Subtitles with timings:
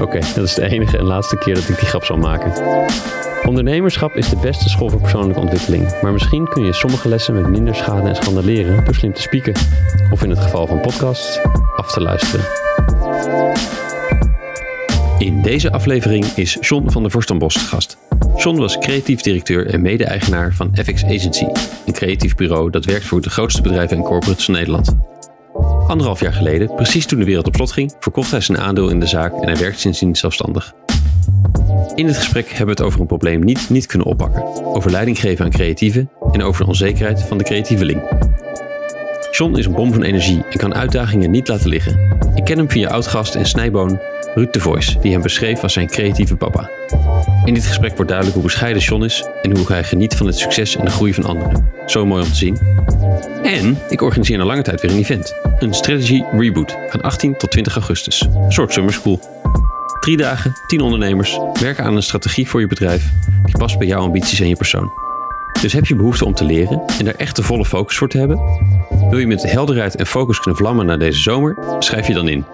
[0.00, 2.52] Oké, dat is de enige en laatste keer dat ik die grap zal maken.
[3.46, 7.48] Ondernemerschap is de beste school voor persoonlijke ontwikkeling, maar misschien kun je sommige lessen met
[7.48, 9.54] minder schade en schande leren door slim te spieken.
[10.10, 11.40] Of in het geval van podcasts,
[11.76, 12.46] af te luisteren.
[15.18, 17.98] In deze aflevering is John van der Vorstenbos te gast.
[18.36, 21.46] John was creatief directeur en mede-eigenaar van FX Agency,
[21.86, 25.15] een creatief bureau dat werkt voor de grootste bedrijven en corporates van Nederland.
[25.86, 29.00] Anderhalf jaar geleden, precies toen de wereld op slot ging, verkocht hij zijn aandeel in
[29.00, 30.74] de zaak en hij werkt sindsdien zelfstandig.
[31.94, 35.20] In het gesprek hebben we het over een probleem niet niet kunnen oppakken, over leiding
[35.20, 38.02] geven aan creatieven en over de onzekerheid van de creatieveling.
[39.30, 42.18] John is een bom van energie en kan uitdagingen niet laten liggen.
[42.34, 44.00] Ik ken hem via oudgast en snijboon
[44.34, 46.70] Ruud de Voice, die hem beschreef als zijn creatieve papa.
[47.44, 50.38] In dit gesprek wordt duidelijk hoe bescheiden John is en hoe hij geniet van het
[50.38, 51.70] succes en de groei van anderen.
[51.86, 52.58] Zo mooi om te zien.
[53.42, 55.34] En ik organiseer al lange tijd weer een event.
[55.58, 58.20] Een Strategy Reboot van 18 tot 20 augustus.
[58.20, 59.20] Een soort summer school.
[60.00, 63.10] Drie dagen, tien ondernemers werken aan een strategie voor je bedrijf
[63.44, 65.05] die past bij jouw ambities en je persoon.
[65.60, 68.18] Dus heb je behoefte om te leren en daar echt de volle focus voor te
[68.18, 68.36] hebben?
[69.10, 71.76] Wil je met helderheid en focus kunnen vlammen naar deze zomer?
[71.78, 72.44] Schrijf je dan in.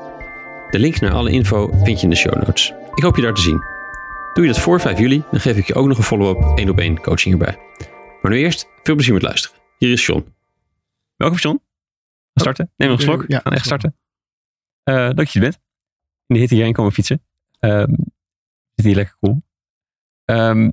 [0.70, 2.72] De link naar alle info vind je in de show notes.
[2.94, 3.62] Ik hoop je daar te zien.
[4.34, 6.68] Doe je dat voor 5 juli, dan geef ik je ook nog een follow-up 1
[6.68, 7.58] op 1 coaching erbij.
[8.22, 9.58] Maar nu eerst, veel plezier met luisteren.
[9.78, 10.34] Hier is John.
[11.16, 11.60] Welkom John.
[12.32, 12.70] We starten.
[12.76, 13.24] Neem nog een slok.
[13.28, 13.96] Ja, We gaan echt starten.
[14.82, 15.58] Eh leuk dat je er bent.
[16.26, 17.22] In de hitte hierheen komen fietsen.
[17.58, 17.94] Ehm
[18.74, 19.42] zit hier lekker cool.
[20.24, 20.70] Ehm,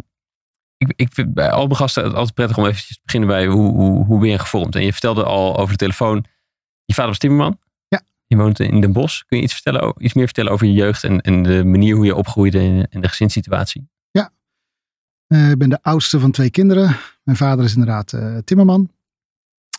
[0.79, 3.71] ik, ik vind bij al mijn gasten altijd prettig om eventjes te beginnen bij hoe,
[3.73, 4.75] hoe, hoe ben je gevormd.
[4.75, 6.25] En je vertelde al over de telefoon,
[6.85, 7.59] je vader was timmerman.
[7.87, 8.01] Ja.
[8.27, 9.21] Je woont in Den Bosch.
[9.25, 12.05] Kun je iets, vertellen, iets meer vertellen over je jeugd en, en de manier hoe
[12.05, 13.89] je opgroeide en, en de gezinssituatie?
[15.29, 16.95] Eh, ik ben de oudste van twee kinderen.
[17.23, 18.91] Mijn vader is inderdaad eh, timmerman.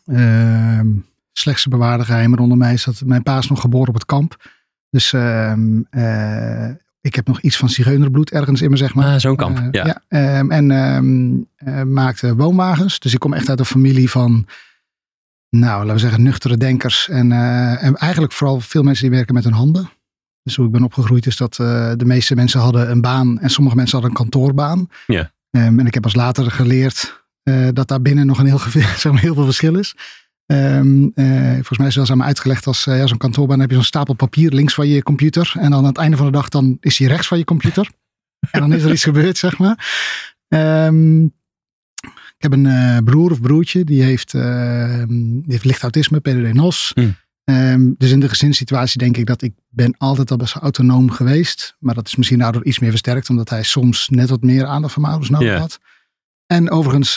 [0.05, 0.88] Ehm
[1.32, 4.50] slechtste bewaarde geheimen rondom mij is dat mijn pa is nog geboren op het kamp.
[4.91, 9.06] Dus ehm, eh, ik heb nog iets van zigeunerbloed ergens in me, zeg maar.
[9.06, 9.59] Ah, zo'n kamp.
[9.59, 10.03] Eh, ja.
[10.09, 12.99] ehm, en ehm, eh, maakte woonwagens.
[12.99, 14.47] Dus ik kom echt uit een familie van,
[15.49, 17.09] nou, laten we zeggen, nuchtere denkers.
[17.09, 19.91] En, eh, en eigenlijk vooral veel mensen die werken met hun handen.
[20.43, 23.77] Dus hoe ik ben opgegroeid is dat de meeste mensen hadden een baan en sommige
[23.77, 24.88] mensen hadden een kantoorbaan.
[25.06, 25.32] Ja.
[25.50, 27.25] Ehm, en ik heb als later geleerd
[27.72, 28.59] dat daar binnen nog een heel,
[29.03, 29.94] zeg maar, heel veel verschil is.
[30.50, 33.61] Eh, volgens mij is het wel eens aan me uitgelegd als eh, ja, zo'n kantoorbaan
[33.61, 35.53] heb je zo'n stapel papier links van je computer.
[35.55, 37.91] En dan aan het einde van de dag dan is die rechts van je computer.
[38.50, 39.88] en dan is er iets gebeurd, zeg maar.
[40.49, 41.25] Ehm,
[42.37, 46.94] ik heb een eh, broer of broertje, die heeft, ehm, die heeft licht autisme, PDD-NOS.
[47.44, 51.77] Ehm, dus in de gezinssituatie denk ik dat ik ben altijd al best autonoom geweest.
[51.78, 54.93] Maar dat is misschien daardoor iets meer versterkt, omdat hij soms net wat meer aandacht
[54.93, 55.81] van mijn ouders nodig had.
[56.47, 57.17] En overigens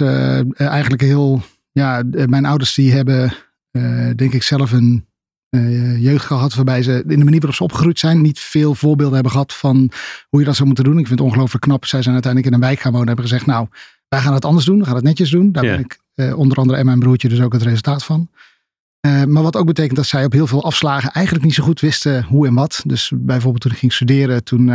[0.55, 3.33] eigenlijk heel, ja, eh, mijn ouders die hebben
[3.71, 5.05] eh, denk ik zelf een
[5.49, 9.13] eh, jeugd gehad waarbij ze in de manier waarop ze opgegroeid zijn niet veel voorbeelden
[9.13, 9.91] hebben gehad van
[10.29, 10.97] hoe je dat zou moeten doen.
[10.97, 11.85] Ik vind het ongelooflijk knap.
[11.85, 13.67] Zij zijn uiteindelijk in een wijk gaan wonen en hebben gezegd, nou,
[14.07, 14.79] wij gaan het anders doen.
[14.79, 15.51] We gaan het netjes doen.
[15.51, 15.99] Daar ben ik
[16.35, 18.29] onder andere en mijn broertje dus ook het resultaat van.
[19.01, 22.23] Maar wat ook betekent dat zij op heel veel afslagen eigenlijk niet zo goed wisten
[22.23, 22.83] hoe en wat.
[22.85, 24.65] Dus bijvoorbeeld toen ik ging studeren, toen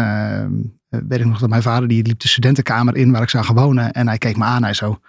[0.89, 3.55] weet ik nog dat mijn vader die liep de studentenkamer in waar ik zou gaan
[3.55, 3.93] wonen.
[3.93, 4.63] En hij keek me aan.
[4.63, 5.01] Hij zo, "Waar-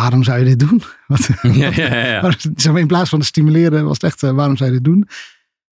[0.00, 0.82] waarom zou je dit doen?
[1.06, 4.30] Wat, Ja, ja, ja, zeg maar, in plaats van te stimuleren was het echt, eh,
[4.30, 5.08] waarom zou je dit doen?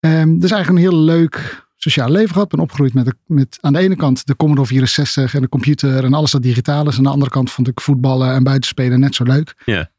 [0.01, 2.49] Ehm, dus eigenlijk een heel leuk sociaal leven gehad.
[2.49, 6.05] Ben opgegroeid met, de, met aan de ene kant de Commodore 64 en de computer
[6.05, 6.97] en alles dat digitaal is.
[6.97, 9.55] Aan de andere kant vond ik voetballen en buitenspelen net zo leuk.
[9.65, 9.91] Ja.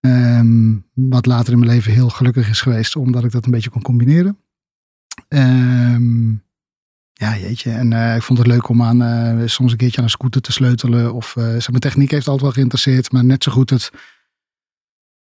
[0.00, 3.70] Ehm, wat later in mijn leven heel gelukkig is geweest, omdat ik dat een beetje
[3.70, 4.38] kon combineren.
[5.28, 6.32] Ehm,
[7.14, 7.70] ja, jeetje.
[7.70, 10.40] En eh, ik vond het leuk om aan eh, soms een keertje aan een scooter
[10.40, 11.14] te sleutelen.
[11.14, 13.90] Of eh zeg maar, techniek heeft altijd wel geïnteresseerd, maar net zo goed het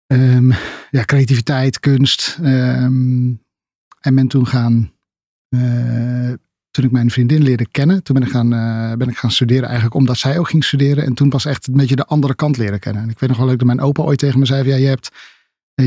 [0.06, 0.50] ehm,
[0.90, 2.38] ja, creativiteit, kunst.
[2.42, 3.32] ehm,
[4.00, 4.92] en ben toen gaan,
[5.48, 6.32] eh,
[6.70, 9.64] toen ik mijn vriendin leerde kennen, toen ben ik, gaan, eh, ben ik gaan studeren
[9.64, 11.04] eigenlijk omdat zij ook ging studeren.
[11.04, 13.02] En toen pas echt een beetje de andere kant leren kennen.
[13.02, 14.86] En ik weet nog wel leuk dat mijn opa ooit tegen me zei, ja, je
[14.86, 15.16] hebt, eh,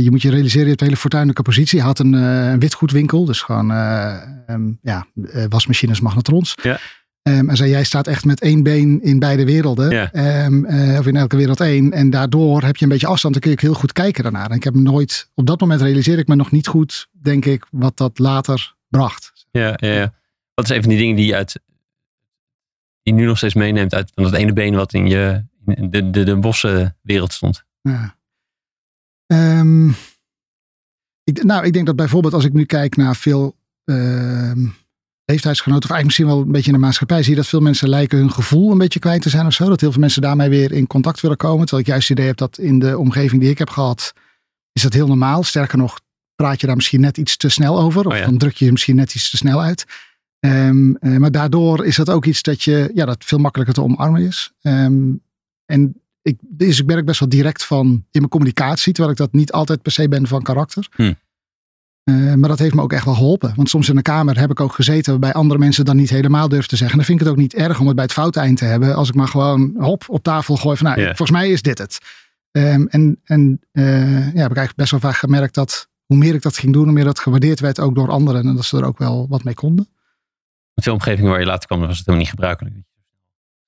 [0.02, 1.80] je moet je realiseren, je hebt een hele fortuinlijke positie.
[1.80, 6.56] Hij had een, eh, een witgoedwinkel, dus gewoon, eh, ehm, ja, eh, wasmachines, magnetrons.
[6.62, 6.80] Ja.
[7.24, 10.12] Ehm, en zei, jij staat echt met één been in beide werelden.
[10.12, 11.92] Ehm, eh, of in elke wereld één.
[11.92, 13.34] En daardoor heb je een beetje afstand.
[13.34, 14.50] Dan kun je ook heel goed kijken daarnaar.
[14.50, 17.66] En ik heb nooit, op dat moment realiseerde ik me nog niet goed, denk ik,
[17.72, 19.46] wat dat later bracht.
[19.52, 20.14] Ja, ja, ja.
[20.54, 21.60] Wat is een van die dingen die je uit
[23.02, 26.10] je nu nog steeds meeneemt uit van dat ene been wat in je in de,
[26.10, 27.64] de, de bossenwereld stond?
[27.82, 28.16] Ja.
[29.28, 29.88] Ehm,
[31.24, 34.68] ik, nou, ik denk dat bijvoorbeeld als ik nu kijk naar veel ehm,
[35.26, 37.90] leeftijdsgenoten, of eigenlijk misschien wel een beetje in de maatschappij, zie je dat veel mensen
[37.90, 39.70] lijken hun gevoel een beetje kwijt te zijn of zo.
[39.70, 41.66] Dat heel veel mensen daarmee weer in contact willen komen.
[41.66, 44.14] Terwijl ik juist het idee heb dat in de omgeving die ik heb gehad,
[44.72, 45.44] is dat heel normaal.
[45.44, 46.00] Sterker nog,
[46.36, 48.06] praat je daar misschien net iets te snel over.
[48.06, 48.26] Of Oh ja.
[48.26, 49.86] dan druk je je misschien net iets te snel uit.
[50.40, 53.82] Ehm, eh, maar daardoor is dat ook iets dat je, ja, dat veel makkelijker te
[53.84, 54.52] omarmen is.
[54.62, 55.12] Ehm,
[55.66, 59.34] en ik, dus ik merk best wel direct van in mijn communicatie, terwijl ik dat
[59.34, 60.88] niet altijd per se ben van karakter.
[60.96, 61.14] Hm.
[62.04, 63.54] Eh, maar dat heeft me ook echt wel geholpen.
[63.56, 66.50] Want soms in een kamer heb ik ook gezeten waarbij andere mensen dan niet helemaal
[66.50, 67.00] durven te zeggen.
[67.00, 68.66] En dan vind ik het ook niet erg om het bij het foute eind te
[68.66, 68.96] hebben.
[68.96, 72.00] Als ik maar gewoon hop op tafel gooi van nou, volgens mij is dit het.
[72.52, 76.34] Ehm, en en eh, ja, heb ik eigenlijk best wel vaak gemerkt dat hoe meer
[76.34, 78.48] ik dat ging doen, hoe meer dat gewaardeerd werd ook door anderen.
[78.48, 79.88] En dat ze er ook wel wat mee konden.
[80.74, 82.76] In veel omgevingen waar je later kwam, was het helemaal niet gebruikelijk.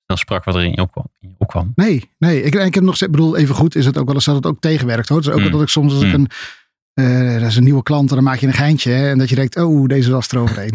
[0.06, 1.06] Snel sprak wat er in je opkwam.
[1.20, 1.72] In je opkwam.
[1.74, 2.42] Nee, nee.
[2.42, 4.46] Ik, ik heb nog ik bedoel, even goed is het ook wel eens dat het
[4.46, 5.22] ook tegenwerkt hoor.
[5.22, 5.50] Dus ook Mm.
[5.50, 6.14] dat ik soms als ik Mm.
[6.14, 6.28] een,
[7.32, 8.90] eh dat is een nieuwe klant en dan maak je een geintje.
[8.90, 10.72] hè, en dat je denkt, oh, deze was eroverheen.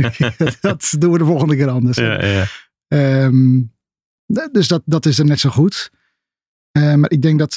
[0.60, 1.96] dat doen we de volgende keer anders.
[1.96, 2.44] Ja, ja.
[2.88, 3.60] Ehm,
[4.52, 5.90] dus dat, dat is er net zo goed.
[6.72, 7.50] Eh, maar ik denk dat,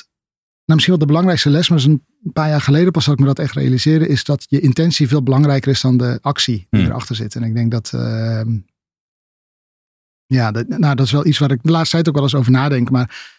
[0.65, 3.25] nou misschien wel de belangrijkste les, maar een paar jaar geleden pas dat ik me
[3.25, 6.89] dat echt realiseerde, is dat je intentie veel belangrijker is dan de actie die Hmm.
[6.89, 7.35] erachter zit.
[7.35, 8.57] En ik denk dat, ehm,
[10.33, 12.35] ja, dat, nou, dat is wel iets waar ik de laatste tijd ook wel eens
[12.35, 12.89] over nadenk.
[12.89, 13.31] Maar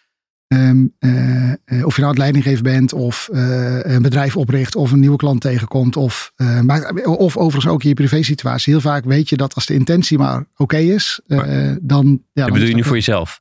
[0.47, 4.93] ehm, eh, eh, of je nou het leidinggeven bent, of eh, een bedrijf opricht, of
[4.93, 6.33] een nieuwe klant tegenkomt, of,
[6.63, 8.73] maar, of overigens ook in je privé situatie.
[8.73, 11.53] Heel vaak weet je dat als de intentie maar oké is, Maar- dan.
[11.53, 13.41] Ja, dan Dat bedoel je nu voor jezelf?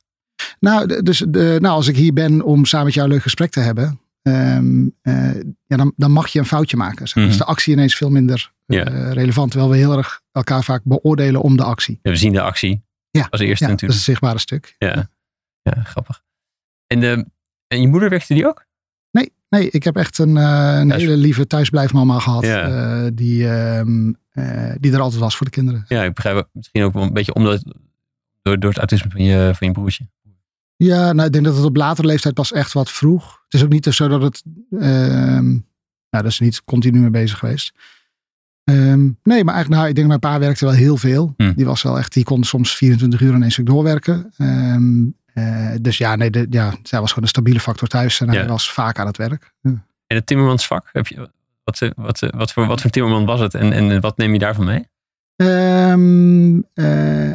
[0.60, 3.50] nou, dus de, nou, als ik hier ben om samen met jou een leuk gesprek
[3.50, 5.34] te hebben, ehm, eh,
[5.66, 7.06] ja, dan, dan mag je een foutje maken.
[7.06, 7.14] Zeg.
[7.14, 7.24] maar.
[7.24, 7.32] Mhm.
[7.32, 11.56] Dus de actie ineens veel minder relevant, terwijl we heel erg elkaar vaak beoordelen om
[11.56, 11.98] de actie.
[12.02, 12.82] Ja, we zien de actie
[13.18, 13.92] Ja, als eerste Ja, dat is natuurlijk.
[13.92, 14.74] het zichtbare stuk.
[14.78, 15.08] Ja,
[15.62, 16.22] ja grappig.
[16.86, 17.26] En, de,
[17.66, 18.66] en je moeder werkte die ook?
[19.10, 24.12] Nee, nee, ik heb echt een, eh, een hele lieve thuisblijfmama gehad, eh, die, ehm,
[24.30, 25.84] eh, die er altijd was voor de kinderen.
[25.88, 27.62] Ja, ik begrijp het misschien ook wel een beetje omdat,
[28.42, 30.08] door, door het autisme van je, van je broertje.
[30.76, 33.42] Ja, nou, ik denk dat het op latere leeftijd pas echt wat vroeg.
[33.44, 34.42] Het is ook niet zo dat het.
[34.70, 35.58] ehm
[36.10, 37.74] nou, dat is niet continu mee bezig geweest.
[38.64, 41.34] Ehm, nee, maar eigenlijk, nou, ik denk mijn pa werkte wel heel veel.
[41.36, 41.52] Hm.
[41.54, 44.32] Die was wel echt, die kon soms 24 uur in één stuk doorwerken.
[44.36, 48.28] Ehm, eh, dus ja, nee, de, ja, zij was gewoon een stabiele factor thuis en
[48.28, 48.46] hij Ja.
[48.46, 49.52] was vaak aan het werk.
[49.60, 49.70] Ja.
[50.06, 51.30] En het timmermansvak, heb je,
[51.64, 54.32] wat, eh, wat, eh, wat, voor, wat voor timmerman was het en, en wat neem
[54.32, 54.86] je daarvan mee?
[55.36, 57.32] Ehm, eh,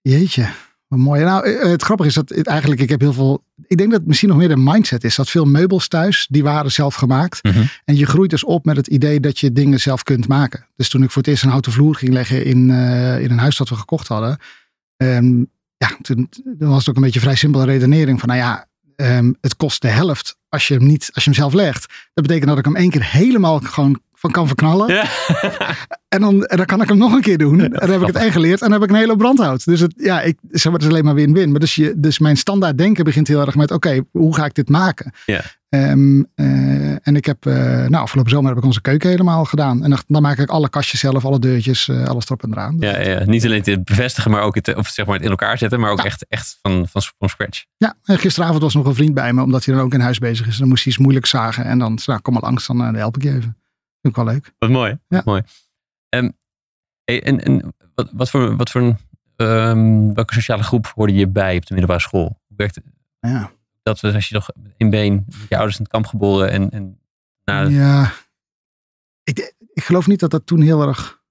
[0.00, 0.46] jeetje,
[0.88, 1.24] wat mooi.
[1.24, 3.44] Nou, eh, het grappige is dat het eigenlijk, ik heb heel veel.
[3.66, 5.14] Ik denk dat het misschien nog meer de mindset is.
[5.16, 7.42] Dat veel meubels thuis, die waren zelf gemaakt.
[7.42, 7.64] Mhm.
[7.84, 10.66] En je groeit dus op met het idee dat je dingen zelf kunt maken.
[10.76, 13.38] Dus toen ik voor het eerst een houten vloer ging leggen in, eh, in een
[13.38, 14.38] huis dat we gekocht hadden.
[14.96, 15.44] ehm,
[15.76, 19.32] ja, toen, toen was het ook een beetje vrij simpele redenering van, nou ja, ehm,
[19.40, 21.86] het kost de helft als je hem niet, als je hem zelf legt.
[22.14, 24.94] Dat betekent dat ik hem één keer helemaal gewoon van kan verknallen.
[24.94, 25.04] Ja.
[26.08, 27.60] En dan, en dan kan ik hem nog een keer doen.
[27.60, 28.62] En dan heb ik het en geleerd.
[28.62, 29.64] En dan heb ik een hele brandhout.
[29.64, 31.50] Dus het, ja, ik, zeg maar, het is alleen maar win-win.
[31.50, 34.54] Maar dus, je, dus mijn standaard denken begint heel erg met: oké, hoe ga ik
[34.54, 35.12] dit maken?
[35.26, 35.40] Ja.
[35.68, 39.84] Ehm, eh, en ik heb, eh, nou, afgelopen zomer heb ik onze keuken helemaal gedaan.
[39.84, 42.76] En dan, dan maak ik alle kastjes zelf, alle deurtjes, eh, alles erop en eraan.
[42.80, 45.58] Ja, ja, niet alleen het bevestigen, maar ook het, of zeg maar het in elkaar
[45.58, 46.04] zetten, maar ook Ja.
[46.04, 47.64] echt, echt van, van, van scratch.
[47.76, 50.18] Ja, en gisteravond was nog een vriend bij me, omdat hij dan ook in huis
[50.18, 50.52] bezig is.
[50.52, 51.64] En dan moest hij iets moeilijk zagen.
[51.64, 53.56] En dan, nou, kom maar langs, dan help ik je even.
[54.00, 54.54] Vind ik wel leuk.
[54.58, 54.98] Wat mooi.
[55.08, 55.22] Ja.
[55.24, 55.42] Mooi.
[56.08, 56.30] Ehm,
[57.04, 58.96] hey, en en wat, wat voor, wat voor een,
[59.36, 62.24] ehm, welke sociale groep hoorde je bij op de middelbare school?
[62.46, 62.82] Hoe werkte
[63.20, 63.50] Ja.
[63.82, 64.00] dat?
[64.00, 67.00] was Als je nog één been, je ouders in het kamp geboren en, en
[67.70, 68.12] Ja,
[69.24, 71.22] ik, ik geloof niet dat dat toen heel erg.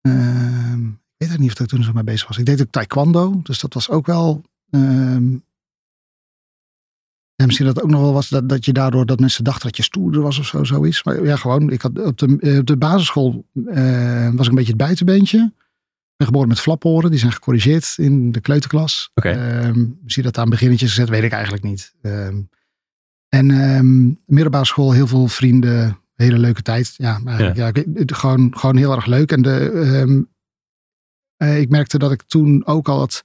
[0.00, 0.86] ehm,
[1.16, 2.38] ik weet niet of ik toen zo mee bezig was.
[2.38, 4.42] Ik deed ook taekwondo, dus dat was ook wel.
[7.38, 9.76] Ja, misschien dat ook nog wel was dat, dat je daardoor dat mensen dachten dat
[9.76, 11.04] je stoerder was of zo, zoiets.
[11.04, 11.70] Maar ja, gewoon.
[11.70, 15.38] Ik had op de, eh, op de basisschool eh, was ik een beetje het buitenbeentje.
[15.38, 19.10] Ik ben geboren met flaporen, die zijn gecorrigeerd in de kleuterklas.
[19.14, 19.28] Oké.
[19.28, 19.74] Ehm,
[20.06, 21.94] zie je dat aan beginnetjes gezet, weet ik eigenlijk niet.
[22.02, 22.40] Ehm,
[23.28, 26.94] en ehm, middelbare school, heel veel vrienden, hele leuke tijd.
[26.96, 27.20] Ja,
[27.54, 27.70] ja.
[28.06, 29.32] gewoon, gewoon heel erg leuk.
[29.32, 30.26] En de,
[31.36, 33.22] eh, ik merkte dat ik toen ook al het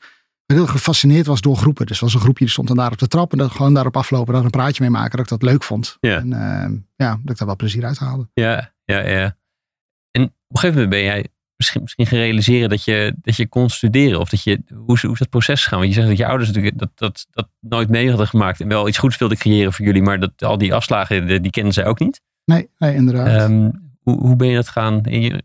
[0.53, 1.85] heel gefascineerd was door groepen.
[1.85, 3.73] Dus er was een groepje die stond dan daar op de trap en dan gewoon
[3.73, 5.97] daarop aflopen, daar een praatje mee maken, dat ik dat leuk vond.
[5.99, 6.17] Ja.
[6.17, 8.27] En ehm, ja, dat ik daar wel plezier uit haalde.
[8.33, 9.37] ja, ja, ja.
[10.11, 13.47] En op een gegeven moment ben jij misschien, misschien gaan realiseren dat je, dat je
[13.47, 14.19] kon studeren.
[14.19, 15.79] Of dat je, hoe, is- hoe is dat proces gegaan?
[15.79, 18.61] Want je zegt dat je ouders natuurlijk dat, dat, dat nooit mee hadden gemaakt.
[18.61, 20.01] En wel iets goeds wilden creëren voor jullie.
[20.01, 22.21] Maar dat, al die afslagen, die, die kenden zij ook niet.
[22.45, 23.27] Nee, nee inderdaad.
[23.27, 23.69] Ehm,
[24.01, 25.03] hoe, hoe ben je dat gaan?
[25.03, 25.43] En je,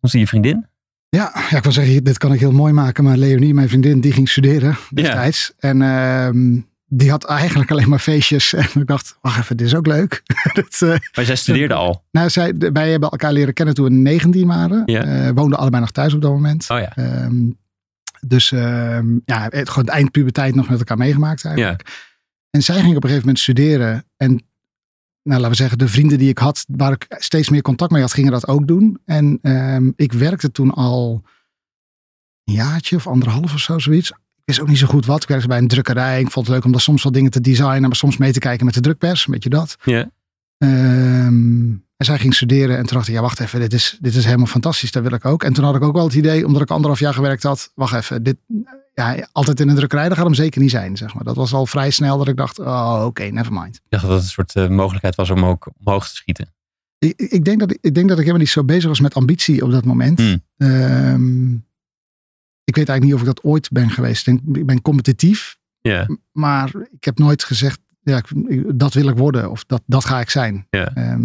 [0.00, 0.66] je vriendin?
[1.10, 3.04] Ja, ja, ik wil zeggen, dit kan ik heel mooi maken.
[3.04, 5.52] Maar Leonie, mijn vriendin, die ging studeren destijds.
[5.58, 8.52] En ehm, die had eigenlijk alleen maar feestjes.
[8.54, 10.22] En ik dacht, wacht even, dit is ook leuk.
[10.52, 12.04] dat, uh, maar zij studeerde al?
[12.10, 14.82] Nou, zij, wij hebben elkaar leren kennen toen we 19 waren.
[14.86, 15.26] Ja.
[15.26, 16.70] Uh, woonden allebei nog thuis op dat moment.
[16.70, 17.24] Oh ja.
[17.24, 17.58] Um,
[18.26, 21.82] dus um, ja, het, gewoon het eindpuberteit nog met elkaar meegemaakt eigenlijk.
[21.86, 21.92] Ja.
[22.50, 24.04] En zij ging op een gegeven moment studeren.
[24.16, 24.47] En
[25.28, 28.00] nou, laten we zeggen, de vrienden die ik had, waar ik steeds meer contact mee
[28.00, 29.00] had, gingen dat ook doen.
[29.04, 31.22] En um, ik werkte toen al
[32.44, 34.10] een jaartje of anderhalf of zo, zoiets.
[34.10, 35.22] Ik wist ook niet zo goed wat.
[35.22, 36.20] Ik werkte bij een drukkerij.
[36.20, 38.38] Ik vond het leuk om daar soms wel dingen te designen, maar soms mee te
[38.38, 39.26] kijken met de drukpers.
[39.26, 39.76] Een beetje dat.
[39.84, 40.10] Ja.
[40.58, 44.14] Um, en zij ging studeren en toen dacht ik, ja wacht even, dit is, dit
[44.14, 45.42] is helemaal fantastisch, dat wil ik ook.
[45.42, 47.94] En toen had ik ook wel het idee, omdat ik anderhalf jaar gewerkt had, wacht
[47.94, 48.36] even, dit,
[48.98, 51.24] ja, altijd in een drukkerij, dat gaat hem zeker niet zijn, zeg maar.
[51.24, 53.74] Dat was al vrij snel dat ik dacht, oh oké, okay, never mind.
[53.74, 56.52] Ik dacht dat het een soort uh, mogelijkheid was om ook omhoog te schieten.
[56.98, 59.64] Ik, ik, denk dat, ik denk dat ik helemaal niet zo bezig was met ambitie
[59.64, 60.18] op dat moment.
[60.18, 60.42] Hmm.
[60.56, 61.66] Um,
[62.64, 64.26] ik weet eigenlijk niet of ik dat ooit ben geweest.
[64.26, 66.08] Ik, denk, ik ben competitief, yeah.
[66.32, 68.22] maar ik heb nooit gezegd, ja,
[68.74, 70.66] dat wil ik worden of dat, dat ga ik zijn.
[70.70, 71.12] Yeah.
[71.12, 71.24] Um,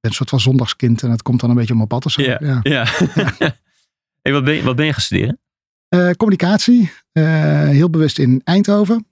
[0.00, 2.12] ben een soort van zondagskind en het komt dan een beetje op mijn pad of
[2.12, 2.22] zo.
[2.22, 2.60] Ja.
[2.62, 2.86] ja.
[4.22, 5.38] hey, wat, ben je, wat ben je gaan studeren?
[5.94, 7.24] Uh, communicatie, uh,
[7.68, 9.06] heel bewust in Eindhoven.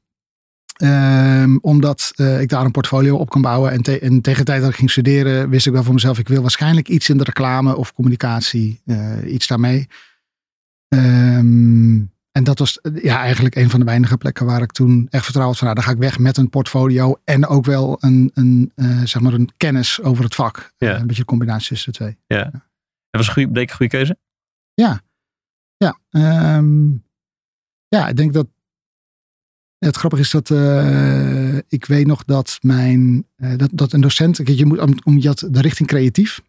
[0.83, 3.73] Um, omdat uh, ik daar een portfolio op kan bouwen.
[3.73, 6.19] En, te en, tegen de tijd dat ik ging studeren, wist ik wel voor mezelf,
[6.19, 8.83] ik wil waarschijnlijk iets in de reclame of communicatie,
[9.27, 9.89] iets daarmee.
[10.89, 15.25] Um, en dat was ja, eigenlijk een van de weinige plekken waar ik toen echt
[15.25, 18.73] vertrouwd van, nou, dan ga ik weg met een portfolio en ook wel een, een,
[19.05, 20.73] zeg maar een kennis over het vak.
[20.77, 20.99] Ja.
[20.99, 22.19] Een beetje een combinatie tussen de twee.
[22.27, 22.45] Ja.
[22.53, 22.63] En
[23.11, 24.19] was een goede, bleek een goede keuze?
[24.75, 25.01] Ja.
[25.77, 25.99] Ja.
[26.57, 27.05] Um,
[27.89, 28.47] ja, ik denk dat
[29.79, 34.67] het grappige is dat uh, ik weet nog dat mijn, dat, dat een docent, je
[34.67, 36.41] moet, om, je de richting creatief.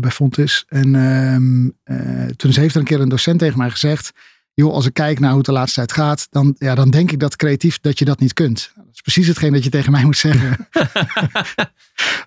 [0.00, 0.64] bij Fontis.
[0.68, 1.76] En um,
[2.36, 4.12] toen heeft er een keer een docent tegen mij gezegd
[4.54, 7.12] joh, als ik kijk naar hoe het de laatste tijd gaat, dan, ja, dan denk
[7.12, 8.72] ik dat creatief dat je dat niet kunt.
[8.74, 10.68] Dat is precies hetgeen dat je tegen mij moet zeggen.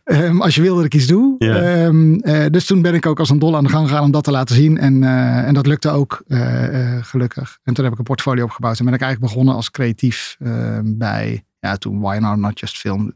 [0.04, 1.36] um, als je wil dat ik iets doe.
[1.40, 4.12] Um, uh, dus toen ben ik ook als een dol aan de gang gegaan om
[4.12, 4.78] dat te laten zien.
[4.78, 7.60] En, uh, en dat lukte ook uh, gelukkig.
[7.64, 8.80] En toen heb ik een portfolio opgebouwd.
[8.80, 12.78] En ben ik eigenlijk begonnen als creatief ehm, bij, ja, toen Why Not, Not Just
[12.78, 13.14] Film,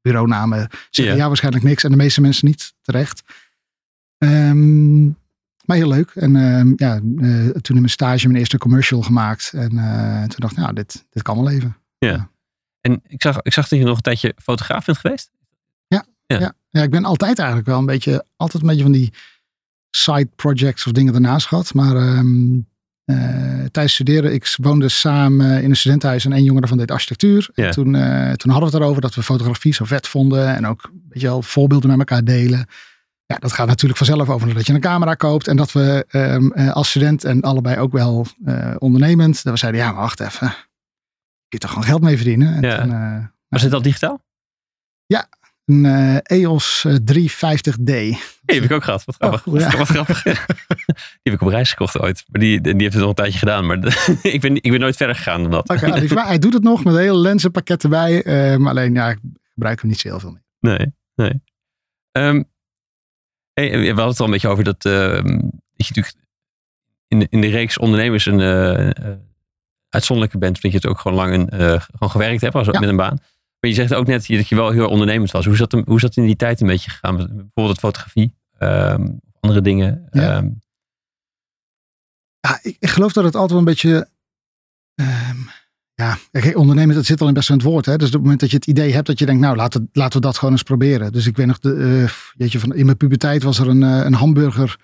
[0.00, 1.22] bureaunamen zeggen ja.
[1.22, 1.84] ja waarschijnlijk niks.
[1.84, 3.22] En de meeste mensen niet terecht.
[4.18, 5.16] Um,
[5.68, 6.10] maar heel leuk.
[6.10, 9.52] En uh, ja, uh, toen in mijn stage mijn eerste commercial gemaakt.
[9.54, 11.76] En uh, toen dacht ik, nou, dit, dit kan wel even.
[11.98, 12.08] Ja.
[12.08, 12.30] ja.
[12.80, 15.30] En ik zag, ik zag dat je nog een tijdje fotograaf bent geweest.
[15.86, 16.38] Ja, ja.
[16.38, 16.54] ja.
[16.68, 19.12] ja ik ben altijd eigenlijk wel een beetje, altijd een beetje van die
[19.90, 21.74] side projects of dingen ernaast gehad.
[21.74, 22.66] Maar um,
[23.70, 27.50] tijdens studeren, ik woonde samen in een studentenhuis en één jongen daarvan deed architectuur.
[27.54, 27.92] En toen,
[28.36, 30.54] toen hadden we het erover dat we fotografie zo vet vonden.
[30.56, 32.66] En ook een beetje wel voorbeelden met elkaar delen.
[33.28, 35.48] Ja, dat gaat natuurlijk vanzelf over dat je een camera koopt.
[35.48, 39.42] En dat we um, als student en allebei ook wel uh, ondernemend.
[39.42, 40.46] Dat we zeiden, ja, maar wacht even.
[40.46, 42.54] Je kunt er gewoon geld mee verdienen.
[42.54, 42.80] En ja.
[42.80, 44.24] toen, uh, Was het al digitaal?
[45.06, 45.28] Ja,
[45.64, 47.82] een uh, EOS 350D.
[47.82, 49.04] Die heb ik ook gehad.
[49.04, 49.46] Wat grappig.
[49.46, 49.76] Oh, ja.
[49.76, 50.22] Wat grappig.
[50.22, 50.34] die
[51.22, 52.24] heb ik op reis gekocht ooit.
[52.28, 53.66] Maar die, die heeft het nog een tijdje gedaan.
[53.66, 53.78] Maar
[54.22, 55.68] ik, ben, ik ben nooit verder gegaan dan dat.
[55.68, 58.22] Okay, die, hij doet het nog met een hele lenzenpakket erbij.
[58.58, 59.18] maar alleen, ja, ik
[59.52, 60.76] gebruik hem niet zo heel veel meer.
[60.76, 61.42] Nee, nee.
[62.12, 62.48] Um,
[63.58, 66.14] Hey, we hadden het al een beetje over dat, uh, dat je natuurlijk
[67.08, 68.90] in de, in de reeks ondernemers een uh,
[69.88, 70.62] uitzonderlijke bent.
[70.62, 72.80] Dat je het ook gewoon lang een, uh, gewoon gewerkt hebt als, ja.
[72.80, 73.18] met een baan.
[73.60, 75.44] Maar je zegt ook net dat je wel heel ondernemend was.
[75.44, 77.16] Hoe is dat, hoe is dat in die tijd een beetje gegaan?
[77.16, 80.08] Bijvoorbeeld fotografie, um, andere dingen.
[80.10, 80.36] Ja.
[80.36, 80.60] Um,
[82.40, 84.08] ja, ik, ik, geloof dat het altijd wel een beetje...
[84.94, 85.50] Um,
[85.98, 86.18] ja,
[86.54, 87.86] ondernemen, dat zit al in best wel het woord.
[87.86, 87.96] Hè?
[87.96, 89.88] Dus op het moment dat je het idee hebt dat je denkt, nou laten, we,
[89.92, 91.12] laten we dat gewoon eens proberen.
[91.12, 94.04] Dus ik weet nog, de, weet je, van, in mijn puberteit was er een, uh,
[94.04, 94.76] een hamburger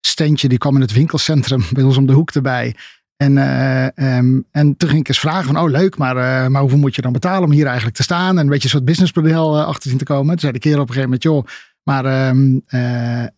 [0.00, 2.74] standje, die kwam in het winkelcentrum bij ons om de hoek erbij.
[3.16, 3.84] En, uh,
[4.16, 7.02] um, en toen ging ik eens vragen van, oh leuk, maar, maar hoeveel moet je
[7.02, 8.38] dan betalen om hier eigenlijk te staan?
[8.38, 10.26] En een beetje een soort businessmodel achter zien te komen.
[10.26, 11.46] Toen zei de keer op een gegeven moment, joh,
[11.82, 13.28] maar, um, uh, uh,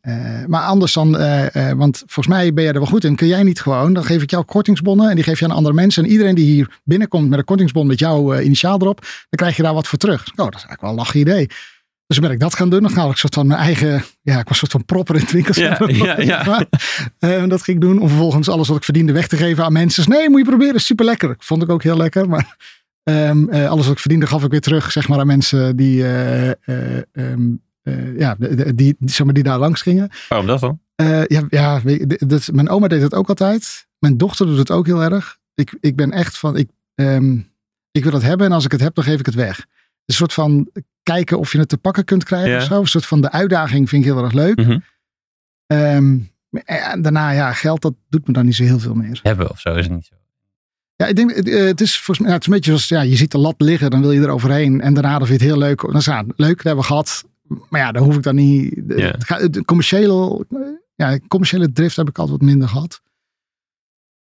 [0.46, 3.16] maar anders dan, uh, want volgens mij ben jij er wel goed in.
[3.16, 5.74] Kun jij niet gewoon, dan geef ik jou kortingsbonnen en die geef je aan andere
[5.74, 6.04] mensen.
[6.04, 9.62] En iedereen die hier binnenkomt met een kortingsbon met jouw initiaal erop, dan krijg je
[9.62, 10.20] daar wat voor terug.
[10.20, 11.48] Oh, dat is eigenlijk wel een lachen idee.
[12.06, 12.82] Dus ben ik dat gaan doen.
[12.82, 15.20] Dan ga ik soort van mijn eigen, ja, ik was een soort van propper in
[15.20, 15.90] het winkelcentrum.
[15.90, 16.66] Ja, ja,
[17.18, 17.46] ja.
[17.46, 20.04] dat ging ik doen om vervolgens alles wat ik verdiende weg te geven aan mensen.
[20.04, 21.34] Dus nee, moet je proberen, super lekker.
[21.38, 22.56] Vond ik ook heel lekker, maar...
[23.10, 26.04] Um, alles wat ik verdiende gaf ik weer terug, zeg maar, aan mensen die,
[27.12, 28.36] um, uh, ja,
[28.74, 30.10] die, zeg maar, die daar langs gingen.
[30.28, 30.80] Waarom dat dan?
[30.96, 33.86] Uh, ja, ja dat, mijn oma deed het ook altijd.
[33.98, 35.38] Mijn dochter doet het ook heel erg.
[35.54, 37.52] Ik, ik ben echt van, ik, um,
[37.90, 39.66] ik wil het hebben en als ik het heb, dan geef ik het weg.
[40.04, 40.70] Een soort van
[41.02, 42.56] kijken of je het te pakken kunt krijgen Ja.
[42.56, 42.80] of zo.
[42.80, 44.56] Een soort van de uitdaging vind ik heel erg leuk.
[44.56, 44.78] Mhm.
[45.66, 46.32] Um,
[46.64, 49.20] En daarna, ja, geld, dat doet me dan niet zo heel veel meer.
[49.22, 50.14] Hebben of zo is het niet zo.
[50.96, 53.16] Ja, ik denk, het, eh, is volgens mij, het is een beetje zoals, ja, je
[53.16, 54.80] ziet de lat liggen, dan wil je er overheen.
[54.80, 55.80] En daarna dan vind je het heel leuk.
[55.80, 57.24] Dan is het, leuk, dat hebben we gehad.
[57.68, 58.74] Maar ja, dan hoef ik dan niet.
[58.74, 60.46] De, het de commerciële,
[60.94, 63.02] ja, commerciële drift heb ik altijd wat minder gehad.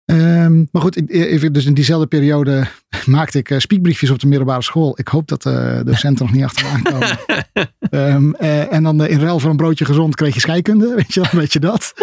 [0.08, 2.68] Ehm, maar goed, ik, even, dus in diezelfde periode
[3.06, 5.00] maakte ik eh, speakbriefjes op de middelbare school.
[5.00, 7.18] Ik hoop dat eh, de docenten nog niet achteraan komen.
[7.90, 11.54] Eh, en dan in ruil voor een broodje gezond kreeg je scheikunde, weet je weet
[11.54, 11.94] je dat.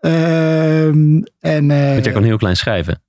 [0.00, 3.02] Ehm, en, Want jij kan heel klein schrijven.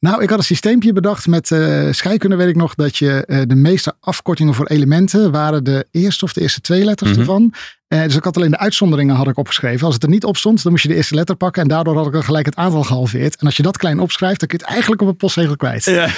[0.00, 3.40] Nou, ik had een systeempje bedacht met eh scheikunde, weet ik nog, dat je eh,
[3.46, 7.18] de meeste afkortingen voor elementen waren de eerste of de eerste twee letters Mhm.
[7.20, 7.54] ervan.
[7.88, 9.84] Eh, dus ik had alleen de uitzonderingen had ik opgeschreven.
[9.86, 11.96] Als het er niet op stond, dan moest je de eerste letter pakken en daardoor
[11.96, 13.36] had ik al gelijk het aantal gehalveerd.
[13.36, 15.84] En als je dat klein opschrijft, dan kun je het eigenlijk op een postzegel kwijt.
[15.84, 16.08] Ja.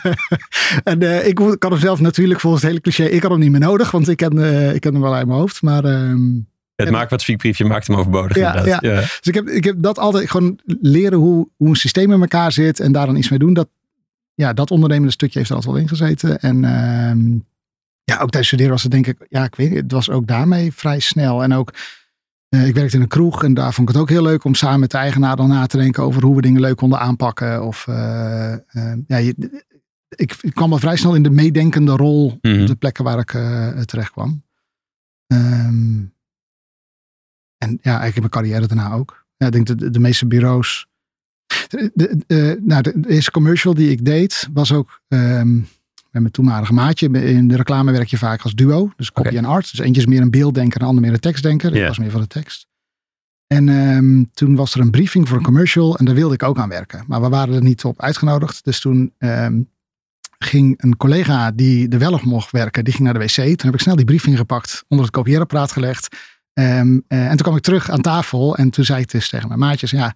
[0.84, 3.50] en eh, ik kan hem zelf natuurlijk volgens het hele cliché, ik had hem niet
[3.50, 5.62] meer nodig, want ik ken, eh, ik ken hem wel uit mijn hoofd.
[5.62, 6.24] Maar ehm,
[6.74, 8.82] Het maakt wat spiekbriefje maakt hem overbodig Ja, inderdaad.
[8.82, 8.94] Ja.
[9.00, 12.52] dus ik heb, ik heb dat altijd gewoon leren hoe, hoe een systeem in elkaar
[12.52, 13.54] zit en daar dan iets mee doen.
[13.54, 13.68] Dat,
[14.34, 16.40] ja, dat ondernemende stukje heeft er altijd wel in gezeten.
[16.40, 17.30] En ehm,
[18.04, 20.26] ja, ook tijdens studeren was het denk ik, ja, ik weet niet, het was ook
[20.26, 21.42] daarmee vrij snel.
[21.42, 21.74] En ook,
[22.48, 24.54] eh, ik werkte in een kroeg en daar vond ik het ook heel leuk om
[24.54, 27.64] samen met de eigenaar dan na te denken over hoe we dingen leuk konden aanpakken.
[27.66, 28.60] Of eh, eh,
[29.06, 29.62] ja, je,
[30.08, 32.60] ik, ik kwam al vrij snel in de meedenkende rol Mhm.
[32.60, 34.42] op de plekken waar ik eh, terecht kwam.
[35.26, 36.00] Ehm,
[37.62, 39.24] en ja, eigenlijk mijn carrière daarna ook.
[39.36, 40.86] Ja, ik denk dat de, de meeste bureaus.
[41.68, 46.30] De, de, de- nou, de, eerste commercial die ik deed was ook ehm, met mijn
[46.30, 47.08] toenmalige maatje.
[47.08, 48.92] In de reclame werk je vaak als duo.
[48.96, 49.70] Dus copy en art.
[49.70, 51.74] Dus eentje is meer een beelddenker en de ander meer een tekstdenker.
[51.74, 51.80] Ja.
[51.80, 52.66] Ik was meer van de tekst.
[53.46, 56.58] En ehm, toen was er een briefing voor een commercial en daar wilde ik ook
[56.58, 57.04] aan werken.
[57.06, 58.64] Maar we waren er niet op uitgenodigd.
[58.64, 59.60] Dus toen ehm,
[60.38, 63.34] ging een collega die er wel op mocht werken, die ging naar de wc.
[63.34, 66.16] Toen heb ik snel die briefing gepakt, onder het kopieerapparaat gelegd.
[66.54, 69.48] Ehm, eh, en toen kwam ik terug aan tafel en toen zei ik dus tegen
[69.48, 70.14] mijn maatjes, ja,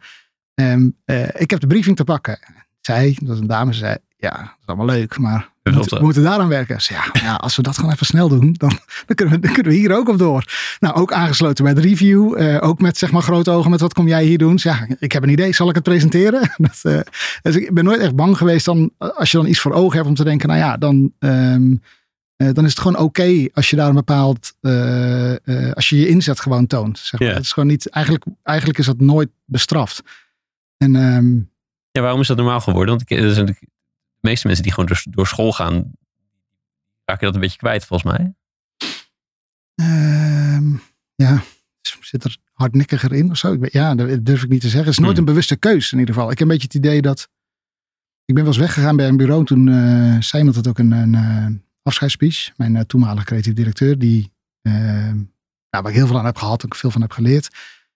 [0.55, 2.39] em, eh, ik heb de briefing te pakken.
[2.81, 6.23] Zij, dat was een dame, ze zei, ja, dat is allemaal leuk, maar we moeten,
[6.23, 6.83] daaraan werken.
[6.83, 9.53] Zei, ja, ja, als we dat gewoon even snel doen, dan, dan, kunnen we, dan
[9.53, 10.45] kunnen we hier ook op door.
[10.81, 13.95] Nou, ook aangesloten bij de review, eh, ook met zeg maar grote ogen met wat
[13.95, 14.59] kom jij hier doen?
[14.59, 16.51] Ze, ja, ik heb een idee, zal ik het presenteren?
[16.83, 17.05] Dat,
[17.43, 20.09] dus ik ben nooit echt bang geweest dan, als je dan iets voor ogen hebt
[20.09, 21.13] om te denken, nou ja, dan...
[21.19, 21.75] ehm,
[22.37, 25.33] eh, dan is het gewoon oké als je daar een bepaald, eh,
[25.69, 26.99] eh, als je je inzet gewoon toont.
[26.99, 27.39] Zeg maar.
[27.39, 30.03] Is gewoon niet, eigenlijk, eigenlijk is dat nooit bestraft.
[30.77, 31.37] En ehm,
[31.91, 32.97] Ja, waarom is dat normaal geworden?
[32.97, 33.57] Want er zijn de
[34.21, 35.91] meeste mensen die gewoon door, door school gaan,
[37.05, 38.35] raken dat een beetje kwijt volgens mij.
[39.75, 40.75] ehm,
[41.15, 41.43] ja,
[42.01, 43.53] zit er hardnekkiger in of zo?
[43.53, 44.85] Ik weet, ja, dat durf ik niet te zeggen.
[44.85, 45.27] Het is nooit Hmm.
[45.27, 46.31] een bewuste keus in ieder geval.
[46.31, 47.29] Ik heb een beetje het idee dat,
[48.25, 49.45] ik ben wel eens weggegaan bij een bureau.
[49.45, 49.67] Toen
[50.23, 52.51] zei iemand het ook een, een afscheidsspeech.
[52.57, 56.75] Mijn eh, toenmalige creatief directeur, die, nou, waar ik heel veel aan heb gehad, ook
[56.77, 57.49] veel van heb geleerd.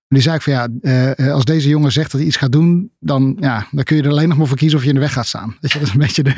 [0.08, 0.68] En die zei ik van ja,
[1.14, 4.02] eh, als deze jongen zegt dat hij iets gaat doen, dan, ja, dan kun je
[4.02, 5.56] er alleen nog maar voor kiezen of je in de weg gaat staan.
[5.60, 6.30] Dat is een beetje de.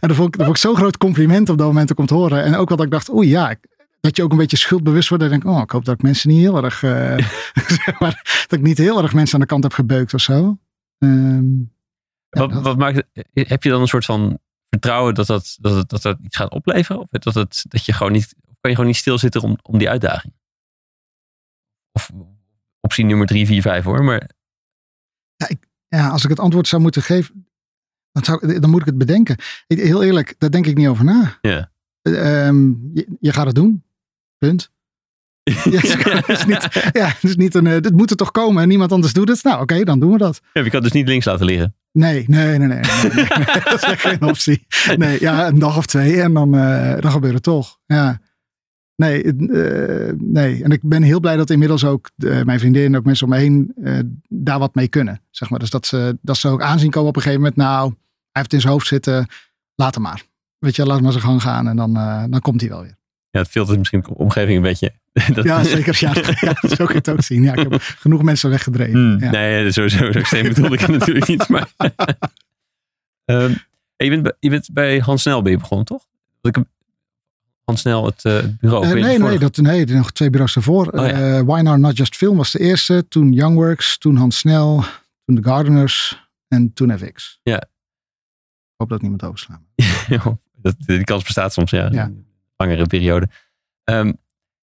[0.00, 2.06] En dat vond ik, dat vond ik zo'n groot compliment op dat moment ook om
[2.06, 2.44] te horen.
[2.44, 3.54] En ook wat ik dacht, oei ja,
[4.00, 5.24] dat je ook een beetje schuldbewust wordt.
[5.24, 6.78] En denk, oh, ik hoop dat ik mensen niet heel erg,
[7.84, 10.58] zeg maar, dat ik niet heel erg mensen aan de kant heb gebeukt of zo.
[10.98, 11.66] Ehm, ja,
[12.28, 14.38] wat, dat- wat maakt, heb je dan een soort van
[14.72, 17.00] vertrouwen dat dat, dat, dat, dat iets gaat opleveren?
[17.00, 19.88] Of dat, het, dat je gewoon niet, kan je gewoon niet stilzitten om, om die
[19.90, 20.34] uitdaging?
[21.92, 22.10] Of
[22.80, 24.04] optie nummer drie, vier, vijf hoor.
[24.04, 24.30] Maar
[25.88, 27.46] ja, als ik het antwoord zou moeten geven,
[28.12, 29.36] dan, zou, dan moet ik het bedenken.
[29.66, 31.38] Ik- Heel eerlijk, daar denk ik niet over na.
[31.40, 31.70] Ja.
[32.02, 33.84] Eh, ehm, je, je gaat het doen.
[34.38, 34.70] Punt.
[35.42, 35.80] Ja,
[36.20, 38.68] het is niet, ja, het is niet een, eh, het moet er toch komen en
[38.68, 39.42] niemand anders doet het.
[39.42, 40.40] Nou, oké, dan doen we dat.
[40.52, 41.76] Ja, je kan het dus niet links laten liggen.
[41.92, 42.80] Nee, nee, nee, nee.
[43.70, 44.66] dat is geen optie.
[44.96, 47.78] Nee, ja, een dag of twee en dan, eh, dan gebeurt het toch.
[47.86, 48.20] Ja.
[48.96, 52.96] Nee, eh, nee, en ik ben heel blij dat inmiddels ook eh, mijn vriendin en
[52.96, 53.74] ook mensen om me heen
[54.28, 55.22] daar wat mee kunnen.
[55.30, 55.58] Zeg maar.
[55.58, 57.60] Dus dat ze, dat ze ook aanzien komen op een gegeven moment.
[57.60, 57.96] Nou, hij
[58.32, 59.26] heeft het in zijn hoofd zitten,
[59.74, 60.22] laat hem maar.
[60.58, 61.94] Weet je, laat maar zijn gang gaan en dan,
[62.30, 62.96] dan komt hij wel weer.
[63.30, 64.92] Ja, het filtert misschien de omgeving een beetje.
[65.34, 65.96] Dat- Ja, zeker.
[66.00, 67.42] Ja, ja, zo kun je het ook zien.
[67.42, 68.92] Ja, ik heb genoeg mensen weggedreven.
[69.00, 69.30] Hmm, ja.
[69.30, 71.48] Nee, sowieso zo extreem bedoelde ik het natuurlijk niet.
[71.48, 71.68] Maar,
[73.24, 73.54] Ehm,
[73.96, 76.06] je, bent, bij- je bent bij Hans Snel ben je begonnen, toch?
[76.40, 76.64] Dat ik,
[77.64, 78.84] Hans Snel, het, eh, bureau.
[78.84, 80.86] Eh, weet nee, nee, dat, nee, er nog twee bureaus ervoor.
[80.86, 81.36] Oh, ja.
[81.38, 83.08] Eh, Why Not Not Just Film was de eerste.
[83.08, 84.84] Toen Youngworks, toen Hans Snel,
[85.24, 87.40] toen The Gardeners en toen FX.
[87.42, 87.56] Ja.
[87.60, 87.68] Ik
[88.76, 89.60] hoop dat niemand overslaat.
[90.86, 91.88] Die kans bestaat soms, ja.
[91.92, 92.04] Ja.
[92.04, 93.28] Een langere periode.
[93.84, 94.12] Ehm,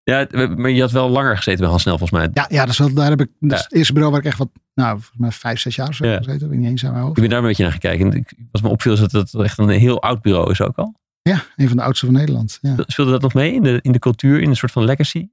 [0.10, 2.30] ja, maar je had wel langer gezeten bij Hans Snel, volgens mij.
[2.34, 3.30] Ja, ja dus wel, daar heb ik.
[3.39, 3.63] Dat is Ja.
[3.63, 6.06] het eerste bureau waar ik echt wat, nou, volgens mij vijf, zes jaar of zo
[6.08, 6.17] Ja.
[6.17, 6.39] gezeten.
[6.50, 7.15] Weet ik niet eens aan mijn hoofd.
[7.15, 8.12] Ik ben daar een beetje naar gekeken.
[8.12, 10.78] En ik- wat me opviel is dat het echt een heel oud bureau is ook
[10.78, 10.95] al.
[11.22, 12.58] Ja, een van de oudste van Nederland.
[12.62, 15.28] Ja, Speelde dat nog mee in de, in de cultuur, in een soort van legacy?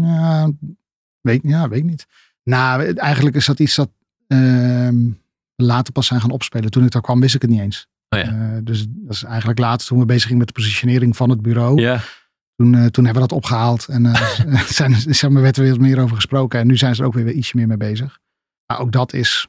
[0.00, 0.50] ja,
[1.20, 2.06] weet, ja, weet ik niet.
[2.44, 3.90] Nou, eigenlijk is dat iets dat
[4.26, 4.96] ehm,
[5.56, 6.70] later pas zijn gaan opspelen.
[6.70, 7.86] Toen ik daar kwam, wist ik het niet eens.
[8.08, 8.26] Oh ja.
[8.26, 11.42] Eh, dus dat is eigenlijk later toen we bezig gingen met de positionering van het
[11.42, 11.80] bureau.
[11.80, 12.00] Ja,
[12.56, 14.30] Toen, eh, toen hebben we dat opgehaald en eh,
[14.78, 16.60] zijn, zeg maar, werd er weer wat meer over gesproken.
[16.60, 18.18] En nu zijn ze er ook weer ietsje meer mee bezig.
[18.66, 19.48] Maar ook dat is,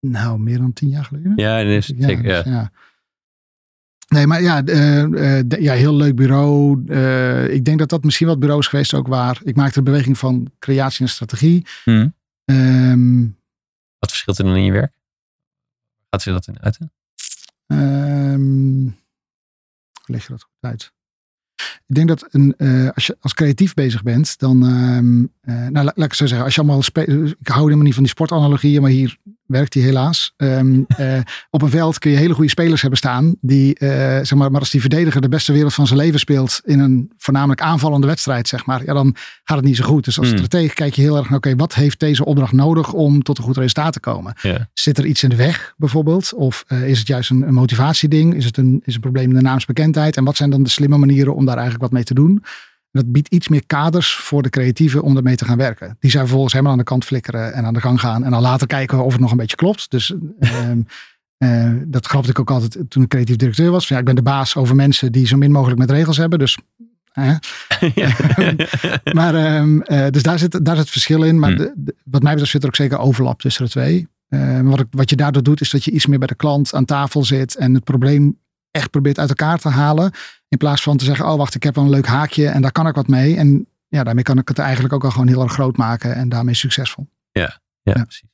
[0.00, 1.32] nou, meer dan tien jaar geleden.
[1.36, 2.42] ja, dat is, dus, Ja.
[2.44, 2.72] ja.
[4.08, 6.80] Nee, maar ja, eh, ja, heel leuk bureau.
[7.50, 9.40] Ik denk dat dat misschien wat bureaus geweest ook waar.
[9.44, 11.66] Ik maakte de beweging van creatie en strategie.
[11.84, 12.08] Hm.
[12.44, 13.20] Ehm,
[13.98, 14.92] Wat verschilt er dan in je werk?
[16.10, 16.92] Gaat ze dat in uiten?
[20.02, 20.92] Hoe leg je dat goed uit?
[21.86, 25.72] Ik denk dat een, eh, als je als creatief bezig bent, dan, ehm, eh, nou,
[25.72, 26.82] la- laat ik het zo zeggen, als je allemaal,
[27.40, 29.16] ik hou helemaal niet van die sportanalogieën, maar hier
[29.46, 30.32] werkt die helaas.
[30.36, 31.18] Ehm, eh,
[31.50, 34.70] op een veld kun je hele goede spelers hebben staan, die, zeg maar, maar als
[34.70, 38.66] die verdediger de beste wereld van zijn leven speelt in een voornamelijk aanvallende wedstrijd, zeg
[38.66, 39.14] maar, ja, dan
[39.44, 40.04] gaat het niet zo goed.
[40.04, 43.22] Dus als stratege kijk je heel erg naar, oké, wat heeft deze opdracht nodig om
[43.22, 44.34] tot een goed resultaat te komen?
[44.72, 46.32] Zit er iets in de weg bijvoorbeeld?
[46.34, 48.34] Of is het juist een, een motivatieding?
[48.34, 50.16] Is het een, is een probleem in de naamsbekendheid?
[50.16, 52.44] En wat zijn dan de slimme manieren om daar eigenlijk wat mee te doen?
[52.90, 55.96] Dat biedt iets meer kaders voor de creatieven om daarmee te gaan werken.
[56.00, 58.24] Die zijn vervolgens helemaal aan de kant flikkeren en aan de gang gaan.
[58.24, 59.90] En dan later kijken of het nog een beetje klopt.
[59.90, 60.80] Dus ehm,
[61.38, 63.88] eh, dat grapte ik ook altijd toen ik creatief directeur was.
[63.88, 66.38] Ja, ik ben de baas over mensen die zo min mogelijk met regels hebben.
[66.38, 66.58] Dus
[67.94, 68.10] ja.
[69.12, 71.38] maar, ehm, eh, dus daar zit, daar zit het verschil in.
[71.38, 71.58] Maar Hmm.
[71.58, 74.08] de, de- wat mij betreft zit er ook zeker overlap tussen de twee.
[74.28, 76.74] Eh, wat, ik, wat je daardoor doet, is dat je iets meer bij de klant
[76.74, 78.38] aan tafel zit en het probleem
[78.76, 80.12] echt probeert uit elkaar te halen.
[80.48, 82.72] In plaats van te zeggen, oh wacht, ik heb wel een leuk haakje en daar
[82.72, 83.36] kan ik wat mee.
[83.36, 86.28] En ja, daarmee kan ik het eigenlijk ook al gewoon heel erg groot maken en
[86.28, 87.08] daarmee succesvol.
[87.30, 87.92] Ja, Ja.
[87.92, 88.28] precies.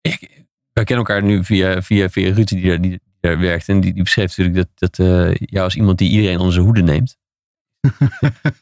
[0.00, 3.68] Ik, wij kennen elkaar nu via, via, via Ruud die daar, die daar werkt.
[3.68, 6.64] En die, die beschreef natuurlijk dat, dat eh, jou als iemand die iedereen onder zijn
[6.64, 7.16] hoede neemt.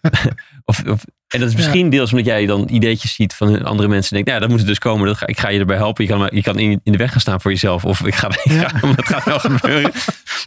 [0.71, 1.05] of, of,
[1.35, 4.09] en dat is misschien deels omdat jij dan ideetjes ziet van andere mensen.
[4.11, 5.07] En denkt, nou, dat moet er dus komen.
[5.07, 6.05] Dat ga, ik ga je erbij helpen.
[6.05, 7.85] Je kan, je kan in, in de weg gaan staan voor jezelf.
[7.85, 8.69] Of ik ga, ik Ja.
[8.79, 9.93] ga het gaat wel gebeuren.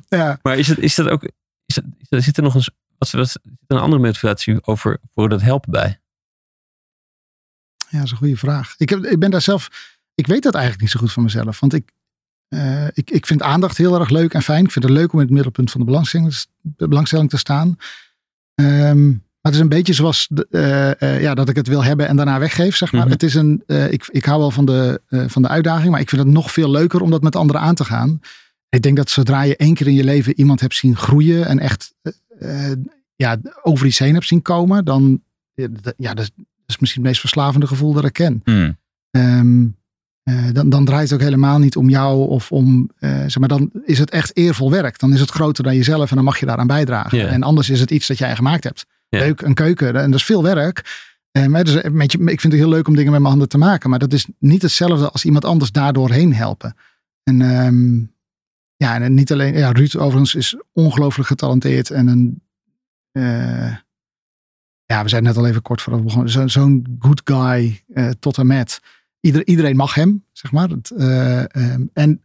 [0.09, 1.23] Ja, Maar is, het, is dat ook...
[1.65, 4.97] Is dat, is dat- zit er nog eens, wat, wat, zit een andere motivatie over
[5.15, 5.99] voor dat helpen bij?
[7.89, 8.73] ja, dat is een goede vraag.
[8.77, 9.69] Ik, heb, ik ben daar zelf,
[10.15, 11.59] ik weet dat eigenlijk niet zo goed van mezelf.
[11.59, 11.91] Want ik,
[12.47, 14.65] eh, ik, ik vind aandacht heel erg leuk en fijn.
[14.65, 17.77] Ik vind het leuk om in het middelpunt van de belangstelling, de belangstelling te staan.
[18.55, 19.13] Ehm,
[19.47, 22.15] maar het is een beetje zoals eh, eh, ja, dat ik het wil hebben en
[22.15, 22.75] daarna weggeef.
[22.75, 23.01] Zeg maar.
[23.01, 23.11] Mhm.
[23.11, 26.09] Het is een, eh, ik, ik hou wel van de, van de uitdaging, maar ik
[26.09, 28.19] vind het nog veel leuker om dat met anderen aan te gaan.
[28.69, 31.59] Ik denk dat zodra je één keer in je leven iemand hebt zien groeien en
[31.59, 31.93] echt
[33.15, 35.21] ja, over iets heen hebt zien komen, dan
[35.53, 38.41] ja, dat- is, dat is misschien het meest verslavende gevoel dat ik ken.
[39.11, 39.65] Ehm,
[40.23, 43.71] eh, dan, dan draait het ook helemaal niet om jou of om, zeg maar, dan
[43.85, 44.99] is het echt eervol werk.
[44.99, 47.17] Dan is het groter dan jezelf en dan mag je daaraan bijdragen.
[47.29, 48.85] En anders is het iets dat jij gemaakt hebt.
[49.09, 51.05] Leuk, een keuken, en dat is veel werk.
[51.31, 51.51] Eh, een
[51.97, 54.13] beetje, ik vind het heel leuk om dingen met mijn handen te maken, maar dat
[54.13, 56.75] is niet hetzelfde als iemand anders daardoor heen helpen.
[57.23, 57.97] En ehm,
[58.75, 62.41] ja, en niet alleen, ja, Ruud overigens is ongelooflijk getalenteerd en een,
[63.11, 63.75] eh,
[64.85, 68.37] ja, we zijn net al even kort voordat begonnen, Zo- zo'n good guy eh, tot
[68.37, 68.79] en met.
[69.19, 70.69] Ieder, iedereen mag hem, zeg maar.
[70.69, 72.21] Het, eh, ehm, en,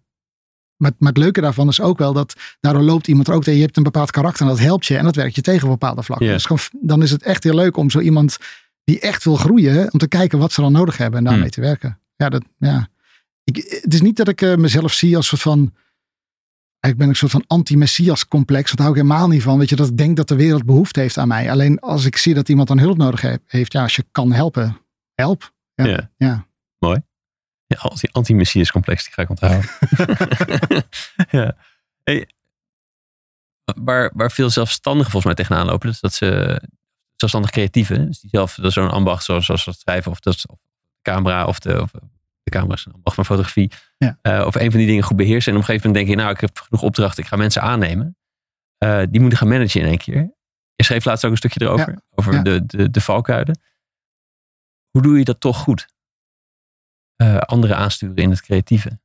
[0.83, 3.59] maar, maar het leuke daarvan is ook wel dat daardoor loopt iemand er ook tegen.
[3.59, 5.71] Je hebt een bepaald karakter en dat helpt je en dat werkt je tegen op
[5.71, 6.27] bepaalde vlakken.
[6.33, 8.37] Dus gewoon, dan is het echt heel leuk om zo iemand
[8.85, 11.53] die echt wil groeien, om te kijken wat ze dan nodig hebben en daarmee Hmm.
[11.53, 11.99] te werken.
[12.17, 12.89] Ja, dat, ja.
[13.45, 15.73] Ik, het is niet dat ik eh, mezelf zie als soort van.
[16.81, 18.71] Ik ben een soort van anti-messias complex.
[18.71, 19.59] Dat hou ik helemaal niet van.
[19.59, 21.51] Weet je, dat ik denk dat de wereld behoefte heeft aan mij.
[21.51, 23.73] Alleen als ik zie dat iemand dan hulp nodig he- heeft.
[23.73, 24.79] Ja, als je kan helpen,
[25.15, 25.53] help.
[25.75, 25.87] Ja.
[25.87, 26.11] Ja.
[26.17, 26.47] ja.
[27.73, 29.71] Ja, anti- anti-messias complex, die ga ik onthouden.
[31.41, 31.57] ja.
[32.03, 32.29] Hey,
[33.81, 36.61] waar, waar veel zelfstandigen volgens mij tegenaan lopen, is dat ze
[37.17, 40.99] zelfstandig creatieven, dus die zelf zo'n ambacht zoals, zoals dat schrijven of, dat, of de
[41.11, 41.91] camera of de, of
[42.43, 44.19] de camera is een ambacht van fotografie, Ja.
[44.23, 45.53] eh, of een van die dingen goed beheersen.
[45.53, 47.63] En op een gegeven moment denk je, nou, ik heb genoeg opdrachten, ik ga mensen
[47.63, 48.17] aannemen.
[48.79, 50.35] Eh, die moeten gaan managen in één keer.
[50.75, 52.43] Je schreef laatst ook een stukje erover, over Ja.
[52.43, 53.61] de, de, de valkuilen.
[54.91, 55.87] Hoe doe je dat toch goed?
[57.23, 58.99] Eh, anderen aansturen in het creatieve.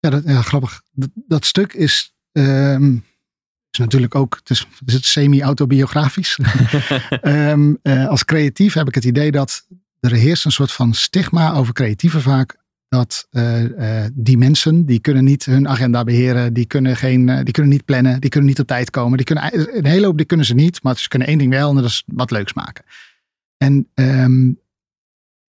[0.00, 0.82] Ja, dat, ja grappig.
[0.92, 2.94] Dat, dat stuk is, ehm,
[3.70, 6.38] is natuurlijk ook, het is, is het semi-autobiografisch.
[7.08, 9.66] Ehm, eh, als creatief heb ik het idee dat
[10.00, 12.56] er heerst een soort van stigma over creatieven vaak.
[12.88, 16.52] Dat eh, die mensen, die kunnen niet hun agenda beheren.
[16.52, 18.20] Die kunnen, geen, die kunnen niet plannen.
[18.20, 19.16] Die kunnen niet op tijd komen.
[19.16, 20.82] Die kunnen, een hele hoop die kunnen ze niet.
[20.82, 22.84] Maar ze kunnen één ding wel en dat is wat leuks maken.
[23.56, 24.50] En ehm,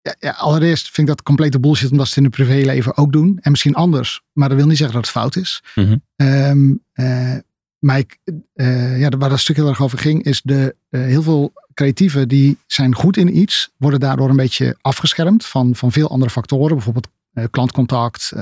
[0.07, 3.12] ja, ja, allereerst vind ik dat complete bullshit omdat ze het in hun privéleven ook
[3.12, 3.38] doen.
[3.40, 4.21] En misschien anders.
[4.33, 5.62] Maar dat wil niet zeggen dat het fout is.
[5.75, 5.97] Mhm.
[6.16, 7.35] Ehm, eh,
[7.79, 8.19] maar ik,
[8.55, 12.29] eh, ja, waar dat stuk heel erg over ging, is de, eh, heel veel creatieven
[12.29, 16.77] die zijn goed in iets, worden daardoor een beetje afgeschermd van, van veel andere factoren.
[16.77, 17.09] Bijvoorbeeld
[17.51, 18.33] klantcontact.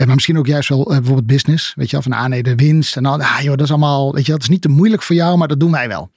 [0.00, 1.74] Uh, maar misschien ook juist wel bijvoorbeeld business.
[1.74, 2.96] Weet je wel, van ah nee, de winst.
[2.96, 5.16] En dan, ah joh, dat is allemaal, weet je dat is niet te moeilijk voor
[5.16, 6.12] jou, maar dat doen wij wel.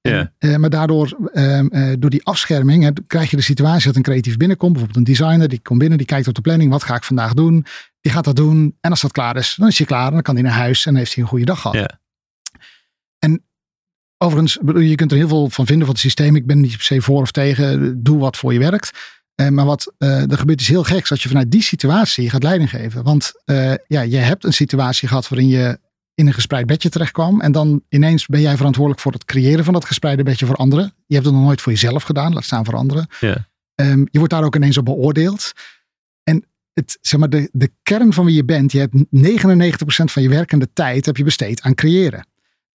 [0.00, 0.32] Ja.
[0.38, 4.36] En, maar daardoor, ehm, door die afscherming, hè, krijg je de situatie dat een creatief
[4.36, 4.72] binnenkomt.
[4.72, 6.70] Bijvoorbeeld een designer, die komt binnen, die kijkt op de planning.
[6.70, 7.66] Wat ga ik vandaag doen?
[8.00, 8.76] Die gaat dat doen.
[8.80, 10.06] En als dat klaar is, dan is hij klaar.
[10.06, 11.76] En dan kan hij naar huis en heeft hij een goede dag gehad.
[11.76, 12.00] Ja.
[13.18, 13.44] En
[14.18, 16.36] overigens, je kunt er heel veel van vinden van het systeem.
[16.36, 18.02] Ik ben niet per se voor of tegen.
[18.02, 19.17] Doe wat voor je werkt.
[19.40, 22.42] Uh, maar wat uh, er gebeurt is heel geks als je vanuit die situatie gaat
[22.42, 23.02] leiding geven.
[23.02, 25.78] Want uh, ja, je hebt een situatie gehad waarin je
[26.14, 27.40] in een gespreid bedje terecht kwam.
[27.40, 30.94] En dan ineens ben jij verantwoordelijk voor het creëren van dat gespreide bedje voor anderen.
[31.06, 33.06] Je hebt het nog nooit voor jezelf gedaan, laat staan voor anderen.
[33.20, 33.48] Ja.
[33.74, 35.52] Um, je wordt daar ook ineens op beoordeeld.
[36.22, 39.00] En het, zeg maar, de, de kern van wie je bent, je hebt 99%
[40.04, 42.26] van je werkende tijd heb je besteed aan creëren.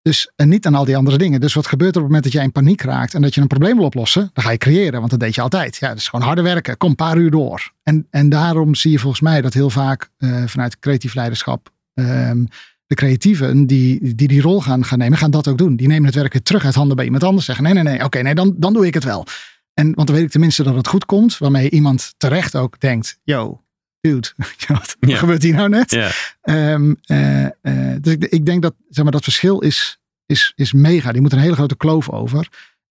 [0.04, 1.42] Dus en niet aan al die andere dingen.
[1.42, 3.42] Dus wat gebeurt er op het moment dat jij in paniek raakt en dat je
[3.42, 4.30] een probleem wil oplossen?
[4.34, 5.76] Dan ga je creëren, want dat deed je altijd.
[5.76, 6.78] Ja, is gewoon harde werken.
[6.78, 7.74] Kom een paar uur door.
[7.84, 12.48] En, en daarom zie je volgens mij dat heel vaak uh, vanuit creatief leiderschap um,
[12.86, 15.76] de creatieven die, die die rol gaan, gaan nemen, gaan dat ook doen.
[15.76, 17.46] Die nemen het werk terug uit handen bij iemand anders.
[17.46, 19.26] Zeggen nee, nee, nee, oké, nee, dan, dan doe ik het wel.
[19.74, 21.38] En want dan weet ik tenminste dat het goed komt.
[21.38, 23.63] Waarmee iemand terecht ook denkt, yo,
[24.04, 24.28] dude,
[24.68, 26.14] wat gebeurt hier nou net?
[26.44, 30.74] Um, uh, uh, dus ik, ik, denk dat zeg maar, dat verschil is, is, is
[30.74, 31.12] mega.
[31.12, 32.48] Die moet een hele grote kloof over.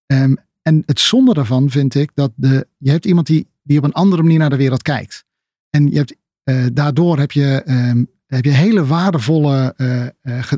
[0.07, 3.85] Um, en het zonde daarvan vind ik dat de, je hebt iemand die, die op
[3.85, 5.25] een andere manier naar de wereld kijkt.
[5.70, 9.75] En je hebt, uh, daardoor heb je, um, heb je hele waardevolle,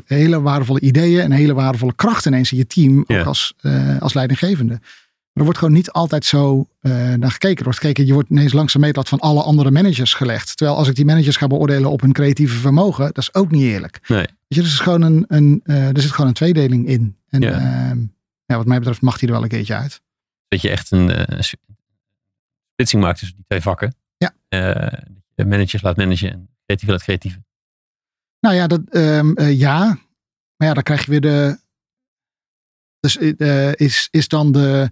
[0.05, 3.03] hele waardevolle ideeën en hele waardevolle kracht ineens in je team.
[3.07, 3.55] Ook als,
[3.99, 4.79] als leidinggevende.
[5.35, 7.57] Maar er wordt gewoon niet altijd zo uh, naar gekeken.
[7.57, 10.57] Er wordt gekeken, je wordt ineens langs de meetlat van alle andere managers gelegd.
[10.57, 13.63] Terwijl als ik die managers ga beoordelen op hun creatieve vermogen, dat is ook niet
[13.63, 13.99] eerlijk.
[14.07, 14.27] Nee.
[14.47, 17.17] Je, er, is gewoon een, een, uh, er zit gewoon een tweedeling in.
[17.29, 17.59] En Ja.
[17.59, 17.95] ja.
[18.45, 20.01] ja, wat mij betreft mag die er wel een keertje uit.
[20.47, 23.95] Dat je echt een uh, splitsing maakt tussen die twee vakken.
[24.17, 24.33] Ja.
[25.35, 27.43] Managers laat managen en creatieve laat creatieve.
[28.39, 29.85] Nou ja, dat, um, ja.
[30.55, 31.59] Maar ja, dan krijg je weer de...
[32.99, 33.15] Dus
[33.75, 34.89] is, is dan de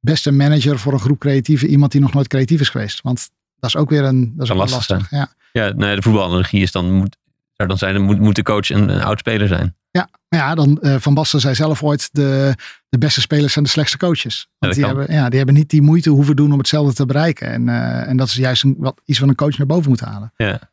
[0.00, 3.00] beste manager voor een groep creatieven iemand die nog nooit creatief is geweest.
[3.00, 4.88] Want dat is ook weer een dat is ook lastig.
[4.88, 5.10] lastig.
[5.10, 7.16] Ja, ja nee, de voetbalanalogie is dan moet,
[7.56, 9.74] zou dan zijn, moet, moet de coach een, een oud speler zijn.
[9.90, 12.54] Ja, ja dan uh, Van Basten zei zelf ooit de,
[12.88, 14.48] de beste spelers zijn de slechtste coaches.
[14.58, 17.06] Want ja, die, hebben, ja, die hebben niet die moeite hoeven doen om hetzelfde te
[17.06, 17.48] bereiken.
[17.48, 20.00] En, uh, en dat is juist een, wat, iets wat een coach naar boven moet
[20.00, 20.32] halen.
[20.36, 20.70] Ja.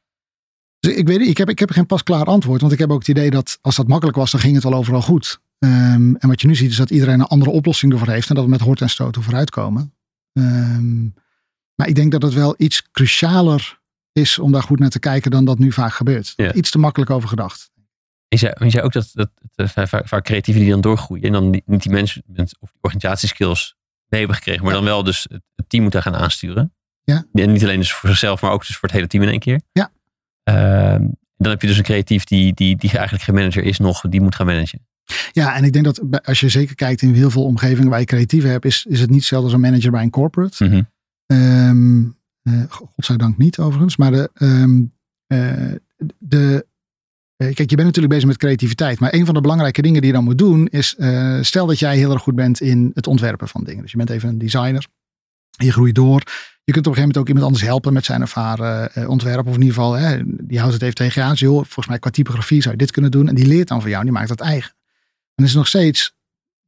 [0.79, 2.61] Dus ik weet niet, ik heb, ik heb geen pasklaar antwoord.
[2.61, 4.73] Want ik heb ook het idee dat als dat makkelijk was, dan ging het wel
[4.73, 5.39] overal goed.
[5.59, 8.29] Um, en wat je nu ziet is dat iedereen een andere oplossing ervoor heeft.
[8.29, 9.93] En dat we met hort en stoten vooruitkomen.
[10.33, 11.13] Um,
[11.75, 13.79] maar ik denk dat het wel iets crucialer
[14.11, 16.33] is om daar goed naar te kijken dan dat nu vaak gebeurt.
[16.35, 16.53] Ja.
[16.53, 17.71] Iets te makkelijk over gedacht.
[18.27, 21.23] Je zei, zei ook dat, dat, dat vaak, vaak creatieven die dan doorgroeien.
[21.23, 22.23] En dan niet die mensen
[22.59, 23.75] of die organisatieskills
[24.07, 24.63] mee hebben gekregen.
[24.63, 24.77] Maar ja.
[24.77, 26.73] dan wel dus het team moeten gaan aansturen.
[27.03, 27.25] Ja.
[27.33, 29.39] En niet alleen dus voor zichzelf, maar ook dus voor het hele team in één
[29.39, 29.61] keer.
[29.71, 29.91] Ja.
[30.93, 34.01] Um, dan heb je dus een creatief die, die, die eigenlijk geen manager is nog,
[34.01, 34.87] die moet gaan managen.
[35.31, 38.05] Ja, en ik denk dat als je zeker kijkt in heel veel omgevingen waar je
[38.05, 40.65] creatieven hebt, is, is het niet hetzelfde als een manager bij een corporate.
[40.65, 40.87] Mm -hmm.
[41.37, 43.97] um, uh, godzijdank niet overigens.
[43.97, 44.93] Maar de, um,
[45.27, 45.71] uh,
[46.17, 46.65] de
[47.43, 48.99] uh, kijk, je bent natuurlijk bezig met creativiteit.
[48.99, 51.79] Maar een van de belangrijke dingen die je dan moet doen is, uh, stel dat
[51.79, 53.81] jij heel erg goed bent in het ontwerpen van dingen.
[53.81, 54.87] Dus je bent even een designer.
[55.49, 56.23] Je groeit door.
[56.63, 59.47] Je kunt op een gegeven moment ook iemand anders helpen met zijn ervaren uh, ontwerp.
[59.47, 61.33] Of in ieder geval, hè, die houdt het even tegen je aan.
[61.33, 63.27] Joh, volgens mij qua typografie zou je dit kunnen doen.
[63.27, 64.01] En die leert dan van jou.
[64.01, 64.75] En die maakt dat eigen.
[65.37, 66.15] En is nog steeds,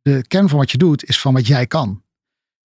[0.02, 2.04] de kern van wat je doet, is van wat jij kan.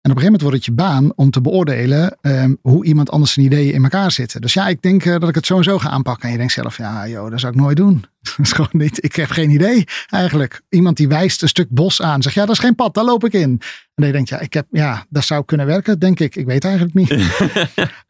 [0.04, 3.10] En op een gegeven moment wordt het je baan om te beoordelen um, hoe iemand
[3.10, 4.40] anders zijn ideeën in elkaar zitten.
[4.40, 6.24] Dus ja, ik denk uh, dat ik het zo en zo ga aanpakken.
[6.24, 8.04] En je denkt zelf, ja, joh, dat zou ik nooit doen.
[8.22, 10.62] dat is gewoon niet, ik heb geen idee eigenlijk.
[10.68, 13.24] Iemand die wijst een stuk bos aan, zegt, ja, dat is geen pad, daar loop
[13.24, 13.60] ik in.
[13.94, 16.36] En je denkt, ja, ik heb, ja, dat zou kunnen werken, denk ik.
[16.36, 17.10] Ik weet eigenlijk niet.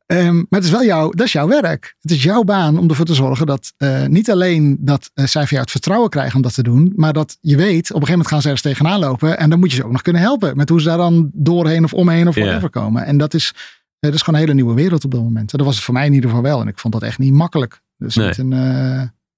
[0.07, 1.95] um, maar het is wel jouw, dat is jouw werk.
[2.01, 5.41] Het is jouw baan om ervoor te zorgen dat uh, niet alleen dat uh, zij
[5.43, 8.07] van jou het vertrouwen krijgen om dat te doen, maar dat je weet, op een
[8.07, 10.23] gegeven moment gaan ze ergens tegenaan lopen en dan moet je ze ook nog kunnen
[10.23, 12.85] helpen met hoe ze daar dan doorheen of omheen of whatever yeah.
[12.85, 13.05] komen.
[13.05, 13.61] En dat is, uh,
[13.99, 15.53] dat is gewoon een hele nieuwe wereld op dat moment.
[15.53, 16.61] En dat was het voor mij in ieder geval wel.
[16.61, 17.81] En ik vond dat echt niet makkelijk.
[17.97, 18.33] Dus nee.
[18.37, 18.51] een,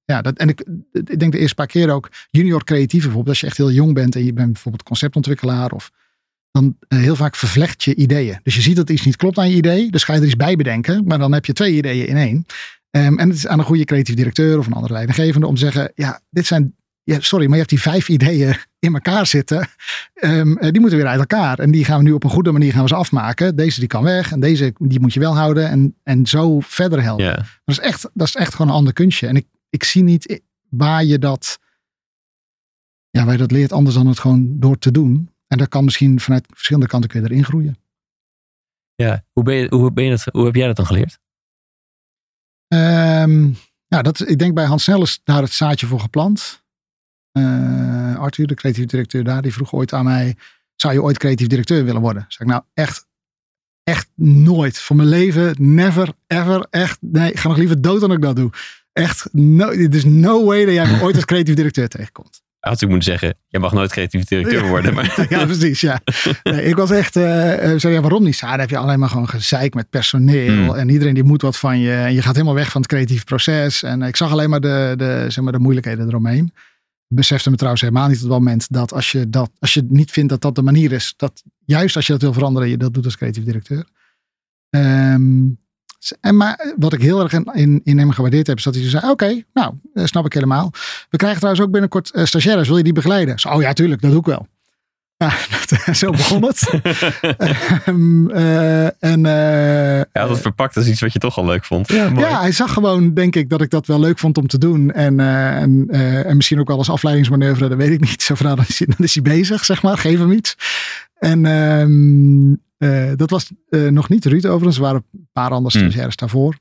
[0.04, 3.28] ja, dat, en ik, ik denk de eerste paar keer ook junior creatief bijvoorbeeld.
[3.28, 5.90] Als je echt heel jong bent en je bent bijvoorbeeld conceptontwikkelaar of
[6.56, 8.40] dan uh, heel vaak vervlecht je ideeën.
[8.42, 9.90] Dus je ziet dat iets niet klopt aan je idee.
[9.90, 11.04] Dus ga je er iets bij bedenken.
[11.04, 12.46] Maar dan heb je twee ideeën in één.
[12.90, 15.60] Um, en het is aan een goede creatief directeur of een andere leidinggevende om te
[15.60, 19.68] zeggen, ja, dit zijn, ja, sorry, maar je hebt die vijf ideeën in elkaar zitten.
[20.14, 21.58] Um, die moeten weer uit elkaar.
[21.58, 23.56] En die gaan we nu op een goede manier gaan we ze afmaken.
[23.56, 25.68] Deze die kan weg en deze die moet je wel houden.
[25.68, 27.24] En, en zo verder helpen.
[27.24, 27.36] Yeah.
[27.36, 29.26] Dat, is echt, dat is echt gewoon een ander kunstje.
[29.26, 31.58] En ik, ik zie niet waar je dat,
[33.10, 35.30] ja, waar je dat leert anders dan het gewoon door te doen.
[35.46, 37.76] En dat kan misschien vanuit verschillende kanten kun je erin groeien.
[38.94, 41.18] Ja, hoe, ben je, hoe, ben je dat, hoe heb jij dat dan geleerd?
[42.68, 43.52] Ehm,
[43.86, 46.64] ja, dat, ik denk bij Hans Snel is daar het zaadje voor geplant.
[47.32, 50.36] Uh, Arthur, de creatief directeur daar, die vroeg ooit aan mij:
[50.76, 52.24] Zou je ooit creatief directeur willen worden?
[52.28, 53.06] Zeg ik nou echt,
[53.82, 54.78] echt nooit.
[54.78, 56.98] Voor mijn leven, never, ever, echt.
[57.00, 58.50] Nee, ik ga nog liever dood dan ik dat doe.
[58.92, 62.88] Echt, no, is no way dat jij me ooit als creatief directeur tegenkomt had ik
[62.88, 64.94] moeten zeggen, je mag nooit creatief directeur worden.
[64.94, 65.26] Maar...
[65.28, 65.80] ja, precies.
[65.80, 66.00] Ja.
[66.42, 67.22] Nee, ik was echt, uh,
[67.76, 68.38] zei, ja, waarom niet?
[68.38, 70.64] Ja, dan heb je alleen maar gewoon gezeik met personeel.
[70.64, 70.74] Hmm.
[70.74, 71.92] En iedereen die moet wat van je.
[71.92, 73.82] En je gaat helemaal weg van het creatieve proces.
[73.82, 76.52] En ik zag alleen maar de, de, zeg maar, de moeilijkheden eromheen.
[77.08, 80.10] Besefte me trouwens helemaal niet op dat moment dat als je, dat als je niet
[80.10, 82.94] vindt dat dat de manier is, dat juist als je dat wil veranderen, je dat
[82.94, 83.84] doet als creatief directeur.
[84.70, 85.58] Um,
[86.20, 89.10] en maar wat ik heel erg in, in hem gewaardeerd heb, is dat hij zei:
[89.10, 90.70] Oké, nou, dat eh, snap ik helemaal.
[91.10, 92.68] We krijgen trouwens ook binnenkort uh, stagiaires.
[92.68, 93.38] Wil je die begeleiden?
[93.38, 94.46] Zo, oh ja, tuurlijk, dat doe ik wel.
[95.18, 96.80] Nou, zo begon het.
[97.86, 99.20] um, uh, en,
[100.12, 101.88] ja, dat verpakt als iets wat je toch al leuk vond.
[101.88, 104.58] Ja, ja, hij zag gewoon, denk ik, dat ik dat wel leuk vond om te
[104.58, 104.92] doen.
[104.92, 105.86] En, en,
[106.24, 108.22] en misschien ook wel als afleidingsmanoeuvre, dat weet ik niet.
[108.22, 109.98] Zo van, nou, dan, is hij, dan is hij bezig, zeg maar.
[109.98, 110.56] Geef hem iets.
[111.18, 114.76] En um, uh, dat was uh, nog niet Ruud overigens.
[114.76, 115.86] Er waren een paar andere hmm.
[115.86, 116.26] stagiaires mm.
[116.26, 116.58] daarvoor.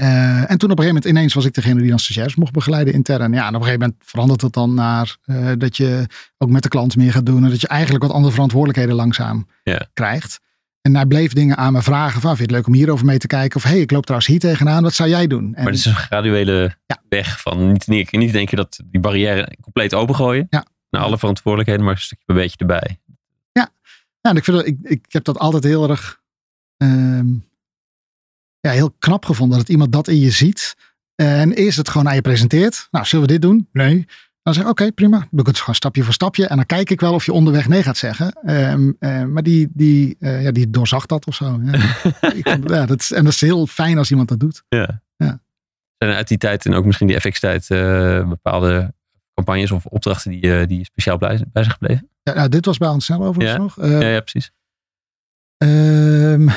[0.00, 2.52] Uh, en toen op een gegeven moment ineens was ik degene die dan stagiaires mocht
[2.52, 3.32] begeleiden intern.
[3.32, 5.16] Ja, en op een gegeven moment verandert het dan naar
[5.58, 6.06] dat je
[6.38, 7.44] ook met de klant meer gaat doen.
[7.44, 9.80] En dat je eigenlijk wat andere verantwoordelijkheden langzaam yeah.
[9.92, 10.40] krijgt.
[10.80, 13.18] En hij bleef dingen aan me vragen van, vind je het leuk om hierover mee
[13.18, 13.56] te kijken?
[13.56, 15.44] Of hey, ik loop trouwens hier tegenaan, wat zou jij doen?
[15.44, 17.02] En, maar het is een graduele ja.
[17.08, 20.46] weg van niet, niet, niet denken dat die barrière compleet opengooien.
[20.50, 20.66] Ja.
[20.90, 23.00] Naar alle verantwoordelijkheden, maar een stukje een beetje erbij.
[24.26, 26.20] Ja, en ik, vind dat, ik, ik heb dat altijd heel erg
[26.76, 27.28] ehm,
[28.60, 29.58] ja, heel knap gevonden.
[29.58, 30.76] Dat iemand dat in je ziet.
[31.14, 32.88] En eerst het gewoon aan je presenteert.
[32.90, 33.68] Nou, zullen we dit doen?
[33.72, 34.06] Nee.
[34.42, 35.18] Dan zeg ik, oké, prima.
[35.18, 36.46] Dan doe ik het gewoon stapje voor stapje.
[36.46, 38.50] En dan kijk ik wel of je onderweg nee gaat zeggen.
[38.70, 38.96] Um,
[39.32, 41.60] maar die, die, uh, ja, die doorzag dat of zo.
[41.64, 41.72] Ja.
[42.40, 44.62] ik vond, ja, dat is, en dat is heel fijn als iemand dat doet.
[44.68, 45.02] Ja.
[45.16, 45.40] ja.
[45.98, 48.94] Zijn er uit die tijd en ook misschien die FX-tijd uh, bepaalde
[49.36, 52.08] campagnes of opdrachten die, die speciaal bij, bij zijn gebleven?
[52.22, 53.62] Ja, nou, dit was bij ons snel overigens ja.
[53.62, 53.78] nog.
[53.78, 54.50] Uh, ja, ja, precies.
[55.64, 56.48] Um,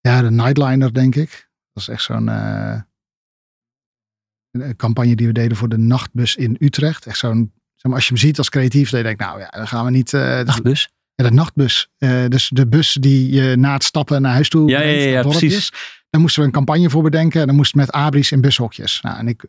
[0.00, 1.48] ja, de Nightliner, denk ik.
[1.72, 2.80] Dat is echt zo'n uh,
[4.76, 7.06] campagne die we deden voor de nachtbus in Utrecht.
[7.06, 9.48] Echt zo'n, zeg maar, als je hem ziet als creatief, dan denk ik, nou ja,
[9.48, 10.12] dan gaan we niet.
[10.12, 10.88] Uh, nachtbus?
[11.14, 11.88] Ja, de nachtbus.
[12.28, 14.70] dus de bus die je na het stappen naar huis toe.
[14.70, 15.70] Ja, ja, ja, ja precies.
[16.10, 17.40] Daar moesten we een campagne voor bedenken.
[17.40, 19.00] En dan moest het met abris in bushokjes.
[19.00, 19.44] Nou, en ik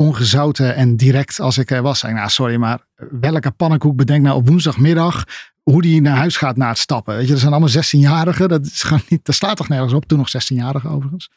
[0.00, 1.98] ongezouten en direct als ik er was.
[1.98, 2.86] Zei, nou, sorry, maar
[3.20, 5.24] welke pannenkoek bedenkt nou op woensdagmiddag
[5.62, 7.14] hoe die naar huis gaat na het stappen?
[7.14, 8.48] Weet je, dat zijn allemaal 16-jarigen.
[8.48, 10.06] Dat, is gewoon niet, dat slaat toch nergens op.
[10.06, 11.30] Toen nog 16-jarigen overigens.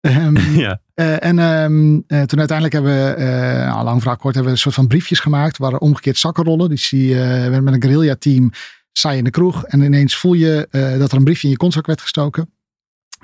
[0.00, 0.80] Um, ja.
[0.94, 3.26] Uh, en um, uh, toen uiteindelijk hebben we, uh,
[3.72, 5.58] nou, lang verhaal kort, hebben we een soort van briefjes gemaakt.
[5.58, 6.68] Waar omgekeerd zakkenrollen.
[6.68, 8.50] Dus die uh, met een guerrilla team
[8.92, 9.64] sta je in de kroeg.
[9.64, 12.50] En ineens voel je dat er een briefje in je kontzak werd gestoken.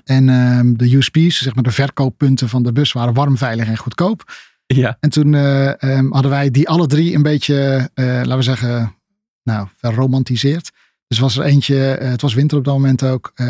[0.04, 3.76] En um, de USP's, zeg maar de verkooppunten van de bus, waren warm, veilig en
[3.76, 4.24] goedkoop.
[4.66, 4.96] Ja.
[5.00, 8.94] En toen uh, um, hadden wij die alle drie een beetje, uh, laten we zeggen,
[9.42, 10.70] nou, verromantiseerd.
[11.06, 13.32] Dus was er eentje, uh, het was winter op dat moment ook.
[13.34, 13.46] Um,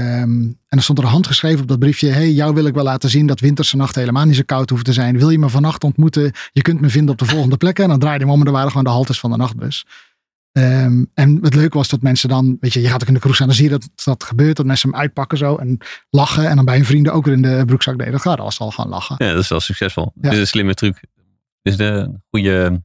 [0.69, 2.09] en er stond er handgeschreven op dat briefje.
[2.09, 4.87] hey, jou wil ik wel laten zien dat winterse nachten helemaal niet zo koud hoeven
[4.87, 5.19] te zijn.
[5.19, 6.33] Wil je me vannacht ontmoeten?
[6.53, 7.85] Je kunt me vinden op de volgende plekken.
[7.85, 9.87] En dan draaide hem om en er waren gewoon de haltes van de nachtbus.
[10.53, 13.21] Um, en het leuke was dat mensen dan, weet je, je gaat ook in de
[13.21, 15.79] kroeg staan, dan zie je dat dat gebeurt, dat mensen hem uitpakken zo en
[16.11, 18.13] lachen en dan bij hun vrienden ook weer in de broekzak deden.
[18.13, 19.17] Dat gaat als al gaan lachen.
[19.19, 20.13] Ja, dat is wel succesvol.
[20.15, 20.23] Ja.
[20.23, 20.95] Dit is een slimme truc.
[21.63, 22.83] Dit is de goede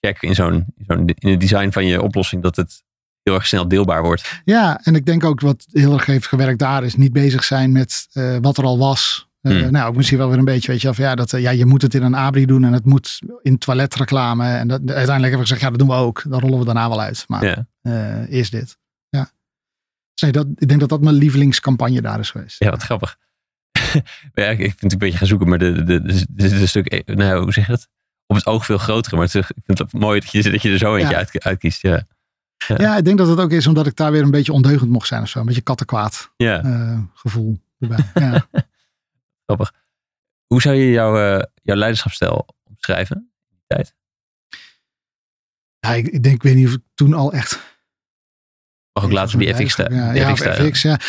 [0.00, 0.66] check in zo'n,
[1.14, 2.82] in het design van je oplossing, dat het
[3.22, 4.42] heel erg snel deelbaar wordt.
[4.44, 7.72] Ja, en ik denk ook wat heel erg heeft gewerkt daar is niet bezig zijn
[7.72, 9.28] met uh, wat er al was.
[9.44, 9.70] Uh, hmm.
[9.72, 11.66] Nou, ook misschien wel weer een beetje, weet je, van ja, dat, uh, ja, je
[11.66, 14.48] moet het in een abri doen en het moet in toiletreclame.
[14.48, 16.22] En dat, uiteindelijk hebben we gezegd, ja, dat doen we ook.
[16.28, 17.24] Dan rollen we daarna wel uit.
[17.28, 17.66] Maar ja.
[17.82, 18.78] uh, eerst dit.
[19.08, 19.30] Ja.
[20.12, 22.58] Dus nee, dat, ik denk dat dat mijn lievelingscampagne daar is geweest.
[22.58, 23.16] Ja, wat grappig.
[24.34, 27.52] ja, ik vind het een beetje gaan zoeken, maar de, de, de, stuk, nou, hoe
[27.52, 27.88] zeg je dat?
[28.26, 30.70] Op het oog veel groter, maar het, ik vind het mooi dat je, dat je
[30.70, 31.16] er zo eentje ja.
[31.16, 31.82] uit, uitkiest.
[31.82, 32.06] Ja.
[32.66, 32.76] Ja.
[32.78, 32.96] ja.
[32.96, 35.22] ik denk dat het ook is omdat ik daar weer een beetje ondeugend mocht zijn
[35.22, 35.38] of zo.
[35.38, 36.62] Een beetje kattenkwaad ja.
[37.14, 37.98] gevoel erbij.
[38.14, 38.46] Ja.
[39.44, 39.72] Grappig.
[40.46, 43.94] Hoe zou je jouw, uh, jouw leiderschapsstijl omschrijven in die tijd?
[45.78, 47.72] Ja, ik, ik, denk, ik weet niet of ik toen al echt.
[48.92, 51.00] Mag ook later die FX Ja, ja, FX, FX, ja.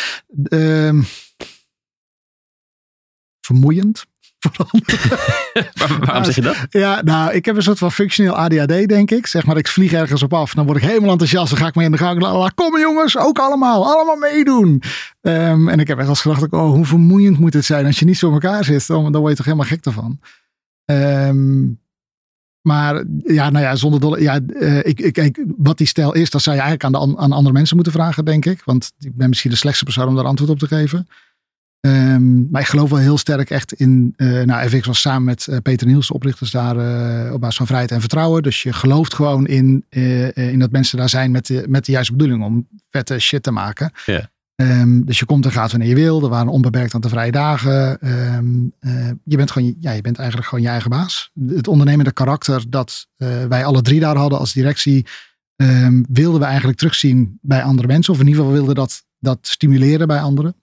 [0.50, 1.04] Um,
[3.40, 4.06] vermoeiend.
[6.04, 6.56] Waarom zeg je dat?
[6.70, 9.26] Ja, nou, ik heb een soort van functioneel ADHD, denk ik.
[9.26, 10.54] Zeg maar, ik vlieg ergens op af.
[10.54, 11.50] Dan word ik helemaal enthousiast.
[11.50, 12.20] Dan ga ik mee in de gang.
[12.20, 13.92] La, kom jongens, ook allemaal.
[13.94, 14.82] Allemaal meedoen.
[15.20, 18.04] Um, en ik heb echt als gedacht, oh, hoe vermoeiend moet het zijn als je
[18.04, 18.86] niet zo elkaar zit.
[18.86, 20.20] Dan, dan word je toch helemaal gek ervan.
[20.84, 21.80] Um,
[22.62, 24.20] Maar ja, nou ja, zonder dolle.
[24.20, 27.16] Ja, uh, ik, ik, ik, wat die stijl is, dat zou je eigenlijk aan, de,
[27.18, 28.62] aan andere mensen moeten vragen, denk ik.
[28.64, 31.08] Want ik ben misschien de slechtste persoon om daar antwoord op te geven.
[31.80, 34.14] Um, maar ik geloof wel heel sterk echt in.
[34.16, 37.56] Uh, nou, FX was samen met uh, Peter Niels, de oprichters daar uh, op basis
[37.56, 38.42] van vrijheid en vertrouwen.
[38.42, 39.84] Dus je gelooft gewoon in,
[40.34, 43.50] in dat mensen daar zijn met de, met de juiste bedoeling om vette shit te
[43.50, 43.92] maken.
[44.04, 44.24] Yeah.
[44.56, 46.22] Um, dus je komt en gaat wanneer je wil.
[46.22, 48.08] Er waren onbeperkt aantal vrije dagen.
[48.34, 48.72] Um,
[49.24, 51.30] je, bent gewoon, ja, je bent eigenlijk gewoon je eigen baas.
[51.46, 53.08] Het ondernemende karakter dat
[53.48, 55.06] wij alle drie daar hadden als directie.
[56.08, 58.12] wilden we eigenlijk terugzien bij andere mensen.
[58.12, 60.54] Of in ieder geval wilden dat, dat stimuleren bij anderen.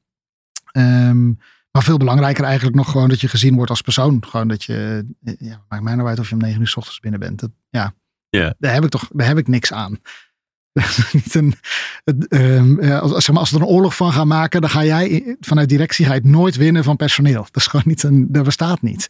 [0.77, 1.39] Um,
[1.71, 4.23] maar veel belangrijker eigenlijk nog gewoon dat je gezien wordt als persoon.
[4.27, 5.05] Gewoon dat je,
[5.37, 7.39] ja, maakt mij nou uit of je om negen uur s ochtends binnen bent.
[7.39, 7.93] Dat, ja,
[8.29, 8.51] yeah.
[8.57, 9.99] daar heb ik toch, daar heb ik niks aan.
[11.11, 11.55] niet een,
[12.29, 15.37] um, als, zeg maar, als we er een oorlog van gaan maken, dan ga jij
[15.39, 17.41] vanuit directie ga je het nooit winnen van personeel.
[17.41, 19.09] Dat is gewoon niet een, dat bestaat niet.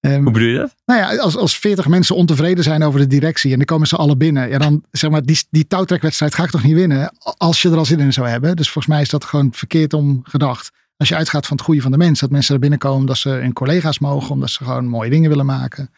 [0.00, 0.74] Um, Hoe bedoel je dat?
[0.84, 3.96] Nou ja, als, als 40 mensen ontevreden zijn over de directie en dan komen ze
[3.96, 4.48] alle binnen.
[4.48, 7.76] Ja, dan zeg maar, die, die touwtrekwedstrijd ga ik toch niet winnen als je er
[7.76, 8.56] al zin in zou hebben.
[8.56, 10.72] Dus volgens mij is dat gewoon verkeerd om gedacht.
[10.96, 13.28] Als je uitgaat van het goede van de mens, dat mensen er binnenkomen omdat ze
[13.28, 15.90] hun collega's mogen, omdat ze gewoon mooie dingen willen maken,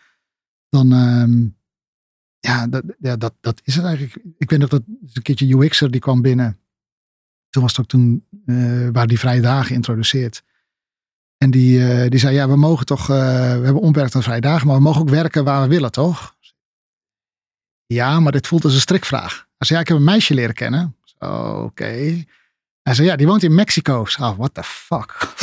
[0.69, 1.57] dan um,
[2.41, 4.25] ja, dat, ja dat, dat is het eigenlijk.
[4.39, 4.83] Ik weet nog dat
[5.13, 6.59] een keertje UX'er die kwam binnen.
[7.51, 10.43] Toen was het ook toen, uh, waar die vrije dagen geïntroduceerd.
[11.37, 13.17] En die, uh, die zei, ja, we mogen toch, uh,
[13.59, 16.37] we hebben onbeperkte vrije dagen, maar we mogen ook werken waar we willen, toch?
[17.87, 19.47] Ja, maar dit voelt als een strikvraag.
[19.59, 20.97] Zei, ja, ik heb een meisje leren kennen.
[21.19, 22.25] Oké.
[22.89, 24.07] Hij zei, ja, die woont in Mexico.
[24.21, 25.35] Oh, what the fuck?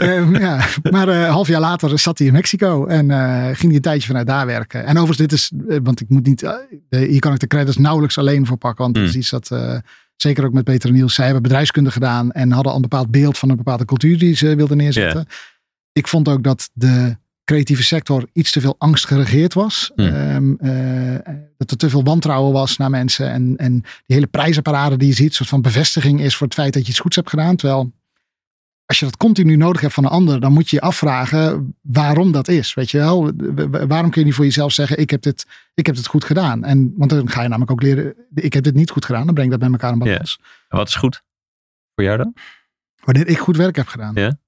[0.02, 3.58] um, ja, maar een uh, half jaar later zat hij in Mexico en uh, ging
[3.58, 4.84] hij een tijdje vanuit daar werken.
[4.84, 6.40] En overigens, dit is, uh, want ik moet niet,
[6.88, 9.02] hier kan ik de credits nauwelijks alleen voor pakken, want mm.
[9.02, 9.50] is iets dat,
[10.16, 13.38] zeker ook met Peter Niels, zij hebben bedrijfskunde gedaan en hadden al een bepaald beeld
[13.38, 15.24] van een bepaalde cultuur die ze wilden neerzetten.
[15.28, 15.38] Yeah.
[15.92, 19.92] Ik vond ook dat de creatieve sector iets te veel angst geregeerd was.
[19.96, 20.04] Mm.
[20.04, 20.56] Um,
[21.56, 23.30] dat er te veel wantrouwen was naar mensen.
[23.30, 26.56] En, en die hele prijzenparade die je ziet, een soort van bevestiging is voor het
[26.56, 27.56] feit dat je iets goeds hebt gedaan.
[27.56, 27.92] Terwijl
[28.86, 32.32] als je dat continu nodig hebt van een ander, dan moet je je afvragen waarom
[32.32, 32.74] dat is.
[32.74, 33.32] Weet je wel?
[33.86, 36.64] Waarom kun je niet voor jezelf zeggen, ik heb dit, ik heb dit goed gedaan?
[36.64, 39.24] En, want dan ga je namelijk ook leren, ik heb dit niet goed gedaan.
[39.24, 40.36] Dan breng ik dat bij elkaar in balans.
[40.38, 40.48] Yeah.
[40.68, 41.22] En wat is goed
[41.94, 42.34] voor jou dan?
[43.04, 44.14] Wanneer ik goed werk heb gedaan.
[44.14, 44.22] Ja.
[44.22, 44.38] Ja,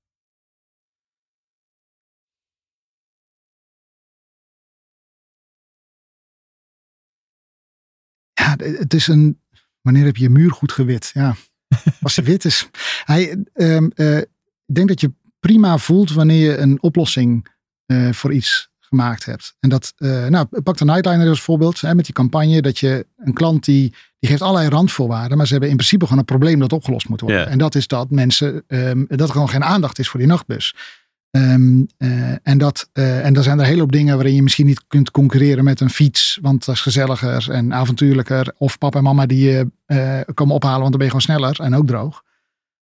[8.78, 9.42] het is een.
[9.80, 11.10] Wanneer heb je je muur goed gewit?
[11.14, 11.34] Ja.
[12.02, 12.68] Als hij wit is.
[13.04, 14.18] Hij, um, uh,
[14.66, 17.48] ik denk dat je prima voelt wanneer je een oplossing
[17.86, 19.56] uh, voor iets gemaakt hebt.
[19.60, 21.80] En dat, uh, nou, pak de Nightliner als voorbeeld.
[21.80, 25.36] Hè, met die campagne dat je een klant die, die geeft allerlei randvoorwaarden.
[25.36, 27.38] Maar ze hebben in principe gewoon een probleem dat opgelost moet worden.
[27.38, 27.52] Yeah.
[27.52, 30.74] En dat is dat mensen, um, dat er gewoon geen aandacht is voor die nachtbus.
[31.36, 34.42] Um, uh, en, dat, uh, en dan zijn er een hele hoop dingen waarin je
[34.42, 38.54] misschien niet kunt concurreren met een fiets, want dat is gezelliger en avontuurlijker.
[38.58, 41.60] Of papa en mama die je uh, komen ophalen, want dan ben je gewoon sneller
[41.60, 42.22] en ook droog.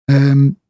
[0.04, 0.60] Um,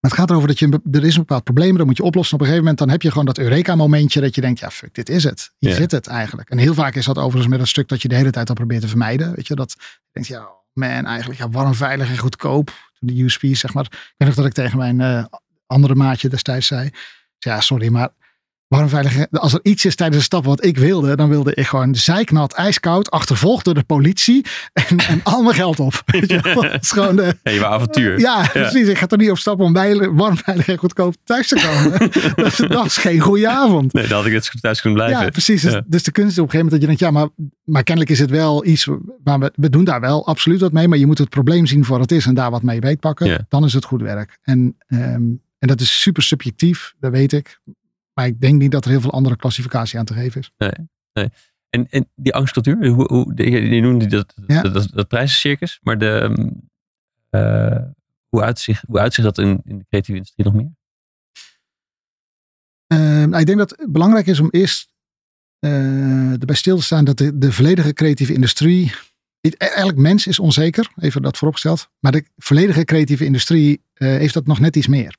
[0.00, 2.34] maar het gaat erover dat je, er is een bepaald probleem, dat moet je oplossen.
[2.34, 4.94] Op een gegeven moment dan heb je gewoon dat Eureka-momentje dat je denkt, ja fuck,
[4.94, 5.52] dit is het.
[5.58, 6.50] Hier zit het eigenlijk.
[6.50, 8.54] En heel vaak is dat overigens met een stuk dat je de hele tijd al
[8.54, 9.34] probeert te vermijden.
[9.34, 12.72] Weet je, dat je denkt, ja man, eigenlijk ja, warm, veilig en goedkoop.
[12.98, 13.84] De USP, zeg maar.
[13.84, 15.28] Ik weet nog dat ik tegen mijn
[15.72, 16.90] andere maatje destijds zei.
[17.38, 18.08] Ja, sorry, maar
[18.66, 19.26] waarom veilig?
[19.30, 22.52] Als er iets is tijdens de stap wat ik wilde, dan wilde ik gewoon zijknat,
[22.52, 26.02] ijskoud, achtervolgd door de politie en, en al mijn geld op.
[26.06, 26.62] Weet je wel?
[26.64, 28.18] Het is gewoon de, Hey, je avontuur.
[28.18, 28.88] ja, precies.
[28.88, 31.98] Ik ga toch niet op stap om bij, warm, veilig en goedkoop thuis te komen.
[32.44, 33.92] dat, is, dat is geen goede avond.
[33.92, 35.24] Nee, dan had ik het thuis kunnen blijven.
[35.24, 35.62] Ja, precies.
[35.62, 35.82] Dus, Ja.
[35.86, 38.12] dus de kunst is op een gegeven moment dat je denkt, ja, maar, maar kennelijk
[38.12, 38.88] is het wel iets
[39.24, 41.84] waar we, we doen daar wel absoluut wat mee, maar je moet het probleem zien
[41.84, 43.26] voor wat het is en daar wat mee beetpakken.
[43.26, 43.38] Ja.
[43.48, 44.38] Dan is het goed werk.
[44.42, 45.22] En, ehm,
[45.62, 47.60] en dat is super subjectief, dat weet ik.
[48.12, 50.50] Maar ik denk niet dat er heel veel andere klassificatie aan te geven is.
[51.68, 54.62] En, en die angstcultuur, hoe, hoe, je, noemde dat, Ja.
[54.62, 56.50] dat, dat, dat prijzencircus, maar de, ehm,
[57.30, 57.82] eh,
[58.28, 60.70] hoe, uitzicht, hoe uitzicht dat in, in de creatieve industrie nog meer?
[62.86, 64.94] Ehm, nou, ik denk dat het belangrijk is om eerst
[65.58, 68.92] eh, erbij stil te staan dat de, de volledige creatieve industrie.
[69.42, 71.88] Niet- Elk mens is onzeker, even dat vooropgesteld.
[72.00, 75.16] Maar de volledige creatieve industrie eh, heeft dat nog net iets meer.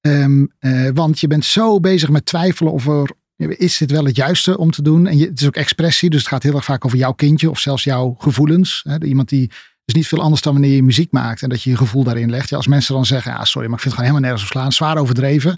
[0.00, 3.10] Ehm, eh, want je bent zo bezig met twijfelen over.
[3.36, 5.06] Is dit wel het juiste om te doen?
[5.06, 7.50] En je, het is ook expressie, dus het gaat heel erg vaak over jouw kindje
[7.50, 8.80] of zelfs jouw gevoelens.
[8.88, 9.04] Hè?
[9.04, 9.50] Iemand die
[9.84, 12.30] is niet veel anders dan wanneer je muziek maakt en dat je je gevoel daarin
[12.30, 12.48] legt.
[12.48, 14.48] Ja, als mensen dan zeggen, ja, sorry, maar ik vind het gewoon helemaal nergens op
[14.56, 15.56] slaan, zwaar overdreven.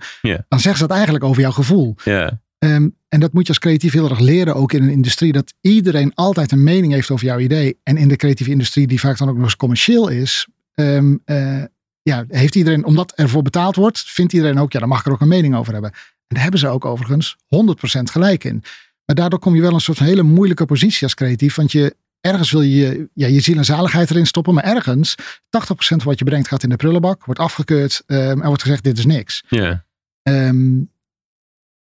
[0.48, 1.94] Dan zeggen ze dat eigenlijk over jouw gevoel.
[2.04, 5.32] Ja, Ehm, en dat moet je als creatief heel erg leren, ook in een industrie,
[5.32, 7.78] dat iedereen altijd een mening heeft over jouw idee.
[7.82, 11.62] En in de creatieve industrie, die vaak dan ook nog eens commercieel is, ehm, eh,
[12.02, 15.12] ja, heeft iedereen, omdat ervoor betaald wordt, vindt iedereen ook, ja, daar mag ik er
[15.12, 15.90] ook een mening over hebben.
[15.90, 18.62] En daar hebben ze ook overigens 100% gelijk in.
[19.04, 21.54] Maar daardoor kom je wel een soort van hele moeilijke positie als creatief.
[21.54, 24.54] Want je, ergens wil je ja, je ziel en zaligheid erin stoppen.
[24.54, 27.24] Maar ergens, 80% van wat je brengt gaat in de prullenbak.
[27.24, 29.44] Wordt afgekeurd um, en wordt gezegd dit is niks.
[29.48, 29.84] Ja.
[30.22, 30.80] Ehm,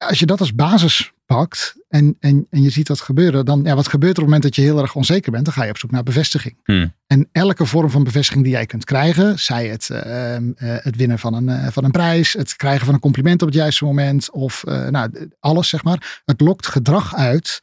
[0.08, 3.76] als je dat als basis pakt en, en, en je ziet dat gebeuren, dan ja,
[3.76, 5.46] wat gebeurt er op het moment dat je heel erg onzeker bent?
[5.46, 6.58] Dan ga je op zoek naar bevestiging.
[6.64, 6.94] Hmm.
[7.08, 11.20] En elke vorm van bevestiging die jij kunt krijgen, zij het, ehm, eh, het winnen
[11.20, 14.32] van een, eh, van een prijs, het krijgen van een compliment op het juiste moment,
[14.32, 16.22] of eh, nou, alles zeg maar.
[16.26, 17.62] Het lokt gedrag uit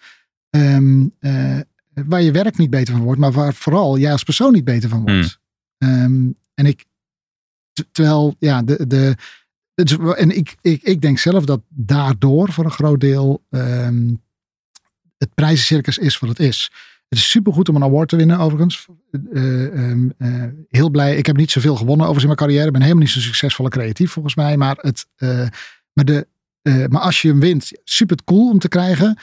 [0.50, 1.06] ehm,
[1.94, 4.88] waar je werk niet beter van wordt, maar waar vooral jij als persoon niet beter
[4.88, 5.38] van wordt.
[5.78, 6.84] Ehm, en ik,
[7.92, 9.16] terwijl ja, de, de,
[10.16, 14.22] en ik, ik, ik denk zelf dat daardoor voor een groot deel um,
[15.18, 16.70] het prijzencircus is wat het is.
[17.08, 18.86] Het is supergoed om een award te winnen, overigens.
[19.32, 21.16] Uh, um, uh, heel blij.
[21.16, 22.66] Ik heb niet zoveel gewonnen overigens in mijn carrière.
[22.66, 24.56] Ik ben helemaal niet zo succesvolle creatief volgens mij.
[24.56, 25.46] Maar, het, uh,
[25.92, 26.26] maar, de,
[26.62, 29.18] maar als je hem wint, super cool om te krijgen.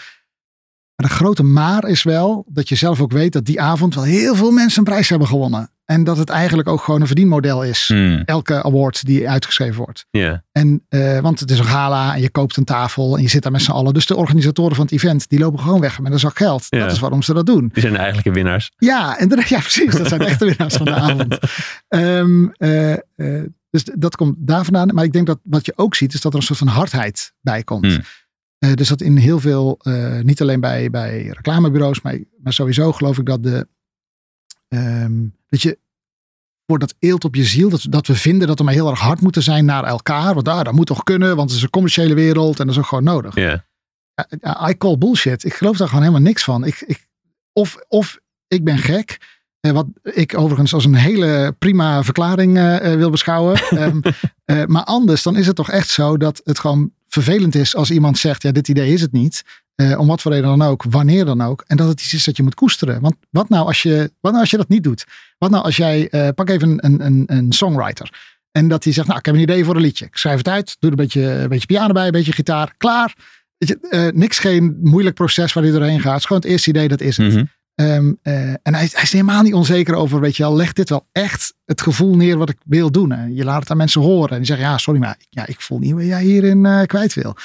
[1.00, 4.04] Maar de grote maar is wel dat je zelf ook weet dat die avond wel
[4.04, 5.72] heel veel mensen een prijs hebben gewonnen.
[5.86, 7.88] En dat het eigenlijk ook gewoon een verdienmodel is.
[7.88, 8.22] Hmm.
[8.26, 10.06] Elke award die uitgeschreven wordt.
[10.10, 10.44] Ja.
[10.52, 13.44] En, uh, want het is een gala en je koopt een tafel en je zit
[13.44, 13.94] daar met z'n allen.
[13.94, 16.70] Dus de organisatoren van het event, die lopen gewoon weg met een zak geld.
[16.70, 17.70] Dat is waarom ze dat doen.
[17.74, 18.72] Die zijn de eigenlijke winnaars.
[18.78, 19.96] Ja, en de, ja precies.
[19.96, 21.38] Dat zijn de echte winnaars van de avond.
[21.90, 24.94] Um, uh, uh, dus dat komt daar vandaan.
[24.94, 27.34] Maar ik denk dat wat je ook ziet, is dat er een soort van hardheid
[27.42, 27.86] bij komt.
[27.86, 28.02] Hmm.
[28.60, 32.92] Uh, dus dat in heel veel, uh, niet alleen bij, bij reclamebureaus, maar, maar sowieso
[32.92, 33.68] geloof ik dat de.
[34.68, 35.80] Um, dat je
[36.66, 39.00] voor dat eelt op je ziel, dat, dat we vinden dat we maar heel erg
[39.00, 40.34] hard moeten zijn naar elkaar.
[40.34, 42.82] Want ah, dat moet toch kunnen, want het is een commerciële wereld en dat is
[42.82, 43.36] ook gewoon nodig.
[43.36, 43.60] Yeah.
[44.70, 45.44] I call bullshit.
[45.44, 46.64] Ik geloof daar gewoon helemaal niks van.
[46.66, 47.08] Ik, ik,
[47.54, 49.39] of, of ik ben gek.
[49.62, 53.82] Uh, wat ik overigens als een hele prima verklaring uh, wil beschouwen.
[53.82, 54.02] um,
[54.46, 57.92] uh, maar anders, dan is het toch echt zo dat het gewoon vervelend is als
[57.92, 59.44] iemand zegt: ja, dit idee is het niet.
[59.76, 61.64] Uh, om wat voor reden dan ook, wanneer dan ook.
[61.68, 63.02] En dat het iets is dat je moet koesteren.
[63.02, 65.06] Want wat nou als je, wat nou als je dat niet doet?
[65.38, 68.38] Wat nou als jij, pak even een, een, een songwriter.
[68.52, 70.06] En dat hij zegt, nou ik heb een idee voor een liedje.
[70.06, 72.74] Ik schrijf het uit, doe er een beetje, een beetje piano bij, een beetje gitaar.
[72.78, 73.16] Klaar.
[73.58, 76.12] Weet je, niks geen moeilijk proces waar hij doorheen gaat.
[76.12, 77.28] Het is gewoon het eerste idee, dat is het.
[77.28, 77.50] Mm -hmm.
[77.82, 81.08] Um, en hij, hij, is helemaal niet onzeker over, weet je wel, leg dit wel
[81.12, 83.12] echt het gevoel neer wat ik wil doen.
[83.12, 84.30] En je laat het aan mensen horen.
[84.30, 87.36] En die zeggen, ja sorry maar, ja, ik voel niet wat jij hierin kwijt wil.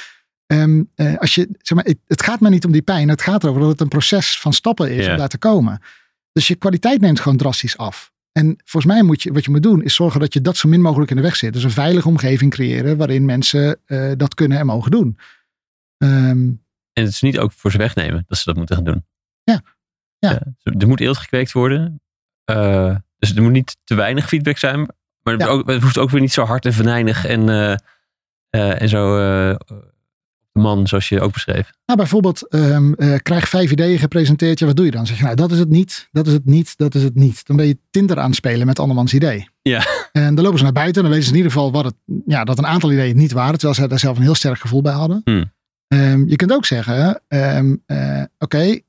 [0.47, 3.09] Um, uh, als je, zeg maar, het, het, gaat me niet om die pijn.
[3.09, 5.81] Het gaat erover dat het een proces van stappen is om daar te komen.
[6.33, 8.13] Dus je kwaliteit neemt gewoon drastisch af.
[8.33, 10.69] En volgens mij moet je, wat je moet doen, is zorgen dat je dat zo
[10.69, 11.53] min mogelijk in de weg zit.
[11.53, 13.81] Dus een veilige omgeving creëren waarin mensen
[14.17, 15.19] dat kunnen en mogen doen.
[15.99, 16.63] Um,
[16.93, 19.05] en het is niet ook voor ze wegnemen dat ze dat moeten gaan doen.
[19.43, 19.63] Ja.
[20.25, 20.41] Ja.
[20.63, 22.01] Uh, er moet eelt gekweekt worden.
[22.51, 24.79] Uh, dus er moet niet te weinig feedback zijn.
[25.23, 25.49] Maar het, Ja.
[25.49, 29.17] ook, het hoeft ook weer niet zo hard en venijnig en, uh, en zo
[30.53, 31.71] de man zoals je ook beschreef.
[31.87, 34.59] Nou, bijvoorbeeld, um, krijg vijf ideeën gepresenteerd.
[34.59, 35.07] Ja, wat doe je dan?
[35.07, 37.47] Zeg je, nou, dat is het niet, dat is het niet, dat is het niet.
[37.47, 39.49] Dan ben je Tinder aan het spelen met andermans idee.
[39.63, 39.85] Ja.
[40.13, 41.95] En dan lopen ze naar buiten en dan weten ze in ieder geval wat het,
[42.27, 43.59] ja, dat een aantal ideeën het niet waren.
[43.59, 45.21] Terwijl ze daar zelf een heel sterk gevoel bij hadden.
[45.25, 45.53] Hmm.
[45.89, 48.85] Um, je kunt ook zeggen, um, uh, oké, okay,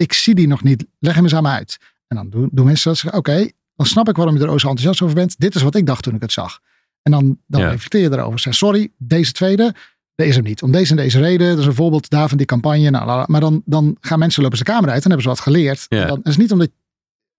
[0.00, 0.86] ik zie die nog niet.
[0.98, 1.78] Leg hem eens aan me uit.
[2.08, 4.48] En dan doen, doen mensen dat zeggen, oké, okay, dan snap ik waarom je er
[4.48, 5.34] zo enthousiast over bent.
[5.38, 6.60] Dit is wat ik dacht toen ik het zag.
[7.02, 7.70] En dan, dan Ja.
[7.70, 8.38] reflecteer je erover.
[8.38, 9.74] Zeg, sorry, deze tweede,
[10.14, 10.62] dat is hem niet.
[10.62, 11.48] Om deze en deze reden.
[11.48, 12.90] Dat is een voorbeeld daarvan die campagne.
[12.90, 15.40] Nou, maar dan, dan gaan mensen lopen ze de kamer uit en hebben ze wat
[15.40, 15.86] geleerd.
[15.88, 16.00] Ja.
[16.00, 16.68] En dan, het is niet omdat,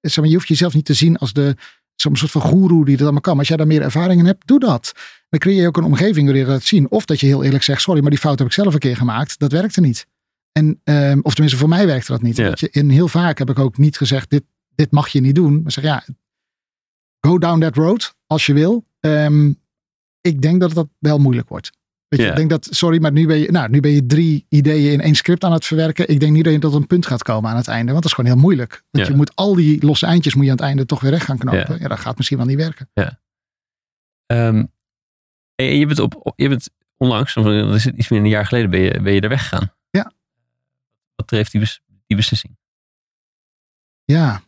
[0.02, 1.56] zeg maar, je hoeft jezelf niet te zien als de,
[1.96, 3.32] zo'n soort van goeroe die dat allemaal kan.
[3.32, 4.92] Maar als jij daar meer ervaring in hebt, doe dat.
[5.30, 6.90] Dan creëer je ook een omgeving waarin je dat zien.
[6.92, 8.98] Of dat je heel eerlijk zegt, sorry, maar die fout heb ik zelf een keer
[8.98, 9.40] gemaakt.
[9.40, 10.08] Dat werkte niet.
[10.52, 12.38] En, um, of tenminste, voor mij werkte dat niet.
[12.38, 12.52] Ja.
[12.56, 14.44] Je, in heel vaak heb ik ook niet gezegd, dit,
[14.76, 15.62] dit mag je niet doen.
[15.62, 16.06] Maar zeg ja,
[17.20, 18.86] go down that road als je wil.
[19.00, 19.60] Um,
[20.22, 21.72] ik denk dat dat wel moeilijk wordt.
[22.08, 22.32] Weet je, Ja.
[22.32, 25.02] Ik denk dat, sorry, maar nu ben, je, nou, nu ben je drie ideeën in
[25.02, 26.08] één script aan het verwerken.
[26.08, 27.92] Ik denk niet dat je tot een punt gaat komen aan het einde.
[27.92, 28.84] Want dat is gewoon heel moeilijk.
[28.92, 29.12] Want Ja.
[29.12, 31.38] je moet al die losse eindjes moet je aan het einde toch weer recht gaan
[31.38, 31.74] knopen.
[31.74, 31.80] Ja.
[31.80, 32.90] Ja, dat gaat misschien wel niet werken.
[34.28, 34.72] Um,
[35.56, 38.46] en je bent, op, je bent onlangs, of dat is iets meer dan een jaar
[38.46, 39.74] geleden, ben je, ben je er weggegaan.
[41.26, 42.58] Betreft die, bes, die beslissing?
[44.04, 44.42] Ja.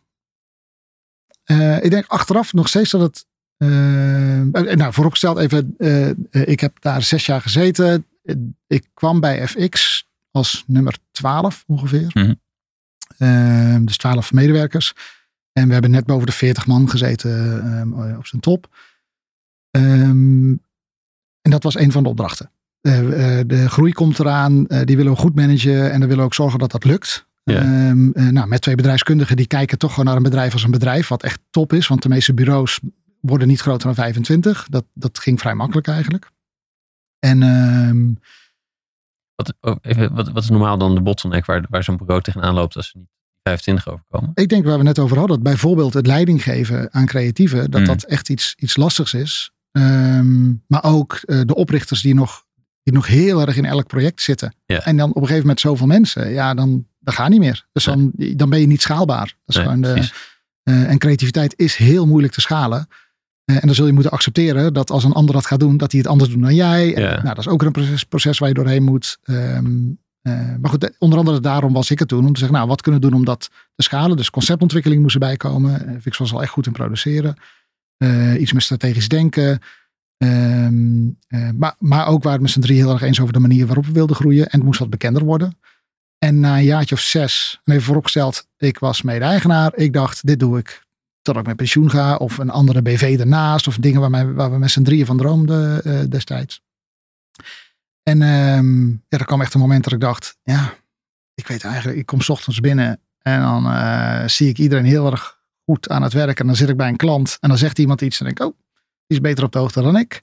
[1.44, 3.26] Uh, ik denk achteraf nog steeds dat het.
[3.58, 4.40] Uh,
[4.74, 5.74] nou, vooropgesteld even.
[5.78, 8.06] Uh, ik heb daar zes jaar gezeten.
[8.66, 12.10] Ik kwam bij FX als nummer 12 ongeveer.
[12.12, 12.38] Mm
[13.16, 13.84] -hmm.
[13.84, 14.92] dus 12 medewerkers.
[15.52, 18.76] En we hebben net boven de 40 man gezeten op zijn top.
[19.70, 20.62] Um,
[21.40, 22.50] en dat was een van de opdrachten.
[23.46, 24.64] De groei komt eraan.
[24.64, 25.84] die willen we goed managen.
[25.84, 27.26] En dan willen we ook zorgen dat dat lukt.
[27.44, 27.88] Ja.
[27.90, 30.70] Um, uh, nou, met twee bedrijfskundigen die kijken toch gewoon naar een bedrijf als een
[30.70, 31.86] bedrijf, wat echt top is.
[31.86, 32.80] Want de meeste bureaus
[33.20, 34.66] worden niet groter dan 25.
[34.70, 36.30] Dat, dat ging vrij makkelijk eigenlijk.
[37.18, 38.12] En ehm,
[39.34, 42.54] Wat, oh, even, wat, wat is normaal dan de bottleneck waar, waar zo'n bureau tegenaan
[42.54, 43.08] loopt als ze niet
[43.42, 44.30] 25 overkomen?
[44.34, 47.80] ik denk waar we net over hadden, dat bijvoorbeeld het leiding geven aan creatieven, dat
[47.80, 47.86] Mm.
[47.86, 49.50] dat echt iets, iets lastigs is.
[49.72, 52.44] Ehm, maar ook eh, de oprichters die nog,
[52.84, 54.54] die nog heel erg in elk project zitten.
[54.66, 54.84] Ja.
[54.84, 57.66] En dan op een gegeven moment zoveel mensen, ja, dan dat gaat niet meer.
[57.72, 59.34] Dus dan, dan ben je niet schaalbaar.
[59.44, 60.08] Dat is Nee, gewoon de.
[60.62, 62.88] Eh, en creativiteit is heel moeilijk te schalen.
[63.44, 65.90] Eh, en dan zul je moeten accepteren dat als een ander dat gaat doen, dat
[65.92, 66.94] hij het anders doet dan jij.
[66.94, 69.18] En, nou, dat is ook een proces, proces waar je doorheen moet.
[69.22, 69.66] Ehm,
[70.22, 72.26] eh, maar goed, onder andere daarom was ik het toen.
[72.26, 74.16] Om te zeggen, nou, wat kunnen we doen om dat te schalen?
[74.16, 75.88] Dus conceptontwikkeling moest erbij komen.
[75.88, 77.36] Uh, Vix was al echt goed in produceren.
[78.38, 79.60] Iets met strategisch denken.
[80.16, 83.38] Ehm, eh, maar, maar ook waren het met z'n drie heel erg eens over de
[83.38, 84.44] manier waarop we wilden groeien.
[84.44, 85.58] En het moest wat bekender worden.
[86.18, 89.72] En na een jaartje of zes, en even vooropgesteld, ik was mede-eigenaar.
[89.74, 90.82] Ik dacht, dit doe ik
[91.22, 92.16] tot ik met pensioen ga.
[92.16, 93.66] Of een andere BV ernaast.
[93.66, 96.62] Of dingen waar, we met z'n drieën van droomden eh, destijds.
[98.02, 100.74] En ehm, ja, er kwam echt een moment dat ik dacht, ja,
[101.34, 103.00] ik weet eigenlijk, ik kom 's ochtends binnen.
[103.18, 106.40] En dan eh, zie ik iedereen heel erg goed aan het werk.
[106.40, 108.20] En dan zit ik bij een klant en dan zegt iemand iets.
[108.20, 108.54] En denk ik, oh,
[109.06, 110.22] die is beter op de hoogte dan ik.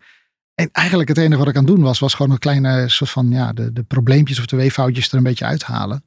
[0.55, 3.09] En eigenlijk het enige wat ik aan het doen was, was gewoon een kleine soort
[3.09, 6.03] van, ja, de, de probleempjes of de weeffoutjes er een beetje uithalen.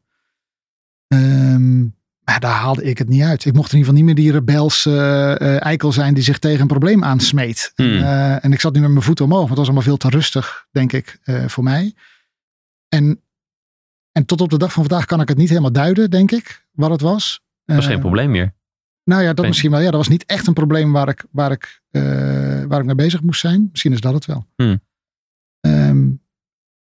[1.08, 1.82] Ehm,
[2.24, 3.44] maar daar haalde ik het niet uit.
[3.44, 6.38] Ik mocht in ieder geval niet meer die rebels eh, eh, eikel zijn die zich
[6.38, 7.72] tegen een probleem aansmeet.
[7.74, 7.96] Hmm.
[7.96, 10.08] Eh, en ik zat nu met mijn voeten omhoog, want het was allemaal veel te
[10.08, 11.94] rustig, denk ik, voor mij.
[12.88, 13.22] En,
[14.12, 16.66] en tot op de dag van vandaag kan ik het niet helemaal duiden, denk ik,
[16.72, 17.42] wat het was.
[17.64, 18.54] Dat was geen probleem meer.
[19.04, 19.80] Nou ja, dat misschien wel.
[19.80, 22.02] Ja, dat was niet echt een probleem waar ik, waar ik, eh,
[22.64, 23.68] waar ik mee bezig moest zijn.
[23.70, 24.46] Misschien is dat het wel.
[24.56, 24.80] Hmm.
[25.60, 26.10] Ehm,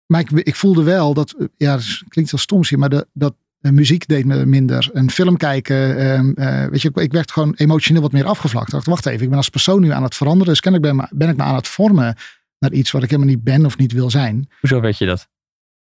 [0.06, 3.36] maar ik, ik voelde wel dat, eh, ja, dat klinkt wel stom maar de, dat
[3.62, 4.90] eh, muziek deed me minder.
[4.94, 8.72] Een film kijken, ehm, eh, weet je, ik, ik werd gewoon emotioneel wat meer afgevlakt.
[8.72, 10.48] Dacht, wacht even, ik ben als persoon nu aan het veranderen.
[10.48, 12.16] Dus kennelijk ben, ben ik me aan het vormen
[12.60, 14.50] naar iets wat ik helemaal niet ben of niet wil zijn.
[14.60, 15.28] Hoezo weet je dat?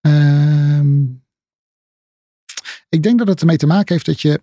[0.01, 1.01] Ehm,
[2.89, 4.41] ik denk dat het ermee te maken heeft dat je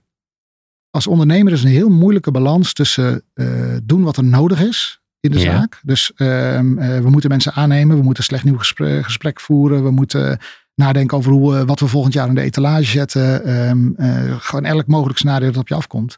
[0.97, 5.31] als ondernemer is een heel moeilijke balans tussen eh, doen wat er nodig is in
[5.31, 5.57] de Ja.
[5.57, 5.81] zaak.
[5.83, 9.91] Dus ehm, eh, we moeten mensen aannemen, we moeten slecht nieuw gesprek, gesprek voeren, we
[9.91, 10.39] moeten
[10.75, 13.45] nadenken over hoe, eh, wat we volgend jaar in de etalage zetten.
[13.45, 16.17] Ehm, eh, gewoon elk mogelijk scenario dat op je afkomt.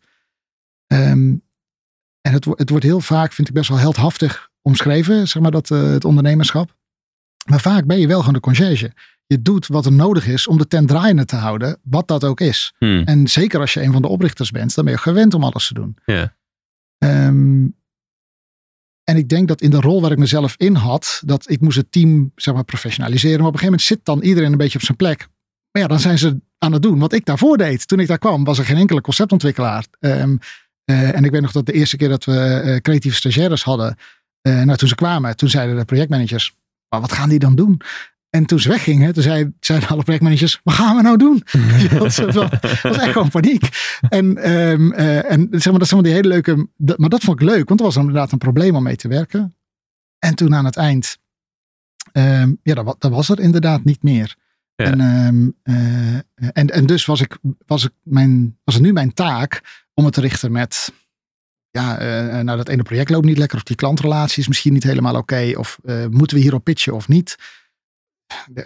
[0.87, 1.35] Ehm,
[2.20, 5.68] en het, het wordt heel vaak, vind ik best wel heldhaftig omschreven, zeg maar, dat,
[5.68, 6.76] het ondernemerschap.
[7.51, 8.93] Maar vaak ben je wel gewoon de conciërge.
[9.29, 12.41] Je doet wat er nodig is om de tent draaiende te houden, wat dat ook
[12.41, 12.72] is.
[12.79, 13.03] Hmm.
[13.05, 15.66] En zeker als je een van de oprichters bent, dan ben je gewend om alles
[15.66, 15.97] te doen.
[16.05, 16.37] Ja.
[16.99, 17.66] Ehm,
[19.05, 21.76] en ik denk dat in de rol waar ik mezelf in had, dat ik moest
[21.76, 23.39] het team zeg maar, professionaliseren.
[23.39, 25.29] Maar op een gegeven moment zit dan iedereen een beetje op zijn plek.
[25.70, 27.89] Maar ja, dan zijn ze aan het doen wat ik daarvoor deed.
[27.89, 29.87] Toen ik daar kwam, was er geen enkele conceptontwikkelaar.
[30.01, 30.37] Ehm,
[30.85, 33.97] eh, en ik weet nog dat de eerste keer dat we eh, creatieve stagiaires hadden,
[34.41, 36.55] eh, nou, toen ze kwamen, toen zeiden de projectmanagers,
[36.89, 37.81] maar wat gaan die dan doen?
[38.31, 41.43] En toen ze weggingen, toen zei- zeiden alle projectmanagers, wat gaan we nou doen?
[41.91, 42.16] dat was
[42.83, 43.68] was echt gewoon paniek.
[44.09, 46.68] En, ehm, eh, en zeg maar, dat zijn die hele leuke.
[46.76, 49.09] dat- maar dat vond ik leuk, want er was inderdaad een probleem om mee te
[49.09, 49.57] werken.
[50.18, 51.18] En toen aan het eind,
[52.12, 54.37] ehm, ja, dat, dat was er inderdaad niet meer.
[54.74, 54.85] Ja.
[54.85, 56.14] En, ehm, eh,
[56.53, 59.61] en, en dus was, ik, was, ik mijn, was het nu mijn taak
[59.95, 60.93] om het te richten met.
[61.70, 63.57] Ja, eh, nou dat ene project loopt niet lekker.
[63.57, 65.53] Of die klantrelatie is misschien niet helemaal oké.
[65.57, 65.79] of
[66.11, 67.37] moeten we hierop pitchen of niet?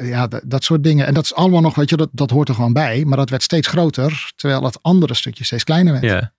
[0.00, 1.06] Ja, dat, dat soort dingen.
[1.06, 3.04] En dat is allemaal nog, weet je, dat, dat hoort er gewoon bij.
[3.04, 6.04] Maar dat werd steeds groter, terwijl het andere stukje steeds kleiner werd.
[6.04, 6.32] ja.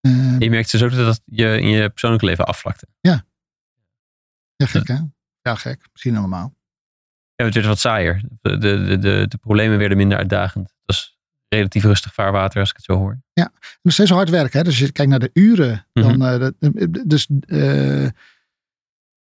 [0.00, 2.86] Eh, Je merkt dus ook dat je in je persoonlijke leven afvlakte.
[3.00, 3.24] ja,
[4.56, 4.98] gek hè?
[5.42, 5.86] Ja, gek.
[5.92, 6.54] Misschien helemaal.
[7.34, 8.22] Ja, het werd wat saaier.
[8.40, 10.68] De, de, de, de, problemen werden minder uitdagend.
[10.68, 11.18] Het was
[11.48, 13.18] relatief rustig vaarwater als ik het zo hoor.
[13.82, 14.58] Nog steeds wel hard werken.
[14.58, 14.64] Hè?
[14.64, 15.86] Dus als je kijkt naar de uren.
[15.92, 16.22] Dan, Mhm.
[16.22, 18.06] eh, dat- dus eh,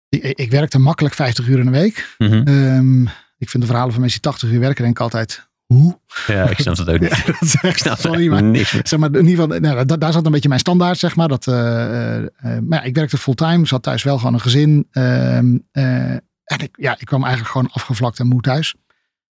[0.09, 2.15] ik, ik werkte makkelijk 50 uur in de week.
[2.17, 2.33] Mhm.
[2.47, 3.01] Ehm,
[3.37, 5.99] ik vind de verhalen van mensen die 80 uur werken, denk ik altijd, hoe?
[6.27, 7.09] Ja, ik snap dat ook niet.
[7.17, 8.81] Ja, dat is Ik echt, snap sorry, maar niks meer.
[8.87, 11.27] zeg maar, in ieder geval, nou, da- daar zat een beetje mijn standaard, zeg maar.
[11.27, 14.87] Dat, eh, eh, maar ja, ik werkte fulltime, zat thuis wel gewoon een gezin.
[14.91, 16.11] Ehm, eh,
[16.43, 18.75] en ik, ja, ik kwam eigenlijk gewoon afgevlakt en moe thuis.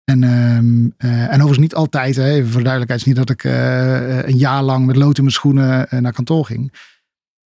[0.03, 3.30] En, ehm, eh, en overigens niet altijd, hè, even voor de duidelijkheid, is niet dat
[3.30, 3.43] ik
[4.28, 6.74] een jaar lang met lood in mijn schoenen naar kantoor ging.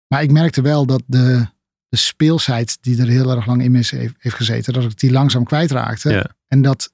[0.07, 1.45] Maar ik merkte wel dat de,
[1.91, 4.99] de speelsheid die er heel erg lang in me is- heeft, heeft gezeten, dat ik
[4.99, 6.09] die langzaam kwijtraakte.
[6.11, 6.25] Ja.
[6.47, 6.91] En dat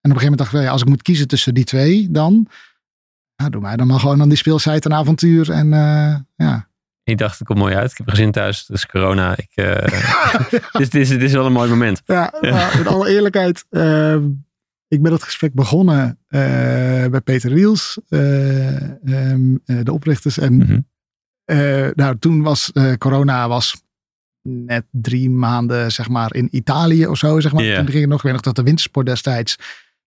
[0.00, 2.10] en op een gegeven moment dacht ik, ja, als ik moet kiezen tussen die twee,
[2.10, 2.46] dan
[3.34, 5.50] ja, doe mij dan maar gewoon aan die speelsheid een avontuur.
[5.50, 6.68] En eh, ja.
[7.02, 7.90] Ik dacht, het komt mooi uit.
[7.90, 9.36] Ik heb gezin thuis, dus corona.
[9.36, 10.02] Ik, eh,
[10.80, 12.02] dit, is, dit is wel een mooi moment.
[12.04, 14.24] ja, maar in alle eerlijkheid, ehm,
[14.88, 16.40] ik ben dat gesprek begonnen eh,
[17.06, 20.38] bij Peter Riels, eh, ehm, eh, de oprichters.
[20.38, 20.80] En Mhm.
[21.94, 23.82] nou, toen was corona was
[24.46, 27.40] net drie maanden, zeg maar, in Italië of zo.
[27.40, 27.64] Zeg maar.
[27.64, 27.76] Ja.
[27.76, 29.58] Toen ging ik nog, ik weet nog dat de wintersport destijds.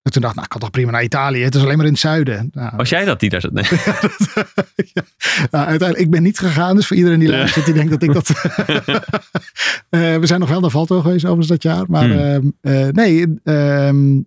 [0.02, 1.44] En toen dacht ik, nou, ik kan toch prima naar Italië.
[1.44, 2.50] Het is alleen maar in het zuiden.
[2.54, 3.52] Nou, Was jij dat die daar zat?
[3.52, 3.64] Nee.
[4.94, 5.04] ja.
[5.52, 6.76] Nou, uiteindelijk, ik ben niet gegaan.
[6.76, 8.30] Dus voor iedereen die luistert, die denkt dat ik dat...
[9.90, 11.84] Eh, we zijn nog wel naar Valto geweest overigens dat jaar.
[11.88, 12.20] Maar Hmm.
[12.20, 14.18] ehm, eh, nee, ehm,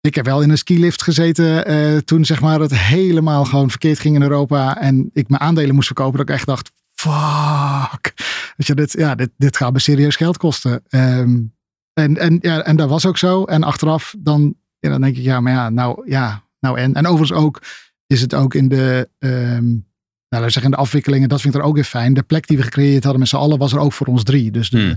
[0.00, 3.98] ik heb wel in een skilift gezeten eh, toen zeg maar het helemaal gewoon verkeerd
[3.98, 4.80] ging in Europa.
[4.80, 6.18] En ik mijn aandelen moest verkopen.
[6.18, 8.12] Dat ik echt dacht, fuck.
[8.56, 10.82] Weet je, dit, ja, dit, dit gaat me serieus geld kosten.
[10.88, 11.40] Ehm,
[11.92, 13.44] en, en, ja, en dat was ook zo.
[13.44, 16.94] En achteraf dan, ja, dan denk ik, ja, maar ja, nou, ja, nou en.
[16.94, 17.62] En overigens ook
[18.06, 19.82] is het ook in de, ehm, nou,
[20.28, 22.14] laten we zeggen, de afwikkelingen, dat vind ik er ook weer fijn.
[22.14, 24.50] De plek die we gecreëerd hadden met z'n allen was er ook voor ons drie.
[24.50, 24.96] Dus, de, Hmm.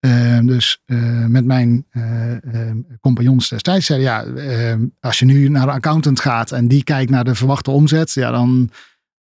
[0.00, 5.68] ehm, dus eh, met mijn ehm, compagnons destijds zeiden, ja, als je nu naar een
[5.68, 8.70] accountant gaat en die kijkt naar de verwachte omzet, ja, dan,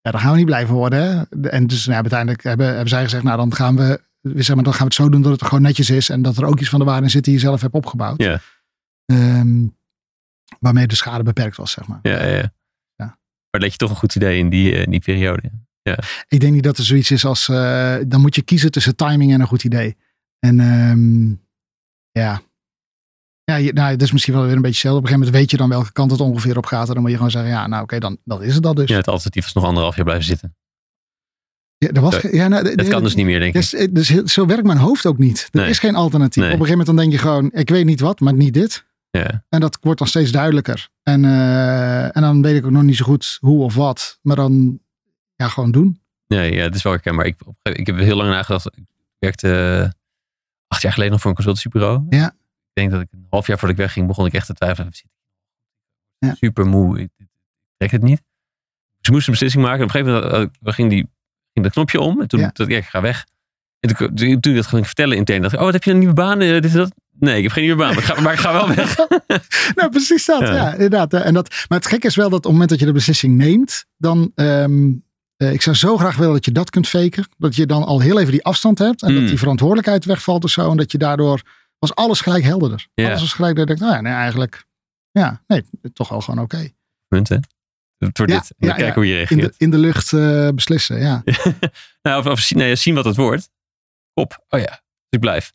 [0.02, 1.30] ja, dan gaan we niet blijven worden.
[1.42, 4.74] En dus nou, uiteindelijk hebben, hebben zij gezegd, nou, dan gaan we, zeg maar, dan
[4.74, 6.70] gaan we het zo doen dat het gewoon netjes is en dat er ook iets
[6.70, 8.22] van de waarde in zit die je zelf hebt opgebouwd.
[8.22, 8.40] Ja.
[9.06, 9.68] Ehm,
[10.60, 12.00] waarmee de schade beperkt was, zeg maar.
[12.02, 12.54] Ja, ja, ja.
[12.96, 13.18] Ja.
[13.52, 15.52] Maar dat je toch een goed idee in die, eh, in die periode.
[16.28, 17.50] Ik denk niet dat er zoiets is als.
[17.50, 19.98] eh, dan moet je kiezen tussen timing en een goed idee.
[20.40, 21.30] En ehm,
[22.12, 22.42] ja.
[23.50, 25.00] Ja, je, nou, dat is misschien wel weer een beetje hetzelfde.
[25.00, 26.88] Op een gegeven moment weet je dan welke kant het ongeveer op gaat.
[26.88, 28.90] En dan moet je gewoon zeggen: ja, nou oké, dan, dan is het dat dus.
[28.90, 30.56] Ja, het alternatief is nog anderhalf jaar blijven zitten.
[31.78, 33.62] Ja, er was, ja, nou, Dat kan dus niet meer, denk ik.
[33.62, 35.48] Dus, dus heel- zo werkt mijn hoofd ook niet.
[35.52, 35.70] Er Nee.
[35.70, 36.44] is geen alternatief.
[36.44, 36.54] Nee.
[36.54, 38.86] Op een gegeven moment dan denk je gewoon: ik weet niet wat, maar niet dit.
[39.12, 39.44] Ja.
[39.50, 40.90] En dat wordt dan steeds duidelijker.
[41.04, 44.20] En, eh, en dan weet ik ook nog niet zo goed hoe of wat.
[44.22, 44.80] Maar dan
[45.36, 46.02] ja, gewoon doen.
[46.28, 47.26] Nee, ja, het is wel herkenbaar.
[47.26, 48.66] Ik, ik heb heel lang nagedacht.
[48.76, 48.84] Ik
[49.20, 49.52] werkte
[49.84, 49.90] eh,
[50.68, 52.06] acht jaar geleden nog voor een consultancybureau.
[52.10, 52.36] Ja.
[52.74, 54.92] Ik denk dat ik een half jaar voordat ik wegging, begon ik echt te twijfelen.
[56.18, 56.36] Ja.
[56.36, 57.00] Super moe.
[57.00, 57.10] Ik,
[57.78, 58.18] trek het niet.
[58.98, 59.80] Dus ik moest een beslissing maken.
[59.80, 61.10] En op een gegeven moment eh, ging, die,
[61.54, 62.22] ging dat knopje om.
[62.22, 62.46] En toen Ja.
[62.46, 63.26] dacht ik, ja, ik ga weg.
[63.80, 65.92] En toen, toen toen ik dat ging vertellen intern, dacht ik, oh, wat heb je
[65.92, 66.42] een nieuwe baan?
[66.42, 66.92] Eh, dit en dat?
[67.20, 68.96] Nee, ik heb geen nieuwe baan, maar ik ga, maar ik ga wel weg.
[69.76, 70.40] nou, precies dat.
[70.40, 70.54] Ja.
[70.54, 71.14] Ja, inderdaad.
[71.14, 73.38] En dat, maar het gekke is wel dat op het moment dat je de beslissing
[73.38, 74.32] neemt, dan.
[74.36, 77.28] eh, ik zou zo graag willen dat je dat kunt faken.
[77.38, 79.02] Dat je dan al heel even die afstand hebt.
[79.04, 79.20] En Mm.
[79.20, 80.72] dat die verantwoordelijkheid wegvalt of zo.
[80.72, 81.42] En dat je daardoor.
[81.80, 82.88] Was alles gelijk helderder.
[82.94, 83.08] Ja.
[83.08, 84.66] Alles was gelijk dat denkt, nou ja, nee, eigenlijk.
[85.12, 85.64] Ja, nee,
[85.94, 86.70] toch wel gewoon oké.
[87.08, 87.38] Punt, hè?
[87.98, 88.54] Het wordt Ja, dit.
[88.58, 89.42] Ja, kijken hoe je In, reageert.
[89.42, 91.24] de, in de lucht eh, beslissen, ja.
[92.02, 93.50] nou, of, of zien- nee, zien wat het wordt.
[94.14, 94.44] Kop.
[94.50, 95.54] Oh ja, dus ik blijf.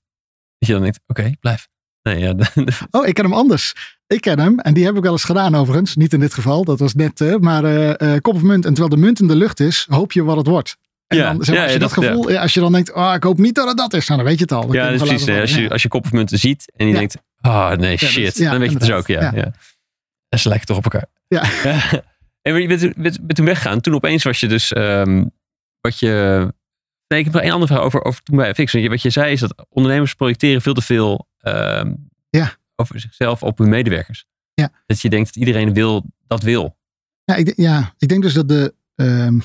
[0.59, 1.69] Dat je dan denkt, oké, blijf.
[2.03, 2.35] Nee, ja,
[2.91, 3.97] Oh, ik ken hem anders.
[4.07, 4.59] Ik ken hem.
[4.59, 5.97] En die heb ik wel eens gedaan overigens.
[5.97, 6.65] Niet in dit geval.
[6.65, 7.21] Dat was net.
[7.21, 8.65] eh, maar eh, kop of munt.
[8.65, 10.77] En terwijl de munt in de lucht is, hoop je wat het wordt.
[11.15, 12.61] En Ja, dan, zeg maar, ja, als je ja, dat, dat- gevoel, ja, als je
[12.61, 14.53] dan denkt, oh, ik hoop niet dat het dat is, nou, dan weet je het
[14.53, 14.61] al.
[14.67, 15.29] Dan ja dat is precies.
[15.41, 16.99] Als je, als je kop of munten ziet en je Ja.
[16.99, 18.37] denkt, ah nee, dat is- shit.
[18.37, 19.21] ja, dan weet je het dus ook, ja.
[19.35, 19.53] ja.
[20.29, 21.07] En ze lijken toch op elkaar.
[21.29, 21.43] Ja.
[22.43, 23.81] en je bent, bent, bent toen weggegaan.
[23.81, 25.25] Toen opeens was je dus, ehm,
[25.81, 26.09] wat je...
[27.09, 28.73] Nee, ik heb nog één andere vraag over, over toen bij FX.
[28.73, 31.93] Want je- Wat je zei is dat ondernemers projecteren veel te veel ehm,
[32.31, 32.53] Ja.
[32.77, 34.25] over zichzelf op hun medewerkers.
[34.55, 34.71] Ja.
[34.87, 36.77] Dat je denkt dat iedereen wil, dat wil.
[37.25, 38.75] Ja, ik, denk- ja, ik denk dus dat de.
[38.95, 39.39] ehm,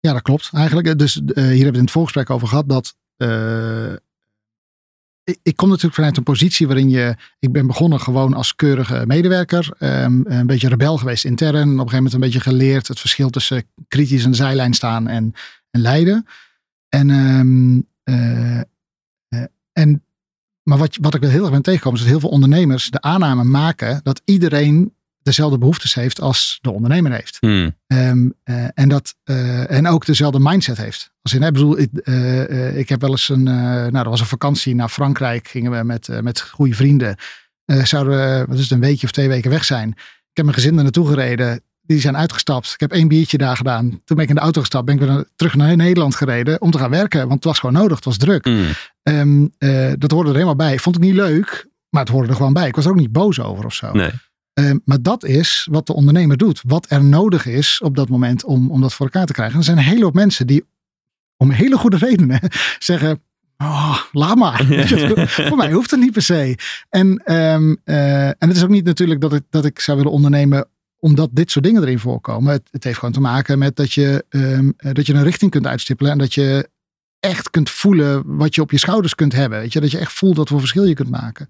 [0.00, 0.98] ja, dat klopt eigenlijk.
[0.98, 2.96] Dus eh, hier hebben we het in het voorgesprek over gehad dat.
[3.16, 3.92] eh,
[5.42, 7.16] ik, kom natuurlijk vanuit een positie waarin je.
[7.38, 9.70] Ik ben begonnen gewoon als keurige medewerker.
[9.78, 11.56] ehm, een beetje rebel geweest intern.
[11.56, 15.32] Op een gegeven moment een beetje geleerd het verschil tussen kritisch de zijlijn staan en,
[15.70, 16.26] en leiden.
[16.88, 18.60] En, ehm, eh,
[19.28, 20.04] eh, en
[20.62, 23.00] maar wat, wat ik wel heel erg ben tegengekomen is dat heel veel ondernemers de
[23.00, 24.94] aanname maken dat iedereen
[25.30, 27.36] dezelfde behoeftes heeft als de ondernemer heeft.
[27.40, 27.76] Hmm.
[27.86, 31.10] Ehm, eh, en, dat, eh, en ook dezelfde mindset heeft.
[31.22, 34.26] Als in, hè, bedoel, ik, eh, ik heb wel eens een, nou, er was een
[34.26, 37.16] vakantie naar Frankrijk, gingen we met, met goede vrienden.
[37.64, 39.88] Zouden we, wat is het, een weekje of twee weken weg zijn.
[39.88, 41.62] Ik heb mijn gezin er naartoe gereden.
[41.82, 42.72] Die zijn uitgestapt.
[42.72, 43.88] Ik heb één biertje daar gedaan.
[43.88, 44.84] Toen ben ik in de auto gestapt.
[44.84, 47.20] Ben ik weer terug naar Nederland gereden om te gaan werken.
[47.20, 47.96] Want het was gewoon nodig.
[47.96, 48.44] Het was druk.
[48.44, 48.66] Hmm.
[49.02, 50.78] Ehm, eh, dat hoorde er helemaal bij.
[50.78, 52.68] Vond ik niet leuk, maar het hoorde er gewoon bij.
[52.68, 53.92] Ik was er ook niet boos over of zo.
[53.92, 54.10] Nee.
[54.52, 56.62] Ehm, maar dat is wat de ondernemer doet.
[56.66, 59.54] Wat er nodig is op dat moment om, om dat voor elkaar te krijgen.
[59.54, 60.64] En er zijn een hele hoop mensen die
[61.36, 62.40] om hele goede redenen
[62.78, 63.22] zeggen.
[63.56, 64.64] Oh, laat maar.
[65.48, 66.58] Voor mij hoeft het niet per se.
[66.88, 70.12] En, ehm, eh, en het is ook niet natuurlijk dat ik, dat ik zou willen
[70.12, 72.52] ondernemen omdat dit soort dingen erin voorkomen.
[72.52, 75.50] Het, het heeft gewoon te maken met dat je, ehm, eh, dat je een richting
[75.50, 76.12] kunt uitstippelen.
[76.12, 76.68] En dat je
[77.20, 79.58] echt kunt voelen wat je op je schouders kunt hebben.
[79.58, 79.80] Weet je?
[79.80, 81.48] Dat je echt voelt wat voor verschil je kunt maken.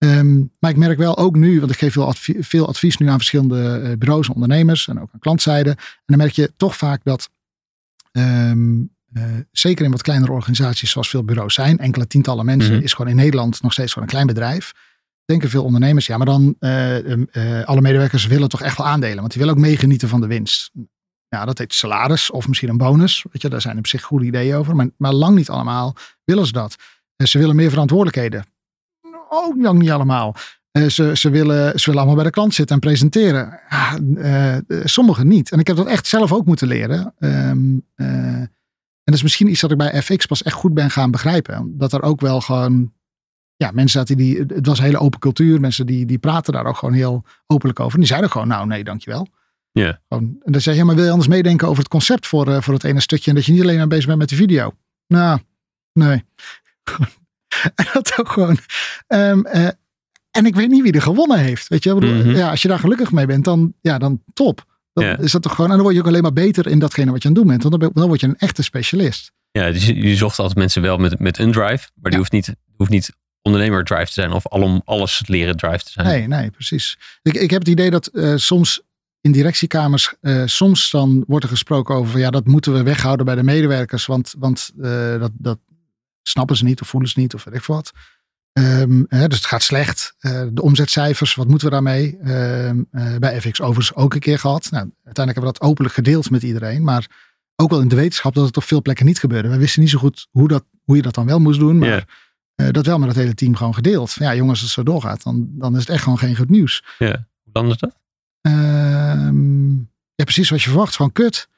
[0.00, 3.16] Ehm, maar ik merk wel ook nu, want ik geef veel, veel advies nu aan
[3.16, 5.70] verschillende eh, bureaus en ondernemers en ook aan klantzijde.
[5.70, 5.76] En
[6.06, 7.30] dan merk je toch vaak dat,
[8.12, 8.80] ehm,
[9.12, 9.22] eh,
[9.52, 12.82] zeker in wat kleinere organisaties zoals veel bureaus zijn, enkele tientallen mensen, Mhm.
[12.82, 14.72] is gewoon in Nederland nog steeds gewoon een klein bedrijf.
[15.24, 19.30] Denken veel ondernemers, ja, maar dan eh, alle medewerkers willen toch echt wel aandelen, want
[19.32, 20.70] die willen ook meegenieten van de winst.
[21.28, 23.24] ja, dat heet salaris of misschien een bonus.
[23.32, 24.76] Weet je, daar zijn op zich goede ideeën over.
[24.76, 26.76] Maar, maar lang niet allemaal willen ze dat.
[27.16, 28.44] Ze willen meer verantwoordelijkheden.
[29.32, 30.34] Ook lang niet allemaal.
[30.70, 33.60] Eh, ze, ze, willen, ze willen allemaal bij de klant zitten en presenteren.
[33.68, 35.50] Ja, eh, eh, sommigen niet.
[35.50, 37.14] En ik heb dat echt zelf ook moeten leren.
[37.18, 38.50] Ehm, eh, en
[39.04, 41.74] dat is misschien iets dat ik bij FX pas echt goed ben gaan begrijpen.
[41.78, 42.92] Dat er ook wel gewoon
[43.56, 45.60] ja, mensen zaten die, het was een hele open cultuur.
[45.60, 47.92] Mensen die, die praten daar ook gewoon heel openlijk over.
[47.92, 49.26] En die zeiden gewoon, nou nee, dankjewel.
[49.72, 50.00] Ja.
[50.08, 52.62] Gewoon, en dan zeg je, ja, maar wil je anders meedenken over het concept voor,
[52.62, 53.30] voor het ene stukje?
[53.30, 54.72] En dat je niet alleen maar bezig bent met de video.
[55.06, 55.40] Nou,
[55.92, 56.24] nee.
[57.74, 58.58] en dat ook gewoon.
[59.06, 59.68] ehm, eh,
[60.30, 61.68] en ik weet niet wie er gewonnen heeft.
[61.68, 62.30] Weet je, ik bedoel, Mhm.
[62.36, 64.64] ja, als je daar gelukkig mee bent, dan, ja, dan top.
[64.92, 65.18] Dan Ja.
[65.18, 65.66] is dat toch gewoon.
[65.70, 67.50] En dan word je ook alleen maar beter in datgene wat je aan het doen
[67.50, 67.62] bent.
[67.62, 69.32] Want dan, dan word je een echte specialist.
[69.50, 71.90] Ja, dus je, zocht altijd mensen wel met, met een drive.
[71.94, 72.16] Maar die Ja.
[72.16, 73.10] hoeft, niet, hoeft niet
[73.42, 74.32] ondernemer drive te zijn.
[74.32, 76.06] Of alom, alles leren drive te zijn.
[76.06, 76.98] Nee, nee, precies.
[77.22, 78.80] Ik, ik heb het idee dat eh, soms
[79.20, 83.26] in directiekamers, eh, soms dan wordt er gesproken over, van, ja, dat moeten we weghouden
[83.26, 85.58] bij de medewerkers, want, want dat, dat
[86.30, 87.92] snappen ze niet of voelen ze niet of weet ik wat.
[88.52, 90.14] Ehm, hè, dus het gaat slecht.
[90.18, 92.18] Eh, de omzetcijfers, wat moeten we daarmee?
[92.18, 94.70] Ehm, eh, bij FX overigens ook een keer gehad.
[94.70, 97.06] Nou, uiteindelijk hebben we dat openlijk gedeeld met iedereen, maar
[97.56, 99.48] ook wel in de wetenschap dat het op veel plekken niet gebeurde.
[99.48, 102.06] We wisten niet zo goed hoe, dat, hoe je dat dan wel moest doen, maar
[102.54, 104.12] eh, dat wel met het hele team gewoon gedeeld.
[104.12, 106.84] Ja, jongens, als het zo doorgaat, dan, dan is het echt gewoon geen goed nieuws.
[106.98, 107.26] Ja.
[107.42, 107.96] Hoe dan is dat?
[108.40, 109.74] Ehm,
[110.14, 110.96] ja, precies wat je verwacht.
[110.96, 111.48] Gewoon kut.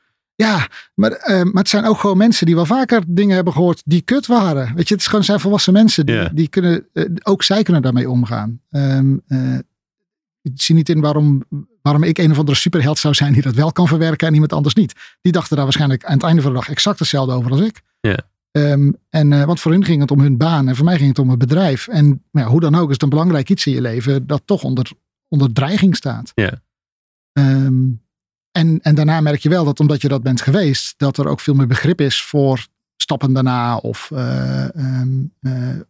[0.42, 3.82] Ja, maar, eh, maar het zijn ook gewoon mensen die wel vaker dingen hebben gehoord
[3.84, 4.74] die kut waren.
[4.74, 6.06] Weet je, het is gewoon zijn volwassen mensen.
[6.06, 8.60] Die, die kunnen, eh, ook zij kunnen daarmee omgaan.
[8.70, 9.58] Ehm, eh,
[10.42, 11.42] ik zie niet in waarom,
[11.82, 14.52] waarom ik een of andere superheld zou zijn die dat wel kan verwerken en iemand
[14.52, 14.92] anders niet.
[15.20, 17.82] Die dachten daar waarschijnlijk aan het einde van de dag exact hetzelfde over als ik.
[18.00, 18.18] Ja.
[18.50, 21.08] Ehm, en, eh, want voor hun ging het om hun baan en voor mij ging
[21.08, 21.88] het om het bedrijf.
[21.88, 24.42] En nou ja, hoe dan ook is het een belangrijk iets in je leven dat
[24.44, 24.90] toch onder,
[25.28, 26.32] onder dreiging staat.
[26.34, 26.62] Ja.
[27.32, 27.88] Ehm,
[28.52, 31.40] en, en daarna merk je wel dat omdat je dat bent geweest, dat er ook
[31.40, 35.08] veel meer begrip is voor stappen daarna of, eh, ehm,
[35.40, 35.80] eh,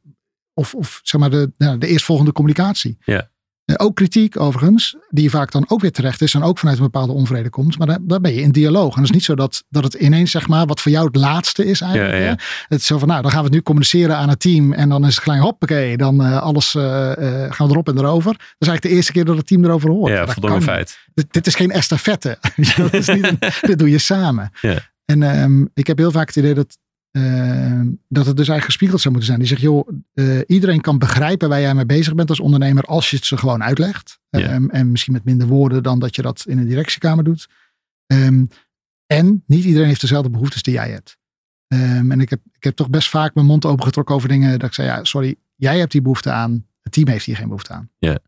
[0.54, 2.98] of, of zeg maar de, nou, de eerstvolgende communicatie.
[3.04, 3.30] Ja.
[3.64, 6.82] Eh, ook kritiek overigens, die vaak dan ook weer terecht is en ook vanuit een
[6.84, 7.78] bepaalde onvrede komt.
[7.78, 8.90] Maar daar, daar ben je in dialoog.
[8.94, 11.16] En het is niet zo dat, dat het ineens zeg maar wat voor jou het
[11.16, 12.12] laatste is eigenlijk.
[12.14, 12.24] Ja, ja.
[12.24, 12.34] hè.
[12.68, 14.88] Het is zo van nou dan gaan we het nu communiceren aan het team en
[14.88, 15.96] dan is het gelijk hoppakee.
[15.96, 16.82] Dan eh, alles eh,
[17.50, 18.32] gaan we erop en erover.
[18.32, 20.12] Dat is eigenlijk de eerste keer dat het team erover hoort.
[20.12, 20.98] ja, kan feit.
[21.14, 22.38] dit, dit is geen estafette.
[22.76, 23.38] dat is niet een-
[23.68, 24.50] dit doe je samen.
[24.60, 24.78] Ja.
[25.04, 26.78] En ehm, ik heb heel vaak het idee dat,
[27.12, 29.38] ehm, dat het dus eigenlijk gespiegeld zou moeten zijn.
[29.38, 33.10] Die zegt, joh, eh, iedereen kan begrijpen waar jij mee bezig bent als ondernemer als
[33.10, 34.20] je het ze gewoon uitlegt.
[34.30, 37.48] Ehm, en misschien met minder woorden dan dat je dat in een directiekamer doet.
[38.06, 38.44] Ehm,
[39.06, 41.20] en niet iedereen heeft dezelfde behoeftes die jij hebt.
[41.68, 44.74] En ik heb, ik heb toch best vaak mijn mond opengetrokken over dingen dat ik
[44.74, 46.66] zei, ja, sorry, jij hebt die behoefte aan.
[46.82, 47.90] Het team heeft hier geen behoefte aan.
[47.98, 48.18] Ja,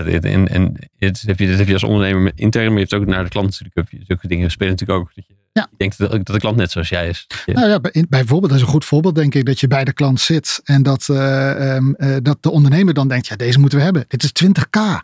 [0.00, 2.86] dit- en, en dit, heb je, dit heb je als ondernemer met- intern, maar je
[2.88, 3.74] hebt ook naar de klant natuurlijk.
[3.74, 5.10] Heb je zulke dingen spelen natuurlijk ook.
[5.14, 5.66] Dat je, Ja.
[5.70, 7.26] je denkt dat, dat de klant net zoals jij is.
[7.46, 9.92] Nou ja, bij- bijvoorbeeld, dat is een goed voorbeeld, denk ik, dat je bij de
[9.92, 13.78] klant zit en dat, eh, ehm, eh, dat de ondernemer dan denkt, ja, deze moeten
[13.78, 14.04] we hebben.
[14.08, 15.00] Dit is 20k.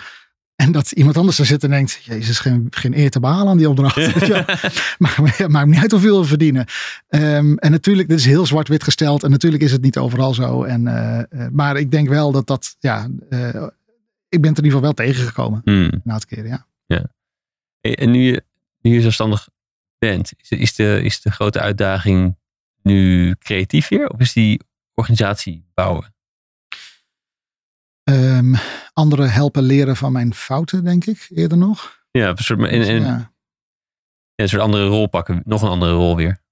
[0.56, 3.56] En dat iemand anders daar zit en denkt, jezus, geen, geen eer te behalen aan
[3.56, 3.94] die opdracht.
[4.28, 4.44] Wel.
[4.98, 6.64] maar, maar ja, maakt niet uit hoeveel we verdienen.
[7.08, 9.22] Ehm, en natuurlijk, dit is heel zwart-wit gesteld.
[9.22, 10.62] En natuurlijk is het niet overal zo.
[10.64, 13.66] En, eh, eh, maar ik denk wel dat dat, ja, eh,
[14.28, 15.60] ik ben het er in ieder geval wel tegengekomen.
[15.64, 15.82] Hmm.
[15.82, 16.66] Een aantal keren, ja.
[17.80, 18.44] Hey, En nu je,
[18.80, 19.48] nu je zelfstandig
[19.98, 22.36] bent, is de, is, de, grote uitdaging
[22.82, 24.08] nu creatief weer?
[24.08, 24.60] Of is die
[24.94, 26.14] organisatie bouwen?
[28.02, 28.54] Ehm,
[28.92, 32.04] anderen helpen leren van mijn fouten, denk ik, eerder nog.
[32.10, 33.06] Ja, een soort, en, en, ja.
[33.06, 33.32] ja,
[34.34, 35.42] een soort andere rol pakken.
[35.44, 36.42] Nog een andere rol weer.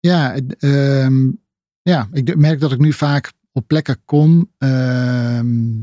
[0.00, 1.30] Ja, het, ehm,
[1.82, 4.52] ja, ik merk dat ik nu vaak op plekken kom.
[4.58, 5.82] ehm,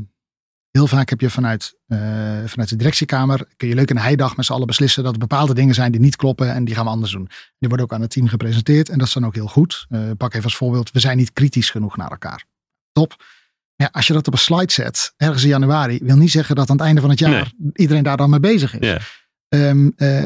[0.72, 1.98] heel vaak heb je vanuit, eh,
[2.44, 5.54] vanuit de directiekamer, kun je leuk een heidag met z'n allen beslissen dat er bepaalde
[5.54, 7.28] dingen zijn die niet kloppen en die gaan we anders doen.
[7.58, 9.86] Die worden ook aan het team gepresenteerd en dat is dan ook heel goed.
[9.88, 12.44] Eh, pak even als voorbeeld, we zijn niet kritisch genoeg naar elkaar.
[12.92, 13.24] Top.
[13.74, 16.70] Ja, als je dat op een slide zet, ergens in januari, wil niet zeggen dat
[16.70, 19.22] aan het einde van het jaar iedereen daar dan mee bezig is.
[19.48, 20.22] Ehm, eh,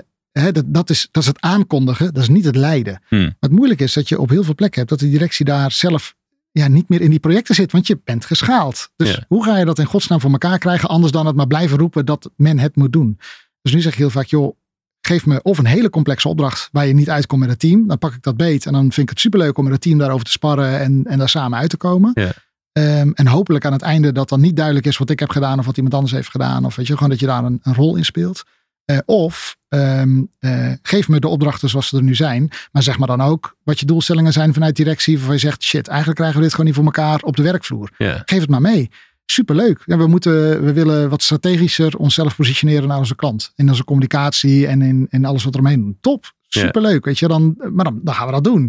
[0.53, 3.03] dat, dat, is, dat is het aankondigen, dat is niet het leiden.
[3.09, 3.23] Hmm.
[3.23, 5.73] Maar het moeilijke is dat je op heel veel plekken hebt dat de directie daar
[5.73, 6.15] zelf
[6.59, 8.91] ja, niet meer in die projecten zit, want je bent geschaald.
[8.97, 9.25] Dus Ja.
[9.29, 12.07] hoe ga je dat in godsnaam voor elkaar krijgen, anders dan het maar blijven roepen
[12.07, 13.19] dat men het moet doen.
[13.63, 14.57] Dus nu zeg ik heel vaak, joh,
[15.01, 17.87] geef me of een hele complexe opdracht waar je niet uitkomt met het team.
[17.87, 19.99] Dan pak ik dat beet en dan vind ik het superleuk om met het team
[19.99, 22.11] daarover te sparren en, en daar samen uit te komen.
[22.15, 22.33] Ja.
[22.73, 25.59] Ehm, en hopelijk aan het einde dat dan niet duidelijk is wat ik heb gedaan
[25.59, 26.65] of wat iemand anders heeft gedaan.
[26.65, 28.45] Of weet je, gewoon dat je daar een, een rol in speelt.
[28.87, 32.51] Eh, of ehm, eh, geef me de opdrachten zoals ze er nu zijn.
[32.73, 35.17] Maar zeg maar dan ook wat je doelstellingen zijn vanuit directie.
[35.17, 37.91] Waarvan je zegt, shit, eigenlijk krijgen we dit gewoon niet voor elkaar op de werkvloer.
[38.25, 38.91] Geef het maar mee.
[39.25, 39.83] superleuk.
[39.85, 43.53] Ja, we, moeten, we willen wat strategischer onszelf positioneren naar onze klant.
[43.55, 45.99] In onze communicatie en in, in alles wat er omheen doen.
[46.01, 47.05] Top, superleuk.
[47.05, 48.67] Weet je, dan, maar dan, dan gaan we dat doen.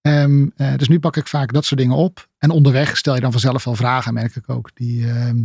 [0.00, 2.28] Ehm, eh, dus nu pak ik vaak dat soort dingen op.
[2.38, 4.70] En onderweg stel je dan vanzelf wel vragen, merk ik ook.
[4.74, 5.36] Die, ehm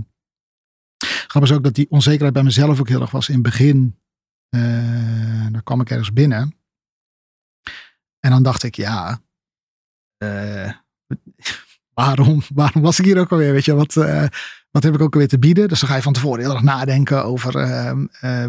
[1.28, 3.96] grappig is ook dat die onzekerheid bij mezelf ook heel erg was in het begin.
[4.50, 6.56] Uh, dan kwam ik ergens binnen.
[8.20, 9.22] En dan dacht ik, ja,
[10.24, 10.72] uh,
[11.94, 13.52] waarom, waarom was ik hier ook alweer?
[13.52, 14.26] Weet je, wat, uh,
[14.72, 15.68] wat heb ik ook alweer te bieden?
[15.68, 17.52] Dus dan ga je van tevoren heel erg nadenken over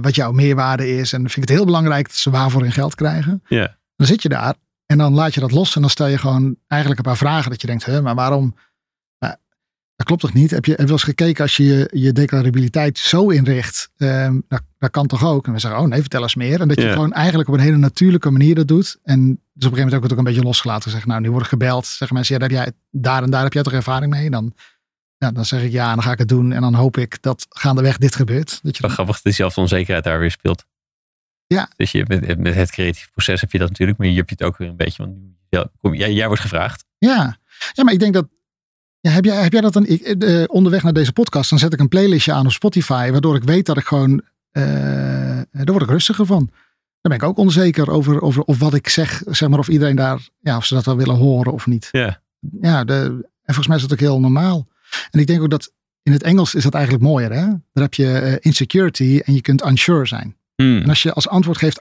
[0.01, 1.13] wat jouw meerwaarde is.
[1.13, 3.43] En dan vind ik het heel belangrijk dat ze waarvoor hun geld krijgen.
[3.49, 3.77] Ja.
[3.97, 4.55] Dan zit je daar
[4.91, 7.51] en dan laat je dat los en dan stel je gewoon eigenlijk een paar vragen
[7.51, 8.55] dat je denkt, hè, maar waarom,
[10.01, 10.51] dat klopt toch niet?
[10.51, 13.91] Heb je, heb je wel eens gekeken als je je, je declarabiliteit zo inricht?
[13.97, 15.47] Um, dat, dat, kan toch ook?
[15.47, 16.61] En we zeggen, oh nee, vertel eens meer.
[16.61, 18.99] En dat je gewoon eigenlijk op een hele natuurlijke manier dat doet.
[19.03, 20.91] En dus op een gegeven moment ik het ook een beetje losgelaten.
[20.91, 21.87] Zeg, nou, nu word ik gebeld.
[21.87, 24.31] Zeggen mensen, ja, daar, heb jij, daar en daar heb jij toch ervaring mee?
[24.31, 24.55] Dan,
[25.17, 26.53] ja, dan zeg ik ja, en dan ga ik het doen.
[26.53, 28.61] En dan hoop ik dat gaandeweg dit gebeurt.
[28.63, 30.65] Dat je dan- grappig dat diezelfde onzekerheid daar weer speelt.
[31.47, 31.71] Ja.
[31.77, 34.35] Dus je, met, met het creatieve proces heb je dat natuurlijk, maar hier heb je
[34.39, 35.03] het ook weer een beetje.
[35.03, 35.17] Want
[35.49, 36.85] ja, kom, jij, jij wordt gevraagd.
[36.99, 37.39] Ja.
[37.73, 38.27] ja, maar ik denk dat.
[39.01, 39.87] Ja, heb, jij, heb jij dat dan?
[39.87, 43.37] Ik, eh, onderweg naar deze podcast, dan zet ik een playlistje aan op Spotify, waardoor
[43.37, 44.23] ik weet dat ik gewoon.
[44.51, 44.63] eh
[45.53, 46.51] daar word ik rustiger van.
[47.01, 49.97] Dan ben ik ook onzeker over, over of wat ik zeg, zeg maar, of iedereen
[49.97, 51.89] daar, ja, of ze dat wel willen horen of niet.
[51.91, 52.21] Ja.
[52.61, 52.95] Ja, de,
[53.43, 54.67] en volgens mij is dat ook heel normaal.
[55.11, 55.73] En ik denk ook dat
[56.03, 57.47] in het Engels is dat eigenlijk mooier, hè?
[57.47, 60.37] Daar heb je insecurity en je kunt unsure zijn.
[60.57, 60.83] Hmm.
[60.83, 61.81] En als je als antwoord geeft,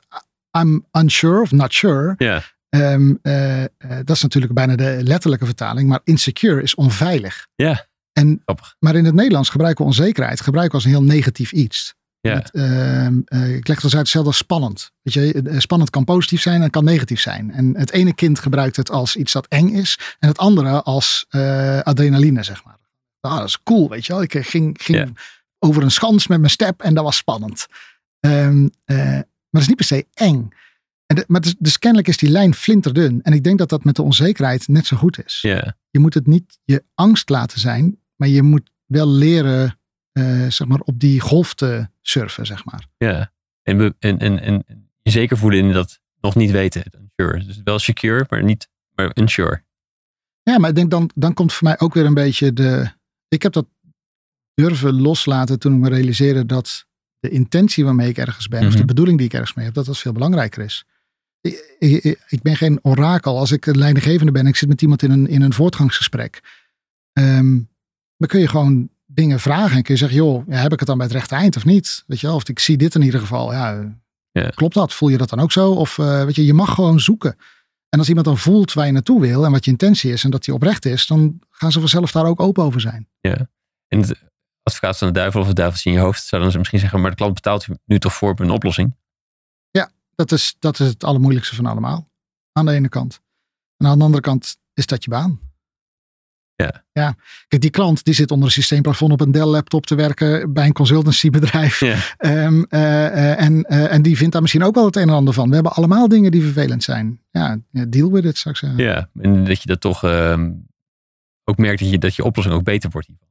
[0.58, 2.44] I'm unsure of not sure, Ja.
[2.70, 7.48] Ehm, eh, eh, dat is natuurlijk bijna de letterlijke vertaling, maar insecure is onveilig.
[7.56, 7.88] Ja.
[8.14, 8.44] En,
[8.80, 11.98] maar in het Nederlands gebruiken we onzekerheid gebruiken als een heel negatief iets.
[12.22, 12.44] Ja.
[12.52, 14.92] Ehm, eh, ik leg het als uit hetzelfde als spannend.
[15.02, 17.52] Weet je, spannend kan positief zijn en kan negatief zijn.
[17.52, 21.26] En het ene kind gebruikt het als iets dat eng is, en het andere als
[21.84, 22.78] adrenaline, zeg maar.
[23.20, 24.22] Ah, dat is cool, weet je wel.
[24.22, 25.18] Ik ging, ging
[25.60, 27.68] over een schans met mijn step en dat was spannend.
[28.20, 30.50] Ehm, eh, maar het is niet per se eng.
[31.10, 33.22] En de- maar dus, dus kennelijk is die lijn flinterdun.
[33.22, 35.41] En ik denk dat dat met de onzekerheid net zo goed is.
[35.91, 39.80] Je moet het niet je angst laten zijn, maar je moet wel leren
[40.12, 42.88] eh, zeg maar, op die golf te surfen, zeg maar.
[42.97, 43.32] Ja.
[43.64, 44.64] En, en, en, en
[45.01, 46.84] je zeker voelen in dat nog niet weten.
[47.18, 47.45] Unsure.
[47.45, 49.64] Dus wel secure, maar niet maar unsure.
[50.43, 52.91] Ja, maar ik denk dan, dan komt voor mij ook weer een beetje de.
[53.28, 53.68] Ik heb dat
[54.53, 56.86] durven loslaten toen ik me realiseerde dat
[57.20, 58.88] de intentie waarmee ik ergens ben, of de Mhm.
[58.88, 60.86] bedoeling die ik ergens mee heb, dat dat veel belangrijker is.
[61.42, 63.38] Ik, ben geen orakel.
[63.38, 66.42] Als ik een leidinggevende ben, ik zit met iemand in een, in een voortgangsgesprek,
[67.14, 67.60] ehm,
[68.18, 70.88] dan kun je gewoon dingen vragen en kun je zeggen, joh, ja, heb ik het
[70.88, 72.04] dan bij het rechte eind of niet?
[72.08, 73.52] Weet je wel, of ik zie dit in ieder geval.
[73.54, 73.98] Ja,
[74.32, 74.50] Ja.
[74.50, 74.94] klopt dat?
[74.94, 75.72] Voel je dat dan ook zo?
[75.72, 77.36] Of eh, weet je, je mag gewoon zoeken.
[77.90, 80.32] En als iemand dan voelt waar je naartoe wil en wat je intentie is en
[80.32, 83.08] dat die oprecht is, dan gaan ze vanzelf daar ook open over zijn.
[83.20, 83.50] Ja.
[83.88, 84.24] En het
[84.64, 87.10] advocaat van de duivel of het duiveltje in je hoofd zouden ze misschien zeggen, maar
[87.10, 88.96] de klant betaalt nu toch voor op een oplossing.
[90.20, 92.10] Dat is, dat is het allermoeilijkste van allemaal.
[92.52, 93.22] Aan de ene kant.
[93.78, 95.40] En aan de andere kant is dat je baan.
[96.56, 96.84] Ja.
[96.92, 97.16] ja.
[97.48, 100.66] Kijk, die klant die zit onder een systeemplafond op een Dell laptop te werken bij
[100.66, 101.80] een consultancybedrijf.
[101.80, 101.98] Ja.
[102.18, 105.16] Ehm, eh, eh, en, eh, en die vindt daar misschien ook wel het een en
[105.16, 105.48] ander van.
[105.48, 107.22] We hebben allemaal dingen die vervelend zijn.
[107.32, 108.84] Ja, deal with it, zou ik zeggen.
[108.84, 109.10] Ja.
[109.22, 110.52] En dat je dat toch ehm,
[111.44, 113.08] ook merkt dat je, dat je oplossing ook beter wordt.
[113.08, 113.28] hiervan.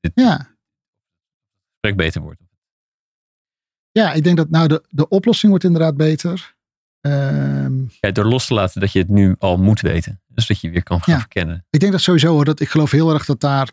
[0.00, 0.56] Het Ja,
[1.70, 2.40] gesprek beter wordt.
[3.98, 6.54] Ja ik denk dat nou de, de oplossing wordt inderdaad beter.
[7.00, 10.20] Ehm, Ja, door los te laten dat je het nu al moet weten.
[10.26, 11.20] Dus dat je weer kan gaan Ja.
[11.20, 11.66] verkennen.
[11.70, 13.70] ik denk dat sowieso hoor, dat ik geloof heel erg dat daar,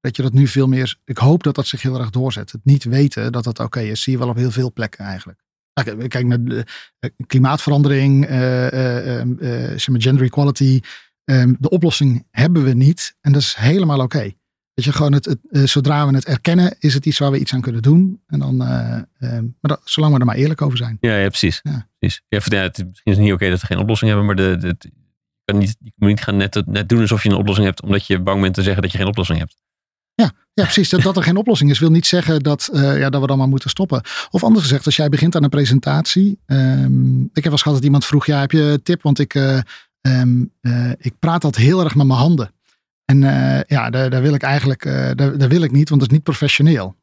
[0.00, 2.52] dat je dat nu veel meer, ik hoop dat dat zich heel erg doorzet.
[2.52, 5.42] Het niet weten dat dat oké is, zie je wel op heel veel plekken eigenlijk.
[5.72, 6.64] Kijk, kijk naar de,
[6.98, 9.28] eh, klimaatverandering, eh, eh, eh,
[9.70, 10.80] zeg maar gender equality.
[11.24, 14.32] Ehm, de oplossing hebben we niet en dat is helemaal oké.
[14.74, 17.38] Weet je, gewoon het, het, eh, zodra we het erkennen, is het iets waar we
[17.38, 18.20] iets aan kunnen doen.
[18.26, 20.96] En dan, eh, ehm, maar dat, zolang we er maar eerlijk over zijn.
[21.00, 21.60] Ja, ja precies.
[21.62, 21.88] Ja.
[21.98, 22.22] precies.
[22.28, 24.36] Ja, ja, het, is- misschien is het niet oké dat we geen oplossing hebben, maar
[24.36, 24.90] de, de, je,
[25.44, 28.06] kan niet, je moet niet gaan net, net doen alsof je een oplossing hebt, omdat
[28.06, 29.62] je bang bent te zeggen dat je geen oplossing hebt.
[30.56, 30.88] Ja, precies.
[30.88, 33.38] Dat, dat er geen oplossing is, wil niet zeggen dat, eh, ja, dat we dan
[33.38, 34.00] maar moeten stoppen.
[34.30, 36.38] Of anders gezegd, als jij begint aan een presentatie.
[36.46, 39.02] ehm, ik heb wel eens gehad dat iemand vroeg, ja, heb je een tip?
[39.02, 39.58] Want ik, eh,
[40.00, 42.53] ehm, eh, ik praat altijd heel erg met mijn handen.
[43.04, 46.00] En eh, ja, daar, daar wil ik eigenlijk, eh, daar, daar wil ik niet, want
[46.00, 46.96] dat is niet professioneel.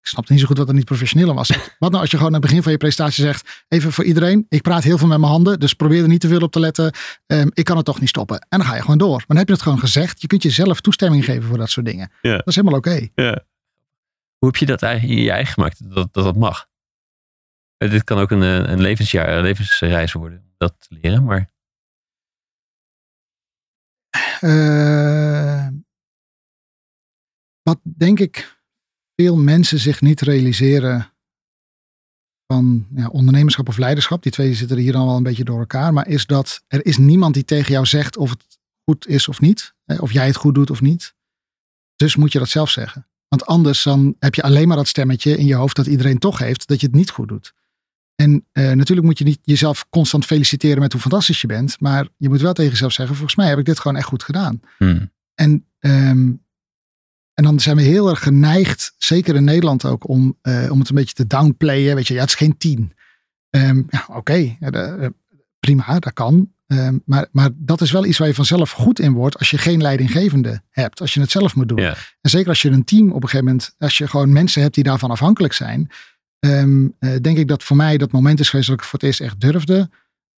[0.00, 1.48] Ik snapte niet zo goed wat er niet professioneel was.
[1.78, 4.46] Wat nou als je gewoon aan het begin van je presentatie zegt, even voor iedereen,
[4.48, 6.60] ik praat heel veel met mijn handen, dus probeer er niet te veel op te
[6.60, 6.92] letten.
[7.26, 8.38] Ehm, ik kan het toch niet stoppen.
[8.48, 9.16] En dan ga je gewoon door.
[9.16, 10.20] Maar dan heb je het gewoon gezegd.
[10.20, 12.10] Je kunt jezelf toestemming geven voor dat soort dingen.
[12.22, 12.36] Ja.
[12.36, 13.08] Dat is helemaal oké.
[13.14, 13.44] Ja.
[14.38, 16.66] Hoe heb je dat eigenlijk in je eigen gemaakt, dat dat, dat mag?
[17.76, 21.24] Eh, Dit kan ook een, een levensjaar, een levensreis worden, om dat te leren.
[21.24, 21.50] Maar
[24.40, 25.68] Eh,
[27.62, 28.62] wat denk ik
[29.14, 31.12] veel mensen zich niet realiseren
[32.46, 35.58] van ja, ondernemerschap of leiderschap, die twee zitten er hier dan wel een beetje door
[35.58, 39.28] elkaar, maar is dat er is niemand die tegen jou zegt of het goed is
[39.28, 41.14] of niet, of jij het goed doet of niet.
[41.96, 43.08] Dus moet je dat zelf zeggen.
[43.28, 46.38] Want anders dan heb je alleen maar dat stemmetje in je hoofd dat iedereen toch
[46.38, 47.54] heeft dat je het niet goed doet.
[48.20, 51.80] En uh, natuurlijk moet je niet jezelf constant feliciteren met hoe fantastisch je bent.
[51.80, 54.22] Maar je moet wel tegen jezelf zeggen: volgens mij heb ik dit gewoon echt goed
[54.22, 54.60] gedaan.
[54.78, 55.10] Hmm.
[55.34, 56.42] En, um,
[57.34, 60.88] en dan zijn we heel erg geneigd, zeker in Nederland ook, om, uh, om het
[60.88, 61.94] een beetje te downplayen.
[61.94, 62.92] Weet je, ja, het is geen tien.
[63.50, 65.06] Um, ja, oké, okay, uh,
[65.60, 66.52] prima, dat kan.
[66.66, 69.58] Um, maar, maar dat is wel iets waar je vanzelf goed in wordt als je
[69.58, 71.00] geen leidinggevende hebt.
[71.00, 71.78] Als je het zelf moet doen.
[71.78, 74.74] En zeker als je een team op een gegeven moment, als je gewoon mensen hebt
[74.74, 75.90] die daarvan afhankelijk zijn
[76.38, 79.20] um, denk ik dat voor mij dat moment is geweest dat ik voor het eerst
[79.20, 79.90] echt durfde.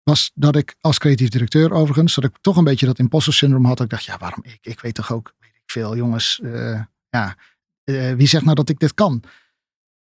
[0.02, 3.64] Was dat ik als creatief directeur overigens, dat ik toch een beetje dat imposter syndroom
[3.64, 3.76] had.
[3.76, 4.58] Dat ik dacht, ja, waarom ik?
[4.60, 5.34] Ik weet toch ook,
[5.66, 6.40] veel, jongens.
[6.42, 7.36] Uh, ja,
[7.84, 9.22] uh, wie zegt nou dat ik dit kan?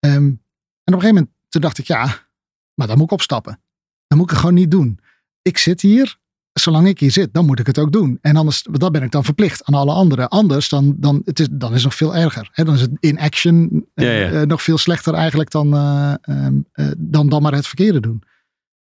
[0.00, 2.26] Um, en op een gegeven moment toen dacht ik, ja,
[2.74, 3.60] maar dan moet ik opstappen.
[4.06, 5.00] Dan moet ik gewoon niet doen.
[5.42, 6.18] Ik zit hier
[6.60, 8.18] zolang ik hier zit, dan moet ik het ook doen.
[8.20, 10.28] En anders, dat ben ik dan verplicht aan alle anderen.
[10.28, 12.48] Anders, dan, dan, het is, dan is het nog veel erger.
[12.52, 14.30] He, dan is het in action ja, ja.
[14.30, 18.22] Uh, nog veel slechter eigenlijk dan, uh, um, uh, dan, dan maar het verkeerde doen.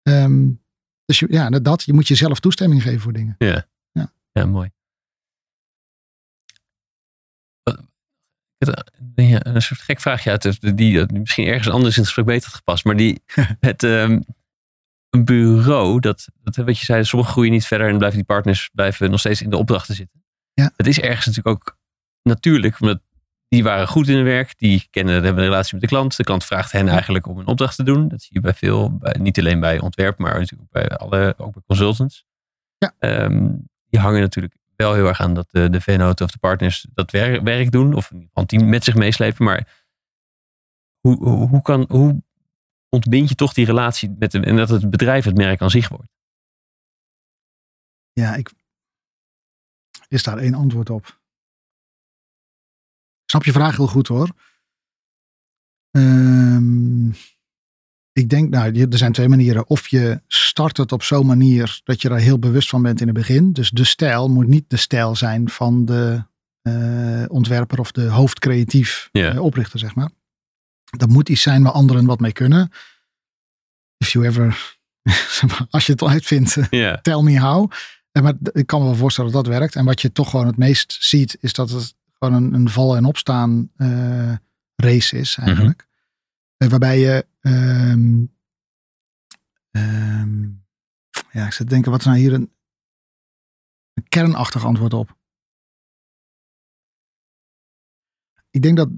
[0.03, 0.63] Um,
[1.05, 1.83] dus je, ja, dat.
[1.83, 3.35] Je moet jezelf toestemming geven voor dingen.
[3.39, 4.13] Ja, ja.
[4.33, 4.71] ja mooi.
[9.15, 12.57] Een soort gek vraagje uit, die, die misschien ergens anders in het gesprek beter had
[12.57, 12.85] gepast.
[12.85, 13.23] Maar die,
[13.61, 14.25] het, um,
[15.15, 18.71] een bureau, dat, dat wat je zei, sommigen groeien niet verder en blijven die partners
[18.73, 20.25] blijven nog steeds in de opdrachten zitten.
[20.53, 20.73] Ja.
[20.77, 21.79] Het is ergens natuurlijk ook
[22.23, 23.01] natuurlijk, omdat
[23.49, 26.17] die waren goed in hun werk, die kennen, hebben een relatie met de klant.
[26.17, 28.09] De klant vraagt hen eigenlijk om een opdracht te doen.
[28.09, 31.53] Dat zie je bij veel, bij, niet alleen bij ontwerp, maar natuurlijk bij alle, ook
[31.53, 32.25] bij consultants.
[32.79, 33.25] Ja.
[33.25, 36.87] Um, die hangen natuurlijk wel heel erg aan dat de, de vennoten of de partners
[36.95, 39.45] dat werk, werk doen, of in ieder geval team met zich meeslepen.
[39.45, 39.85] Maar
[41.01, 42.23] hoe, hoe, hoe, kan, hoe
[42.95, 45.89] ontbind je toch die relatie met hem en dat het bedrijf het merk aan zich
[45.89, 46.13] wordt?
[48.13, 48.53] Ja, ik.
[50.09, 51.07] Is daar één antwoord op?
[53.23, 54.31] Ik snap je vraag heel goed hoor.
[55.91, 57.15] Um,
[58.13, 59.69] ik denk, nou, er zijn twee manieren.
[59.69, 63.07] Of je start het op zo'n manier dat je er heel bewust van bent in
[63.07, 63.53] het begin.
[63.53, 66.25] Dus de stijl moet niet de stijl zijn van de
[66.63, 69.35] uh, ontwerper of de hoofdcreatief yeah.
[69.35, 70.11] uh, oprichter, zeg maar.
[70.97, 72.71] Dat moet iets zijn waar anderen wat mee kunnen.
[73.97, 74.79] If you ever,
[75.71, 77.01] als je het uitvindt, yeah.
[77.01, 77.71] tell me how.
[78.23, 79.77] Maar ik kan me wel voorstellen dat dat werkt.
[79.77, 82.97] En wat je toch gewoon het meest ziet, is dat het gewoon een, een val-
[82.97, 84.35] en opstaan uh,
[84.77, 85.87] race is eigenlijk.
[86.57, 86.71] Mhm.
[86.71, 88.35] Waarbij je, um,
[89.71, 90.65] um,
[91.31, 92.53] ja, ik zit te denken, wat is nou hier een,
[93.95, 95.17] een kernachtig antwoord op?
[98.51, 98.89] Ik denk dat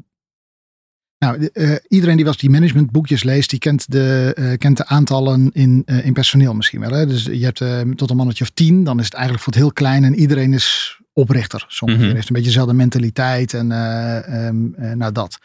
[1.18, 4.86] nou, uh, iedereen die wel eens die managementboekjes leest, die kent de, uh, kent de
[4.86, 6.90] aantallen in, uh, in personeel misschien wel.
[6.90, 7.06] Hè?
[7.06, 7.62] Dus je hebt
[7.96, 10.52] tot een mannetje of tien, dan is het eigenlijk voor het heel klein en iedereen
[10.52, 11.64] is oprichter.
[11.68, 12.14] Sommige Mhm.
[12.14, 13.70] heeft een beetje dezelfde mentaliteit en
[14.44, 15.38] um, nou dat.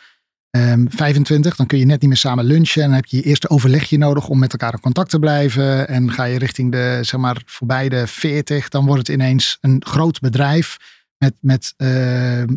[0.57, 3.23] Um, 25, dan kun je net niet meer samen lunchen en dan heb je je
[3.23, 5.87] eerste overlegje nodig om met elkaar in contact te blijven.
[5.87, 9.83] En ga je richting de, zeg maar, voorbij de 40, dan wordt het ineens een
[9.85, 10.77] groot bedrijf
[11.17, 11.73] met, met,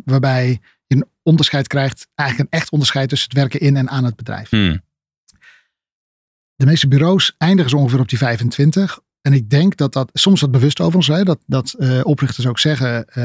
[0.04, 4.04] waarbij je een onderscheid krijgt, eigenlijk een echt onderscheid tussen het werken in en aan
[4.04, 4.50] het bedrijf.
[4.50, 4.82] Hmm.
[6.56, 8.98] De meeste bureaus eindigen zo ongeveer op die 25.
[9.20, 12.58] En ik denk dat dat, soms dat bewust overigens, hè, dat, dat uh, oprichters ook
[12.58, 13.24] zeggen, uh,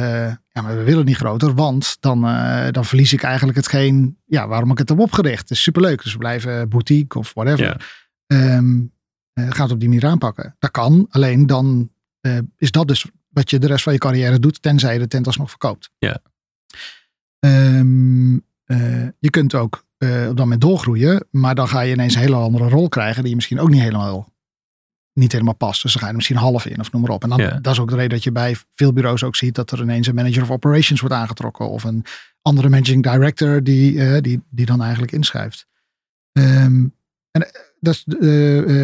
[0.50, 4.48] ja maar we willen niet groter, want dan, uh, dan verlies ik eigenlijk hetgeen, ja
[4.48, 5.40] waarom ik het heb opgericht.
[5.40, 7.82] Het is superleuk, dus we blijven boutique of whatever.
[8.26, 8.56] Ja.
[8.56, 8.92] Um,
[9.34, 10.56] gaat het op die manier aanpakken.
[10.60, 11.92] Dat kan, alleen dan
[12.58, 15.26] is dat dus wat je de rest van je carrière doet, tenzij je de tent
[15.26, 15.90] alsnog verkoopt.
[15.98, 16.22] Ja.
[17.40, 18.34] Um,
[19.20, 22.36] je kunt ook uh, op dat moment doorgroeien, maar dan ga je ineens een hele
[22.36, 24.34] andere rol krijgen die je misschien ook niet helemaal,
[25.14, 25.82] niet helemaal past.
[25.82, 27.24] Dus dan ga je er misschien half in of noem maar op.
[27.24, 27.60] En dan, Ja.
[27.60, 30.08] dat is ook de reden dat je bij veel bureaus ook ziet dat er ineens
[30.08, 32.06] een manager of operations wordt aangetrokken of een
[32.42, 35.68] andere managing director die, uh, die, die dan eigenlijk inschrijft.
[36.32, 36.96] Um,
[37.32, 37.48] en
[37.80, 38.04] dat is,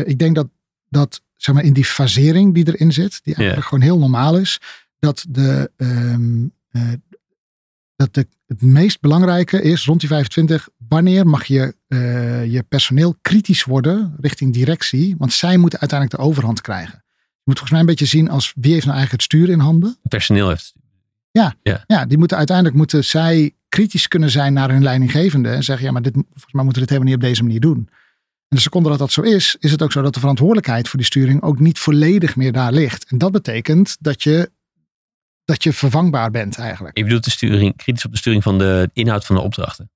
[0.05, 0.47] ik denk dat,
[0.89, 3.61] dat zeg maar in die fasering die erin zit, die eigenlijk Ja.
[3.69, 4.59] gewoon heel normaal is,
[4.99, 6.53] dat de, um,
[7.95, 13.15] dat de, het meest belangrijke is rond die 25, wanneer mag je uh, je personeel
[13.21, 17.03] kritisch worden richting directie, want zij moeten uiteindelijk de overhand krijgen.
[17.15, 19.59] Je moet volgens mij een beetje zien als wie heeft nou eigenlijk het stuur in
[19.59, 19.97] handen.
[20.01, 20.73] Personeel heeft.
[21.31, 21.83] Ja, Ja.
[21.87, 25.91] ja die moeten uiteindelijk moeten zij kritisch kunnen zijn naar hun leidinggevende en zeggen ja,
[25.91, 27.89] maar dit, volgens mij moeten we dit helemaal niet op deze manier doen.
[28.47, 30.97] En de seconde dat dat zo is, is het ook zo dat de verantwoordelijkheid voor
[30.99, 33.05] die sturing ook niet volledig meer daar ligt.
[33.09, 34.51] En dat betekent dat je
[35.45, 36.97] dat je vervangbaar bent eigenlijk.
[36.97, 39.89] Je bedoelt de sturing, kritisch op de sturing van de inhoud van de opdrachten.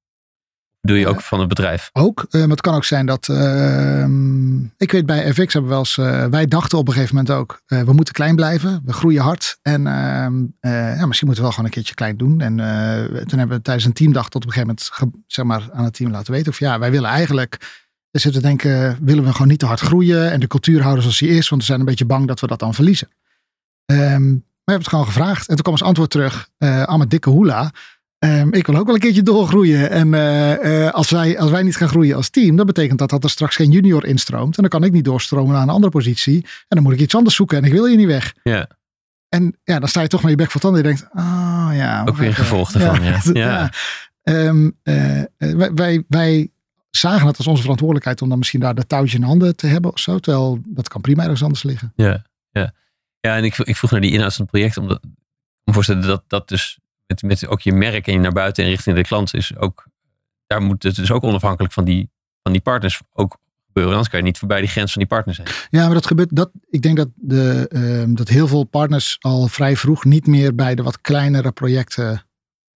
[0.82, 1.10] Doe je Ja.
[1.10, 1.90] ook van het bedrijf?
[1.94, 3.30] Ook, eh, maar het kan ook zijn dat.
[3.30, 5.98] ehm, ik weet bij FX hebben we wel eens.
[5.98, 7.62] eh, wij dachten op een gegeven moment ook.
[7.66, 8.82] eh, we moeten klein blijven.
[8.86, 9.58] We groeien hard.
[9.62, 12.42] En ehm, eh, ja, misschien moeten we wel gewoon een keertje klein doen.
[12.42, 15.24] En eh, toen hebben we tijdens een teamdag tot op een gegeven moment.
[15.28, 16.52] zeg maar aan het team laten weten.
[16.52, 17.58] Of ja, wij willen eigenlijk.
[18.12, 18.98] We zitten te denken.
[19.02, 20.32] willen we gewoon niet te hard groeien.
[20.32, 21.50] En de cultuur houden zoals die is.
[21.50, 23.08] Want we zijn een beetje bang dat we dat dan verliezen.
[23.86, 24.36] Ehm,
[24.70, 25.48] we hebben het gewoon gevraagd.
[25.48, 26.50] En toen kwam als antwoord terug.
[26.58, 27.72] eh Ahmed dikke hoela.
[28.20, 29.90] Ehm, ik wil ook wel een keertje doorgroeien.
[29.90, 33.10] En eh, eh, als, wij, als wij niet gaan groeien als team, dat betekent dat,
[33.10, 34.56] dat er straks geen junior instroomt.
[34.56, 36.42] En dan kan ik niet doorstromen naar een andere positie.
[36.44, 38.34] En dan moet ik iets anders zoeken en ik wil hier niet weg.
[38.44, 38.68] Ja.
[39.30, 40.84] En ja, dan sta je toch met je bek voor tanden.
[40.84, 42.04] En je denkt, ah ja.
[42.06, 43.20] Ook weer gevolg daarvan, ja.
[43.34, 43.72] Ja.
[44.24, 46.52] Ehm, eh, eh, wij, wij, wij
[46.90, 49.92] zagen het als onze verantwoordelijkheid om dan misschien daar de touwtje in handen te hebben
[49.92, 50.20] of zo.
[50.20, 51.94] Terwijl dat kan prima ergens anders liggen.
[51.96, 52.74] Ja, ja.
[53.20, 54.78] Ja en ik, ik vroeg naar die inhoud van het project.
[54.78, 55.10] Omdat ik
[55.64, 58.70] me voorstellen dat dat dus met, met ook je merk en je naar buiten en
[58.70, 59.88] richting de klant is ook.
[60.48, 62.10] Daar moet het dus ook onafhankelijk van die,
[62.44, 63.92] van die partners ook gebeuren.
[63.92, 65.48] Anders kan je niet voorbij die grens van die partners heen.
[65.70, 66.36] Ja, maar dat gebeurt.
[66.36, 70.56] Dat, ik denk dat, de, ehm, dat heel veel partners al vrij vroeg niet meer
[70.56, 72.24] bij de wat kleinere projecten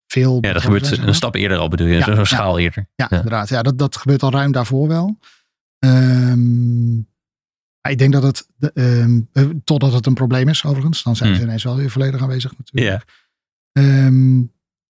[0.07, 0.37] veel.
[0.41, 1.97] Ja, dat gebeurt een stap eerder al bedoel je.
[1.97, 2.23] Ja, Zo'n ja.
[2.23, 2.87] schaal eerder.
[2.95, 3.15] Ja, Ja.
[3.17, 3.49] inderdaad.
[3.49, 5.19] Ja, dat, dat gebeurt al ruim daarvoor wel.
[5.79, 7.05] Ehm, maar
[7.91, 11.29] ik denk dat het, de, ehm, eh, totdat het een probleem is overigens, dan zijn
[11.29, 11.45] ze Hmm.
[11.47, 12.95] ineens wel weer volledig aanwezig natuurlijk.
[13.71, 14.39] Ehm,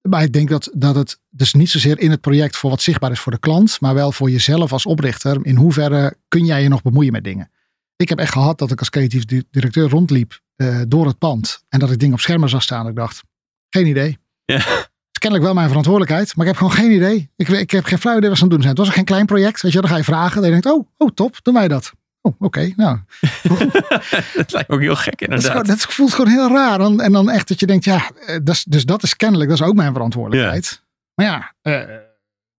[0.02, 3.12] maar ik denk dat, dat het dus niet zozeer in het project voor wat zichtbaar
[3.12, 5.40] is voor de klant, maar wel voor jezelf als oprichter.
[5.46, 7.52] In hoeverre kun jij je nog bemoeien met dingen?
[7.96, 11.64] Ik heb echt gehad dat ik als creatief di- directeur rondliep eh, door het pand
[11.70, 12.88] en dat ik dingen op schermen zag staan.
[12.88, 13.24] Ik dacht,
[13.70, 14.18] geen idee.
[14.46, 14.56] Ja.
[14.56, 17.30] Het is kennelijk wel mijn verantwoordelijkheid, maar ik heb gewoon geen idee.
[17.36, 18.76] Ik, ik heb geen flauw idee wat ze aan het doen zijn.
[18.78, 20.42] Het was geen klein project, weet je, dan ga je vragen.
[20.42, 21.94] Dan denk je, oh, oh top, doen wij dat.
[22.26, 22.98] Oh, oké, nou.
[24.36, 25.66] dat lijkt me ook heel gek Dat, is inderdaad.
[25.68, 26.78] dat voelt gewoon heel raar.
[26.78, 29.50] Dan, en dan echt dat je denkt, ja, eh, dat is, dus dat is kennelijk,
[29.50, 30.84] dat is ook mijn verantwoordelijkheid.
[31.16, 31.96] Maar ja, eh,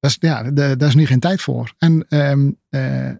[0.00, 1.72] dat is, ja de- daar is nu geen tijd voor.
[1.78, 3.10] En, ehm, eh,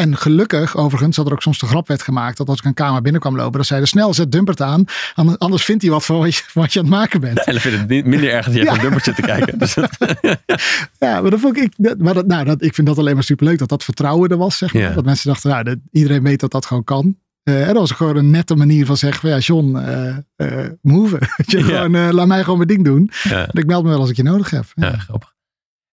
[0.00, 2.74] en gelukkig, overigens, dat er ook soms de grap werd gemaakt dat als ik een
[2.74, 6.18] kamer binnenkwam lopen, dan zeiden snel, zet dumpert aan, an- anders vindt hij wat van
[6.18, 7.38] wat je, wat je aan het maken bent.
[7.46, 8.64] En dan vind ik het minder erg dat je Ja.
[8.66, 9.58] even een dumpert zit te kijken.
[9.62, 9.96] Dus dat-
[10.98, 13.24] Ja, maar dat vond ik, dat, maar dat, nou, dat, ik vind dat alleen maar
[13.24, 14.82] superleuk dat dat vertrouwen er was, zeg maar.
[14.82, 14.90] Ja.
[14.94, 17.16] Dat mensen dachten, nou, dat, iedereen weet dat dat gewoon kan.
[17.42, 21.18] En dat was gewoon een nette manier van zeggen, van, ja, John, eh eh move.
[21.46, 23.10] Je, gewoon, laat mij gewoon mijn ding doen.
[23.22, 23.46] ja.
[23.46, 24.64] En ik meld me wel als ik je nodig heb.
[24.74, 24.86] Ja.
[24.86, 25.34] Ja, grappig.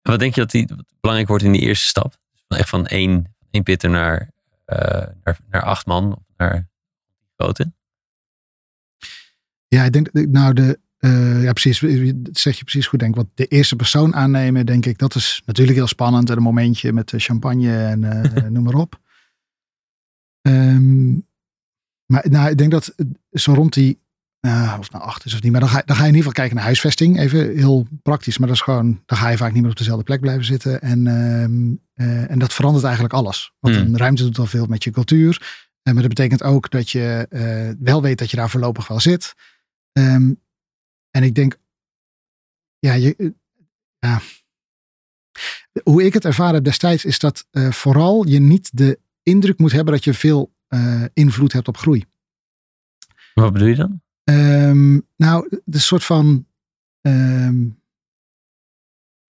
[0.03, 2.15] En wat denk je dat die wat belangrijk wordt in die eerste stap?
[2.49, 4.31] Echt van één, één pitter naar,
[4.65, 6.69] eh, naar, naar acht man of naar
[7.37, 7.73] grote?
[9.69, 11.81] Ja, ik denk, nou, de, eh, ja, precies,
[12.17, 13.17] dat zeg je precies goed, denk ik.
[13.17, 16.31] Want de eerste persoon aannemen, denk ik, dat is natuurlijk heel spannend.
[16.31, 18.01] En een momentje met eh, champagne en
[18.53, 19.01] noem maar op.
[20.41, 21.13] Ehm,
[22.07, 22.95] maar nou, ik denk dat
[23.33, 24.01] zo rond die,
[24.41, 26.31] eh, of nou acht is of niet, maar dan ga, dan ga je in ieder
[26.31, 27.19] geval kijken naar huisvesting.
[27.19, 30.05] Even heel praktisch, maar dat is gewoon, dan ga je vaak niet meer op dezelfde
[30.05, 30.81] plek blijven zitten.
[30.81, 33.53] En, ehm, eh, en dat verandert eigenlijk alles.
[33.61, 33.85] Want Hmm.
[33.85, 35.65] een ruimte doet al veel met je cultuur.
[35.83, 39.01] En maar dat betekent ook dat je eh, wel weet dat je daar voorlopig wel
[39.01, 39.35] zit.
[39.93, 40.33] Ehm,
[41.11, 41.59] en ik denk,
[42.79, 43.29] ja, je, eh,
[43.99, 44.21] ja,
[45.83, 49.73] hoe ik het ervaren heb destijds is dat eh, vooral je niet de indruk moet
[49.73, 52.05] hebben dat je veel eh, invloed hebt op groei.
[53.35, 54.03] Wat bedoel je dan?
[54.31, 56.47] Ehm, nou, de soort van.
[57.01, 57.65] ehm,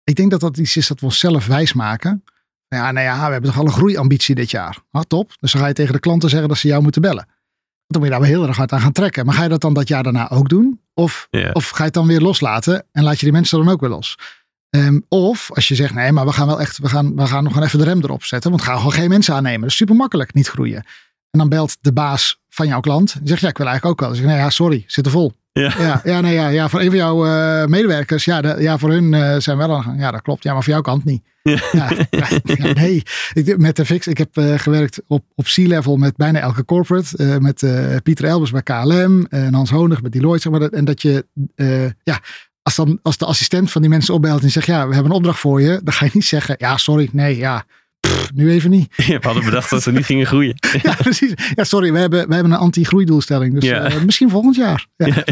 [0.04, 2.24] ik denk dat dat iets is dat we onszelf wijsmaken.
[2.68, 4.78] Ja, nou ja, we hebben toch al een groeiambitie dit jaar.
[4.92, 5.34] Ah, top.
[5.40, 7.26] Dus dan ga je tegen de klanten zeggen dat ze jou moeten bellen.
[7.88, 9.26] Dan moet je daar wel heel erg hard aan gaan trekken.
[9.26, 10.82] Maar ga je dat dan dat jaar daarna ook doen?
[10.94, 13.82] Of, of ga je het dan weer loslaten en laat je die mensen dan ook
[13.82, 14.18] weer los?
[14.70, 17.44] Ehm, of als je zegt, nee, maar we gaan wel echt, we gaan, we gaan
[17.44, 18.50] nog even de rem erop zetten.
[18.50, 19.62] Want we gaan gewoon geen mensen aannemen.
[19.62, 20.86] Dat is super makkelijk, niet groeien.
[21.32, 23.14] En dan belt de baas van jouw klant.
[23.20, 24.10] Die zegt, ja, ik wil eigenlijk ook wel.
[24.10, 25.34] Dan zeg ik, nee, ja, sorry, zit er vol.
[25.52, 25.74] Ja.
[25.80, 28.90] Ja, ja, nee, ja, ja voor een van jouw eh, medewerkers, ja, de, ja, voor
[28.90, 30.00] hun eh, zijn we wel aan gang.
[30.00, 30.44] Ja, dat klopt.
[30.44, 31.24] Ja, maar voor jouw kant niet.
[31.44, 31.60] Ja.
[31.72, 33.04] Ja, ja, ja, nee.
[33.34, 37.38] Ik, met de Fix, ik heb eh, gewerkt op, op C-level met bijna elke corporate.
[37.40, 37.64] met
[38.04, 40.42] Pieter Elbers bij KLM en Hans Honig met Deloitte.
[40.42, 41.26] Zeg maar, dat- en dat je,
[42.04, 42.20] ja,
[42.62, 45.18] als, dan, als de assistent van die mensen opbelt en zegt, ja, we hebben een
[45.18, 45.80] opdracht voor je.
[45.84, 47.64] Dan ga je niet zeggen, ja, sorry, nee, ja,
[48.00, 48.96] pff, nu even niet.
[49.08, 50.56] We hadden bedacht dat ze niet gingen groeien.
[50.82, 51.34] Ja, precies.
[51.56, 53.54] Ja, sorry, we hebben, we hebben een anti-groeidoelstelling.
[53.54, 53.84] Dus Ja.
[53.84, 54.88] eh, misschien volgend jaar.
[54.96, 55.24] Ja.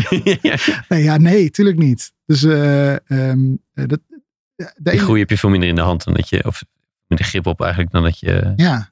[0.90, 2.14] Nee, ja, nee, tuurlijk niet.
[2.26, 4.00] Dus eh, ehm, eh, dat,
[4.76, 6.64] de ene- groei heb je veel minder in de hand dan dat je, of
[7.08, 8.54] minder grip op eigenlijk dan dat je.
[8.56, 8.92] ja,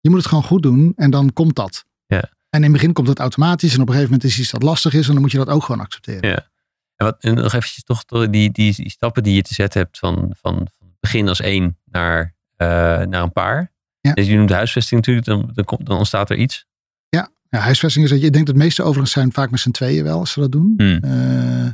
[0.00, 1.84] je moet het gewoon goed doen en dan komt dat.
[2.06, 2.20] Ja.
[2.50, 4.62] En in het begin komt het automatisch en op een gegeven moment is iets dat
[4.62, 6.28] lastig is en dan moet je dat ook gewoon accepteren.
[6.28, 6.50] Ja.
[6.96, 9.98] En, wat, en nog eventjes toch die, die, die stappen die je te zetten hebt
[9.98, 12.34] van, van, van het begin als één naar,
[13.08, 13.72] naar een paar.
[14.00, 14.12] Ja.
[14.12, 16.66] Dus je noemt huisvesting natuurlijk, dan, dan, komt, dan ontstaat er iets.
[17.08, 17.30] Ja,
[17.60, 20.04] huisvesting is dat je ik denk dat de meeste overigens zijn vaak met z'n tweeën
[20.04, 20.74] wel als ze dat doen.
[20.76, 20.98] Hmm.
[21.02, 21.70] Eh,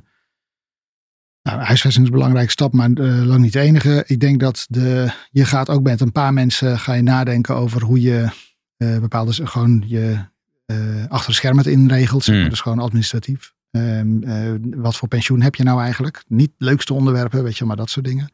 [1.43, 4.05] nou, huisvesting is een belangrijke stap, maar eh, lang niet de enige.
[4.06, 7.82] Ik denk dat de, je gaat ook met een paar mensen ga je nadenken over
[7.82, 8.28] hoe je
[8.77, 10.19] eh, bepaalde gewoon je
[10.66, 12.23] eh, achter de schermen het inregelt.
[12.23, 12.43] Zeg maar.
[12.43, 12.51] Hmm.
[12.51, 13.55] Dus gewoon administratief.
[13.70, 16.24] Ehm, eh, wat voor pensioen heb je nou eigenlijk?
[16.27, 18.31] Niet leukste onderwerpen, weet je, maar dat soort dingen.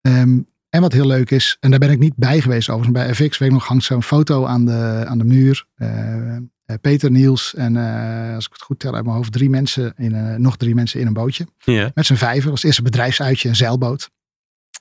[0.00, 0.40] Ehm,
[0.76, 3.04] en wat heel leuk is, en daar ben ik niet bij geweest overigens.
[3.04, 5.64] Bij FX weet ik nog hangt zo'n foto aan de, aan de muur.
[5.74, 6.40] Eh, eh,
[6.80, 10.14] Peter, Niels en eh, als ik het goed tel uit mijn hoofd, drie mensen in,
[10.14, 11.46] een- nog drie mensen in een bootje.
[11.94, 12.40] Met z'n vijven.
[12.42, 14.10] Dat was het eerste bedrijfsuitje, een zeilboot.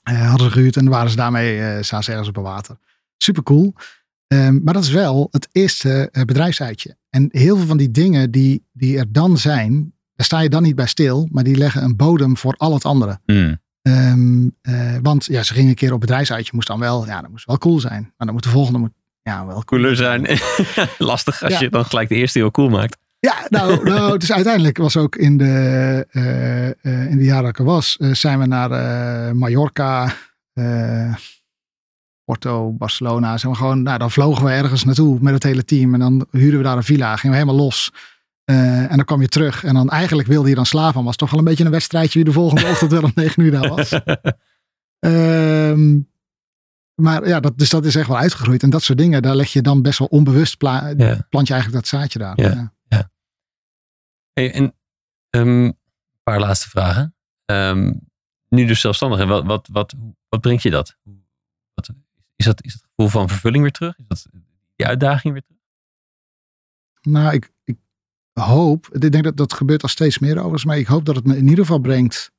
[0.04, 2.78] Hadden ze gehuurd en waren ze daarmee, staan ze ergens op het water.
[3.18, 3.74] Super cool.
[4.28, 6.98] Ehm, maar dat is wel het eerste bedrijfsuitje.
[7.10, 10.64] En heel veel van die dingen die, die er dan zijn, daar sta je dan
[10.64, 13.20] niet bij stil, maar die leggen een bodem voor al het andere.
[13.26, 13.64] Hmm.
[13.86, 17.30] Ehm, eh, want ja, ze gingen een keer op bedrijfsuitje, moest dan wel, ja, dat
[17.30, 18.02] moest wel cool zijn.
[18.02, 18.92] Maar dan moet de volgende moet,
[19.22, 20.28] ja, wel cool Cooler zijn.
[20.98, 21.60] Lastig als Ja.
[21.60, 22.98] je dan gelijk de eerste heel cool maakt.
[23.20, 27.42] Ja, nou, nou het is uiteindelijk was ook in de, eh, eh, in de jaren
[27.44, 30.14] dat ik er was, zijn we naar Mallorca,
[32.24, 33.38] Porto, Barcelona.
[33.38, 36.26] Zijn we gewoon, nou, dan vlogen we ergens naartoe met het hele team en dan
[36.32, 37.92] huurden we daar een villa, gingen we helemaal los.
[38.46, 41.16] Eh, en dan kwam je terug en dan eigenlijk wilde je dan slapen, maar was
[41.16, 43.70] toch wel een beetje een wedstrijdje wie de volgende ochtend wel om negen uur daar
[43.70, 43.90] was.
[45.00, 46.00] Ehm,
[47.02, 48.64] maar ja, dat, dus dat is echt wel uitgegroeid.
[48.64, 51.26] En dat soort dingen, daar leg je dan best wel onbewust, pla- Ja.
[51.30, 52.42] plant je eigenlijk dat zaadje daar.
[52.42, 52.74] Ja.
[54.34, 54.76] Hey, en
[55.30, 55.78] ehm, een
[56.24, 57.16] paar laatste vragen.
[57.46, 57.94] Ehm,
[58.50, 59.20] nu dus zelfstandig.
[59.20, 59.94] En wat, wat, wat,
[60.30, 60.98] wat brengt je dat?
[61.74, 61.90] Wat,
[62.36, 62.64] is, dat?
[62.64, 63.98] Is het gevoel van vervulling weer terug?
[63.98, 64.28] Is dat
[64.76, 65.62] die uitdaging weer terug?
[67.02, 67.52] Nou, ik
[68.44, 71.26] hoop, ik denk dat dat gebeurt al steeds meer overigens, maar ik hoop dat het
[71.26, 72.32] me in ieder geval brengt.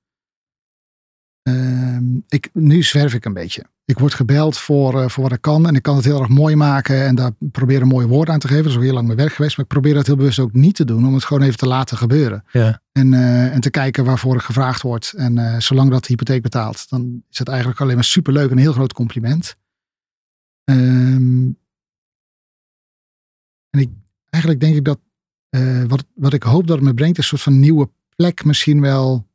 [1.42, 3.64] Ehm, ik, nu zwerf ik een beetje.
[3.84, 6.28] Ik word gebeld voor, eh, voor wat ik kan en ik kan het heel erg
[6.28, 8.62] mooi maken en daar probeer een mooie woord aan te geven.
[8.62, 10.52] Dat is ook heel lang mijn werk geweest, maar ik probeer dat heel bewust ook
[10.52, 12.44] niet te doen om het gewoon even te laten gebeuren.
[12.52, 12.82] Ja.
[12.92, 15.12] En, eh, en te kijken waarvoor ik gevraagd word.
[15.16, 18.52] En eh, zolang dat de hypotheek betaalt, dan is het eigenlijk alleen maar superleuk en
[18.52, 19.56] een heel groot compliment.
[20.64, 21.50] Ehm,
[23.70, 23.90] en ik,
[24.30, 24.98] eigenlijk denk ik dat
[25.56, 28.44] eh, wat, wat ik hoop dat het me brengt, is een soort van nieuwe plek.
[28.44, 29.26] Misschien wel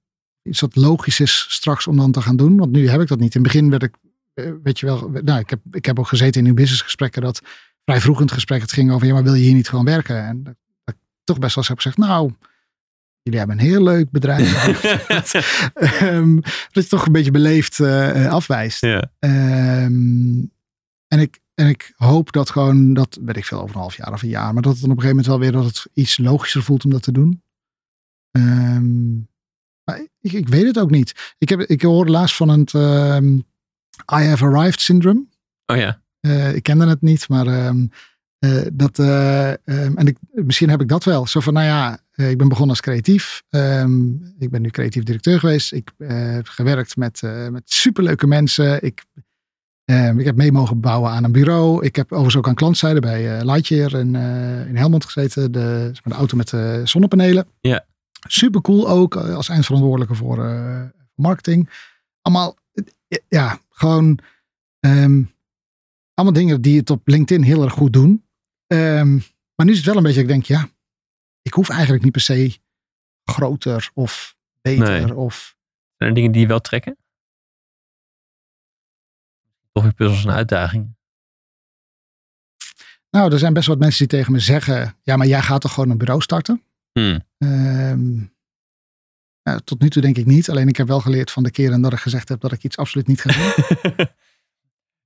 [0.44, 2.58] iets wat logisch is straks om dan te gaan doen.
[2.58, 3.36] Want nu heb ik dat niet.
[3.36, 3.96] In het begin werd ik,
[4.34, 7.42] eh, weet je wel, nou, ik heb, ik heb ook gezeten in nieuw businessgesprekken dat
[7.84, 9.86] vrij vroeg in het gesprek het ging over, ja, maar wil je hier niet gewoon
[9.86, 10.26] werken?
[10.26, 12.32] En dat, dat ik toch best wel eens heb gezegd, nou,
[13.22, 14.54] jullie hebben een heel leuk bedrijf.
[15.74, 16.36] Ehm,
[16.72, 18.82] dat je toch een beetje beleefd eh, afwijst.
[18.82, 19.12] ja.
[19.20, 20.46] Ehm,
[21.08, 24.14] en, ik, en ik hoop dat gewoon, dat weet ik veel, over een half jaar
[24.14, 25.90] of een jaar, maar dat het dan op een gegeven moment wel weer dat het
[25.94, 27.44] iets logischer voelt om dat te doen.
[28.32, 29.14] Ehm,
[29.84, 31.36] maar ik, ik weet het ook niet.
[31.38, 33.36] Ik, heb, ik hoorde laatst van het ehm,
[34.14, 35.26] I have arrived syndrome.
[35.66, 36.02] Oh ja.
[36.20, 37.86] Eh, ik kende het niet, maar ehm,
[38.40, 41.28] eh, dat, eh, en ik, misschien heb ik dat wel.
[41.28, 43.44] Zo van, nou ja, ik ben begonnen als creatief.
[44.40, 45.74] Ik ben nu creatief directeur geweest.
[45.74, 47.22] Ik heb gewerkt met,
[47.52, 48.84] met superleuke mensen.
[48.84, 49.06] Ik,
[49.92, 51.86] ehm, ik heb mee mogen bouwen aan een bureau.
[51.86, 55.52] Ik heb overigens ook aan klantzijde bij eh Lightyear in, eh, in Helmond gezeten.
[55.52, 57.48] De, zeg maar de auto met de zonnepanelen.
[57.62, 57.86] Ja.
[58.28, 60.38] Super cool ook eh, als eindverantwoordelijke voor
[61.16, 61.70] marketing.
[62.22, 62.56] Allemaal,
[63.28, 64.20] ja, gewoon...
[64.80, 65.24] ehm,
[66.14, 68.26] allemaal dingen die het op LinkedIn heel erg goed doen.
[68.68, 69.14] Ehm,
[69.56, 70.70] maar nu is het wel een beetje, ik denk, ja,
[71.42, 72.58] ik hoef eigenlijk niet per se
[73.24, 75.06] groter of beter.
[75.06, 75.16] Nee.
[75.16, 75.56] Of,
[75.98, 76.98] Zijn er dingen die je wel trekken?
[79.72, 80.98] Toch weer puzzels en uitdagingen.
[83.10, 85.74] nou, er zijn best wat mensen die tegen me zeggen, ja, maar jij gaat toch
[85.74, 86.62] gewoon een bureau starten?
[86.92, 87.20] Hmm.
[87.38, 88.16] Ehm,
[89.44, 90.50] nou, tot nu toe denk ik niet.
[90.50, 92.78] Alleen ik heb wel geleerd van de keren dat ik gezegd heb dat ik iets
[92.78, 94.08] absoluut niet ga doen.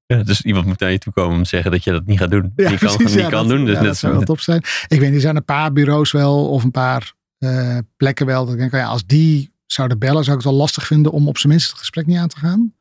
[0.17, 2.17] ja, dus iemand moet naar je toe komen om te zeggen dat je dat niet
[2.19, 2.53] gaat doen.
[2.55, 3.65] Ja, kan, precies, niet ja, kan dat- doen.
[3.65, 4.17] Dus ja, net dat zou zo.
[4.17, 4.57] wel top zijn.
[4.87, 8.43] Ik weet niet, er zijn een paar bureaus wel of een paar eh, plekken wel.
[8.45, 11.27] Dat ik denk, ja, als die zouden bellen, zou ik het wel lastig vinden om
[11.27, 12.73] op zijn minst het gesprek niet aan te gaan.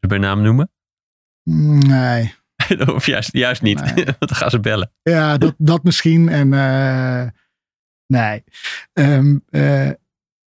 [0.00, 0.70] Ze bij naam noemen?
[1.56, 2.34] Nee.
[2.94, 3.94] of juist, juist niet.
[3.94, 4.04] Nee.
[4.18, 4.92] Dan gaan ze bellen.
[5.02, 6.28] Ja, dat, dat misschien.
[6.28, 7.26] En eh,
[8.06, 8.44] nee.
[8.92, 9.90] Ehm, eh,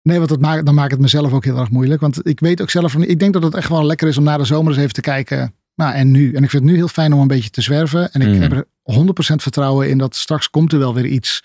[0.03, 2.01] nee, want dat maakt, dan maakt het mezelf ook heel erg moeilijk.
[2.01, 4.25] Want ik weet ook zelf van, ik denk dat het echt wel lekker is om
[4.25, 5.55] na de zomer eens even te kijken.
[5.75, 6.27] Nou, en nu.
[6.35, 8.13] En ik vind het nu heel fijn om een beetje te zwerven.
[8.13, 8.41] En ik Mm.
[8.43, 11.43] heb er 100% vertrouwen in dat straks komt er wel weer iets.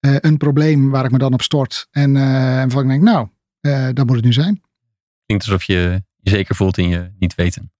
[0.00, 1.86] eh, een probleem waar ik me dan op stort.
[1.90, 3.28] En, eh en van ik denk, nou,
[3.60, 4.60] eh dat moet het nu zijn.
[5.26, 7.72] Klinkt alsof je je zeker voelt in je niet weten.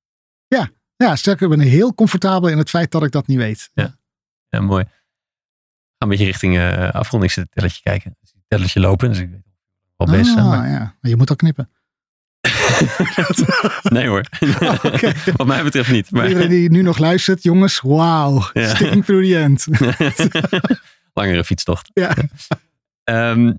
[0.47, 3.71] Ja, sterker, ik ben heel comfortabel in het feit dat ik dat niet weet.
[3.75, 3.97] Ja.
[4.49, 4.83] Ja, mooi.
[4.83, 4.89] Ik
[6.03, 8.17] ga een beetje richting eh afrondingstelletje kijken.
[8.33, 9.09] Die telletje lopen.
[9.09, 9.43] Dus ik weet
[9.97, 10.37] wel best.
[10.37, 10.79] ah, maar- ja.
[11.01, 11.71] Maar je moet al knippen.
[13.83, 14.25] nee hoor.
[14.83, 15.13] Oké.
[15.37, 16.11] Wat mij betreft niet.
[16.11, 18.51] Maar iedereen die nu nog luistert, jongens, wauw.
[18.53, 18.75] Ja.
[18.75, 19.67] Sticking through the end.
[21.13, 21.91] langere fietstocht.
[21.95, 22.15] Ja.
[23.05, 23.53] Ehm,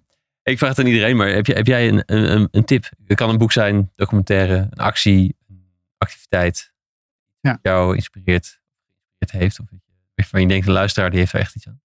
[0.44, 2.90] ik vraag het aan iedereen, maar heb, je, heb jij een, een, een tip?
[3.06, 5.66] Het kan een boek zijn, documentaire, een actie, een
[5.98, 6.74] activiteit.
[7.48, 7.60] Ja.
[7.62, 8.60] Jou inspireert,
[9.18, 9.60] inspireerd heeft.
[9.60, 9.66] Of
[10.16, 11.82] waarvan je denkt, de luisteraar die heeft er echt iets aan.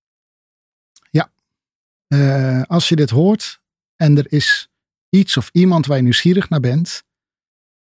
[2.13, 3.61] Eh, als je dit hoort
[3.97, 4.71] en er is
[5.09, 7.05] iets of iemand waar je nieuwsgierig naar bent.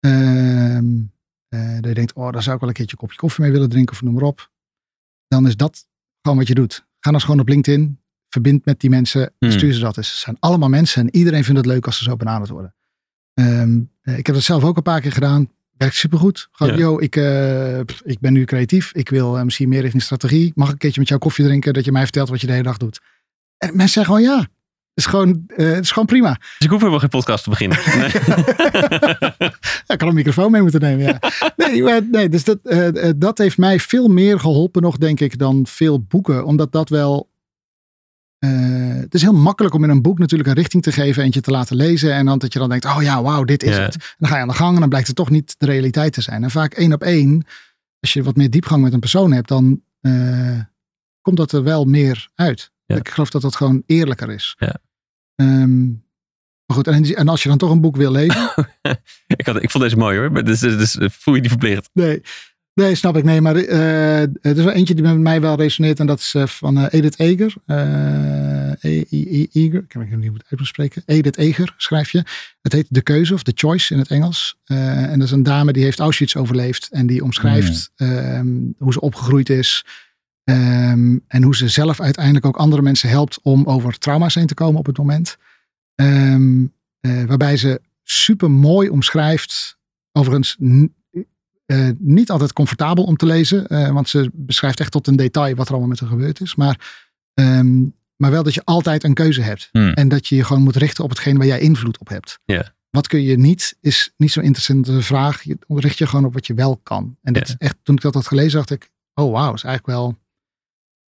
[0.00, 1.00] ehm,
[1.48, 3.52] eh, dat je denkt, oh, daar zou ik wel een keertje een kopje koffie mee
[3.52, 4.50] willen drinken of noem maar op.
[5.28, 5.86] Dan is dat
[6.22, 6.86] gewoon wat je doet.
[7.00, 8.00] Ga dan gewoon op LinkedIn.
[8.28, 9.32] Verbind met die mensen.
[9.38, 9.50] Hmm.
[9.50, 10.10] Stuur ze dat eens.
[10.10, 12.74] Het zijn allemaal mensen en iedereen vindt het leuk als ze zo benaderd worden.
[13.34, 15.50] Ehm, eh, ik heb het zelf ook een paar keer gedaan.
[15.76, 16.48] Werkt supergoed.
[16.52, 18.92] Gewoon, yo, ik, eh, ik ben nu creatief.
[18.92, 20.52] Ik wil eh, misschien meer richting strategie.
[20.54, 21.72] Mag ik een keertje met jou koffie drinken?
[21.72, 23.00] Dat je mij vertelt wat je de hele dag doet.
[23.58, 24.38] En mensen zeggen gewoon ja.
[24.38, 26.36] Het is gewoon, eh, is gewoon prima.
[26.38, 27.78] Dus ik hoef helemaal geen podcast te beginnen.
[27.96, 28.10] Nee.
[29.86, 31.04] Ja, ik kan een microfoon mee moeten nemen.
[31.04, 31.18] Ja.
[31.56, 32.58] Nee, maar, nee dus dat,
[33.16, 36.44] dat heeft mij veel meer geholpen nog, denk ik, dan veel boeken.
[36.44, 37.30] Omdat dat wel.
[38.42, 41.40] Eh, het is heel makkelijk om in een boek natuurlijk een richting te geven, eentje
[41.40, 42.12] te laten lezen.
[42.12, 43.94] En dan dat je dan denkt, oh ja, wauw, dit is het.
[43.94, 46.12] En dan ga je aan de gang en dan blijkt het toch niet de realiteit
[46.12, 46.42] te zijn.
[46.42, 47.44] En vaak één op één,
[48.00, 50.60] als je wat meer diepgang met een persoon hebt, dan eh,
[51.20, 52.70] komt dat er wel meer uit.
[52.86, 54.54] Ik geloof dat dat gewoon eerlijker is.
[54.58, 54.76] Ja.
[55.34, 55.86] Ehm,
[56.66, 58.52] maar goed, en, en als je dan toch een boek wil lezen.
[59.36, 60.32] ik, had, ik vond deze mooi hoor.
[60.32, 61.90] Maar Dus, dus, dus voel je die verplicht.
[61.92, 62.22] Nee,
[62.74, 63.24] nee, snap ik.
[63.24, 66.00] Nee, maar eh, er is wel eentje die met mij wel resoneert.
[66.00, 67.54] En dat is eh, van eh, Edith Eger.
[68.80, 69.84] E- E- Eger.
[69.88, 71.02] Ik weet niet hoe het uit moet spreken.
[71.06, 72.22] Edith Eger schrijf je.
[72.62, 74.58] Het heet De Keuze of The Choice in het Engels.
[74.64, 76.88] En dat is een dame die heeft Auschwitz overleefd.
[76.90, 78.46] En die omschrijft ehm,
[78.78, 79.84] hoe ze opgegroeid is.
[80.44, 84.54] Ehm, en hoe ze zelf uiteindelijk ook andere mensen helpt om over trauma's heen te
[84.54, 85.36] komen op het moment.
[85.94, 86.64] Ehm,
[87.00, 89.78] eh, waarbij ze super mooi omschrijft.
[90.12, 90.56] Overigens
[91.66, 93.66] eh, niet altijd comfortabel om te lezen.
[93.66, 96.54] eh, want ze beschrijft echt tot een detail wat er allemaal met haar gebeurd is.
[96.54, 97.02] Maar,
[97.34, 97.80] ehm,
[98.16, 99.68] maar wel dat je altijd een keuze hebt.
[99.72, 99.92] Hmm.
[99.92, 102.38] En dat je je gewoon moet richten op hetgeen waar jij invloed op hebt.
[102.90, 105.42] Wat kun je niet, is niet zo'n interessante vraag.
[105.42, 107.16] Je richt je gewoon op wat je wel kan.
[107.22, 110.18] En dat echt, toen ik dat had gelezen, dacht ik, oh wauw, is eigenlijk wel,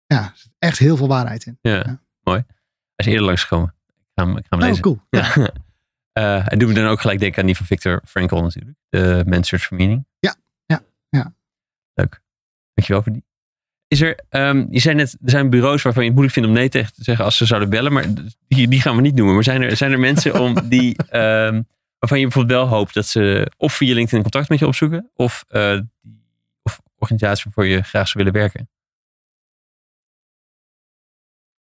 [0.06, 1.58] ja, echt heel veel waarheid in.
[1.60, 2.00] Ja, Ja.
[2.22, 2.44] mooi.
[2.46, 2.52] Hij
[2.96, 3.74] is eerder langsgekomen.
[3.88, 4.82] Ik ga hem, ik ga hem Oh, lezen.
[4.82, 5.00] cool.
[5.10, 5.50] Ja.
[6.12, 6.38] Ja.
[6.38, 8.76] Eh, en doen we dan ook gelijk denken aan die van Victor Frankl natuurlijk.
[8.88, 10.06] De Man's Search for Meaning.
[10.18, 10.34] Ja,
[10.66, 11.34] ja, ja.
[11.94, 12.20] Leuk.
[12.74, 13.24] Dankjewel voor die.
[13.86, 16.54] Is er, ehm, je zei net, er zijn bureaus waarvan je het moeilijk vindt om
[16.54, 17.92] nee tegen te zeggen als ze zouden bellen.
[17.92, 18.04] Maar
[18.48, 19.34] die, die gaan we niet noemen.
[19.34, 21.62] Maar zijn er, zijn er mensen om die, ehm,
[21.98, 25.10] waarvan je bijvoorbeeld wel hoopt dat ze of via LinkedIn contact met je opzoeken.
[25.14, 25.44] Of,
[26.00, 26.24] die,
[26.62, 28.68] of organisaties waarvoor je graag zou willen werken.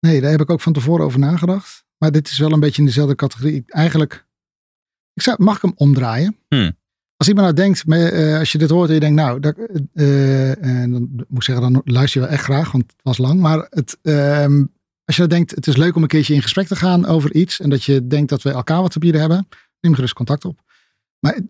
[0.00, 1.84] Nee, daar heb ik ook van tevoren over nagedacht.
[1.98, 3.62] Maar dit is wel een beetje in dezelfde categorie.
[3.66, 4.26] Eigenlijk,
[5.20, 6.36] ik zou, mag ik hem omdraaien?
[6.48, 6.78] Hmm.
[7.16, 9.56] Als iemand nou denkt, eh, als je dit hoort en je denkt, nou, dat,
[9.94, 13.18] eh, eh, dan moet ik zeggen, dan luister je wel echt graag, want het was
[13.18, 13.40] lang.
[13.40, 14.64] Maar het, ehm,
[15.04, 17.34] als je nou denkt, het is leuk om een keertje in gesprek te gaan over
[17.34, 17.60] iets.
[17.60, 19.48] En dat je denkt dat we elkaar wat te bieden hebben,
[19.80, 20.60] neem gerust contact op.
[21.18, 21.40] Maar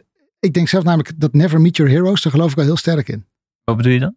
[0.40, 3.09] ik denk zelf namelijk dat never meet your heroes, daar geloof ik wel heel sterk
[3.09, 3.26] in.
[3.64, 4.14] Wat bedoel je dan?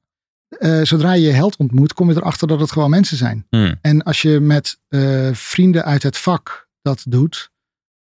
[0.86, 3.46] Zodra je je held ontmoet, kom je erachter dat het gewoon mensen zijn.
[3.50, 3.76] Hmm.
[3.82, 4.80] En als je met
[5.32, 7.52] vrienden uit het vak dat doet,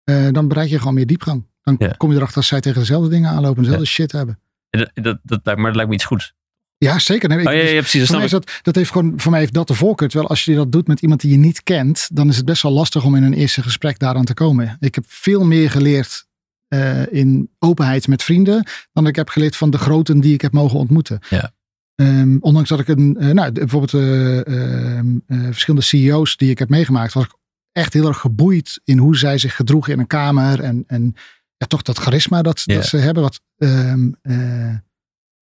[0.04, 1.46] eh, dan bereik je gewoon meer diepgang.
[1.62, 1.88] Dan Ja.
[1.96, 4.38] kom je erachter als zij tegen dezelfde dingen aanlopen, dezelfde shit hebben.
[4.70, 6.34] En Dat, dat, dat, lijkt- maar dat lijkt me iets goeds.
[6.78, 7.28] Ja, zeker.
[7.28, 7.98] Nee, Oh ja, ja, ja, precies.
[7.98, 10.08] Dat voor, mij is dat, dat heeft gewoon, voor mij heeft dat de voorkeur.
[10.08, 12.62] Terwijl als je dat doet met iemand die je niet kent, dan is het best
[12.62, 14.76] wel lastig om in een eerste gesprek daaraan te komen.
[14.80, 16.26] Ik heb veel meer geleerd
[16.68, 20.52] eh, in openheid met vrienden dan ik heb geleerd van de groten die ik heb
[20.52, 21.18] mogen ontmoeten.
[21.30, 21.52] Ja.
[21.94, 26.58] Ehm, ondanks dat ik een, eh, nou, bijvoorbeeld eh, ehm, eh, verschillende CEO's die ik
[26.58, 27.34] heb meegemaakt, was ik
[27.72, 30.60] echt heel erg geboeid in hoe zij zich gedroegen in een kamer.
[30.60, 31.14] En, en
[31.56, 33.22] ja, toch dat charisma dat, dat ze hebben.
[33.22, 34.36] Wat, ehm, eh,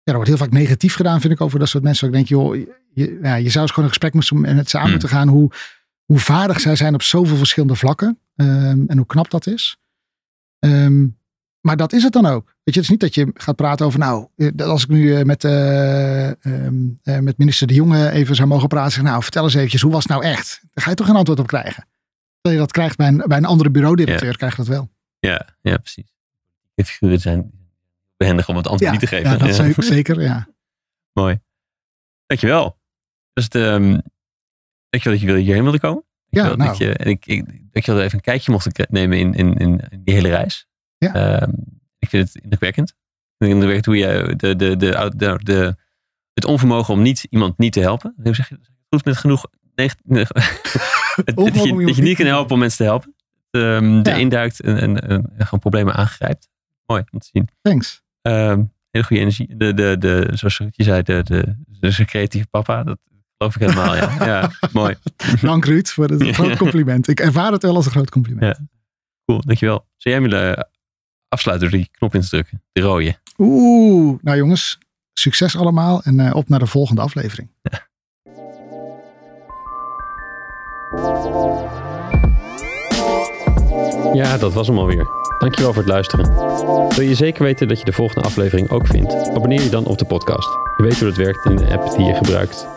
[0.04, 2.08] ja, er wordt heel vaak negatief gedaan, vind ik, over dat soort mensen.
[2.08, 2.56] Ik denk, joh,
[2.94, 4.92] je, ja, je zou eens gewoon een gesprek moeten, met ze aan Hmm.
[4.92, 5.28] moeten gaan.
[5.28, 5.52] Hoe,
[6.06, 8.20] hoe vaardig zij zijn op zoveel verschillende vlakken.
[8.36, 9.78] ehm, en hoe knap dat is.
[10.60, 11.06] Ehm,
[11.62, 12.46] maar dat is het dan ook.
[12.46, 15.16] Weet je, het is niet dat je gaat praten over, nou, eh, als ik nu
[15.16, 15.44] eh, met,
[17.24, 18.92] met minister De Jonge even zou mogen praten.
[18.92, 20.60] Zeg, nou, vertel eens eventjes, hoe was het nou echt?
[20.74, 21.88] Daar ga je toch geen antwoord op krijgen.
[22.48, 24.90] Terwijl je dat krijgt bij een, bij een andere bureaudirecteur, krijg je dat wel.
[25.20, 26.16] Ja, ja, precies.
[26.74, 27.52] De figuren zijn
[28.18, 29.32] behendig om het antwoord niet te geven.
[29.32, 29.54] Ja, dat Ja.
[29.64, 30.48] zeker, zeker, ja.
[31.14, 31.40] Mooi.
[32.26, 32.80] Dankjewel.
[33.34, 34.00] Dus ehm
[34.90, 36.04] dankjewel dat je hierheen wilde komen.
[36.30, 36.70] Ja, Dankjewel nou.
[36.70, 39.54] dat je, en ik, ik, dat je wel even een kijkje mocht nemen in, in,
[39.54, 40.68] in, in die hele reis.
[40.98, 41.14] Ja.
[41.14, 41.52] Ehm,
[42.00, 42.94] ik vind het indrukwekkend.
[43.38, 45.76] Indrukwekkend hoe je de, de, de, de, de,
[46.34, 48.14] het onvermogen om niet, iemand niet te helpen.
[48.24, 48.70] Hoe zeg je dat?
[48.90, 49.46] Goed met genoeg.
[51.36, 53.16] om je, niet kan helpen om mensen te helpen.
[53.52, 54.02] Ehm Ja.
[54.04, 56.50] Erin duikt en, en, gewoon problemen aangrijpt.
[56.86, 57.50] Mooi om te zien.
[57.62, 58.02] Thanks.
[58.22, 59.56] Ehm hele goede energie.
[59.58, 62.84] De, de, de, zoals je zei, de, de, de, de creatieve papa.
[62.84, 62.98] Dat
[63.38, 64.16] Geloof ik helemaal, ja.
[64.26, 64.96] ja mooi.
[65.42, 67.08] Dank Ruud voor het groot compliment.
[67.08, 68.58] Ik ervaar het wel als een groot compliment.
[68.58, 68.68] Ja.
[69.26, 69.88] Cool, dankjewel.
[69.98, 70.70] Zou jij willen
[71.28, 72.64] afsluiten door die knop in te drukken?
[72.72, 73.16] De rode.
[73.38, 74.78] Oeh, nou jongens,
[75.14, 77.50] succes allemaal en uh, op naar de volgende aflevering.
[77.62, 77.87] Ja.
[84.14, 85.08] Ja, dat was hem alweer.
[85.40, 86.34] Dankjewel voor het luisteren.
[86.96, 89.30] Wil je zeker weten dat je de volgende aflevering ook vindt?
[89.30, 90.48] Abonneer je dan op de podcast.
[90.78, 92.68] Je weet hoe dat werkt in de app die je gebruikt.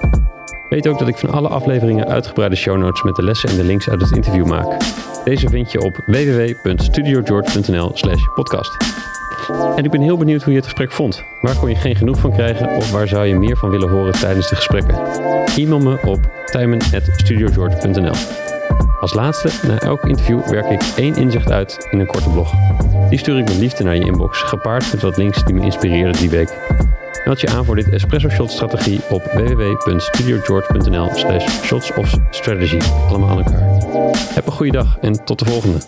[0.69, 3.65] Weet ook dat ik van alle afleveringen uitgebreide show notes met de lessen en de
[3.65, 4.77] links uit het interview maak.
[5.25, 8.77] Deze vind je op www.studiogeorge.nl slash podcast.
[9.77, 11.25] En ik ben heel benieuwd hoe je het gesprek vond.
[11.41, 14.13] Waar kon je geen genoeg van krijgen of waar zou je meer van willen horen
[14.13, 14.99] tijdens de gesprekken?
[15.57, 18.15] E-mail me op tijmen.studiogeorge.nl
[19.01, 22.53] Als laatste, na elk interview werk ik één inzicht uit in een korte blog.
[23.09, 26.21] Die stuur ik met liefde naar je inbox, gepaard met wat links die me inspireerden
[26.21, 26.59] die week.
[27.25, 32.79] Meld je aan voor dit Espresso Shot strategie op www.studiogeorge.nl slash shots of strategy.
[33.09, 33.69] Allemaal aan elkaar.
[34.35, 35.79] Heb een goede dag en tot de volgende.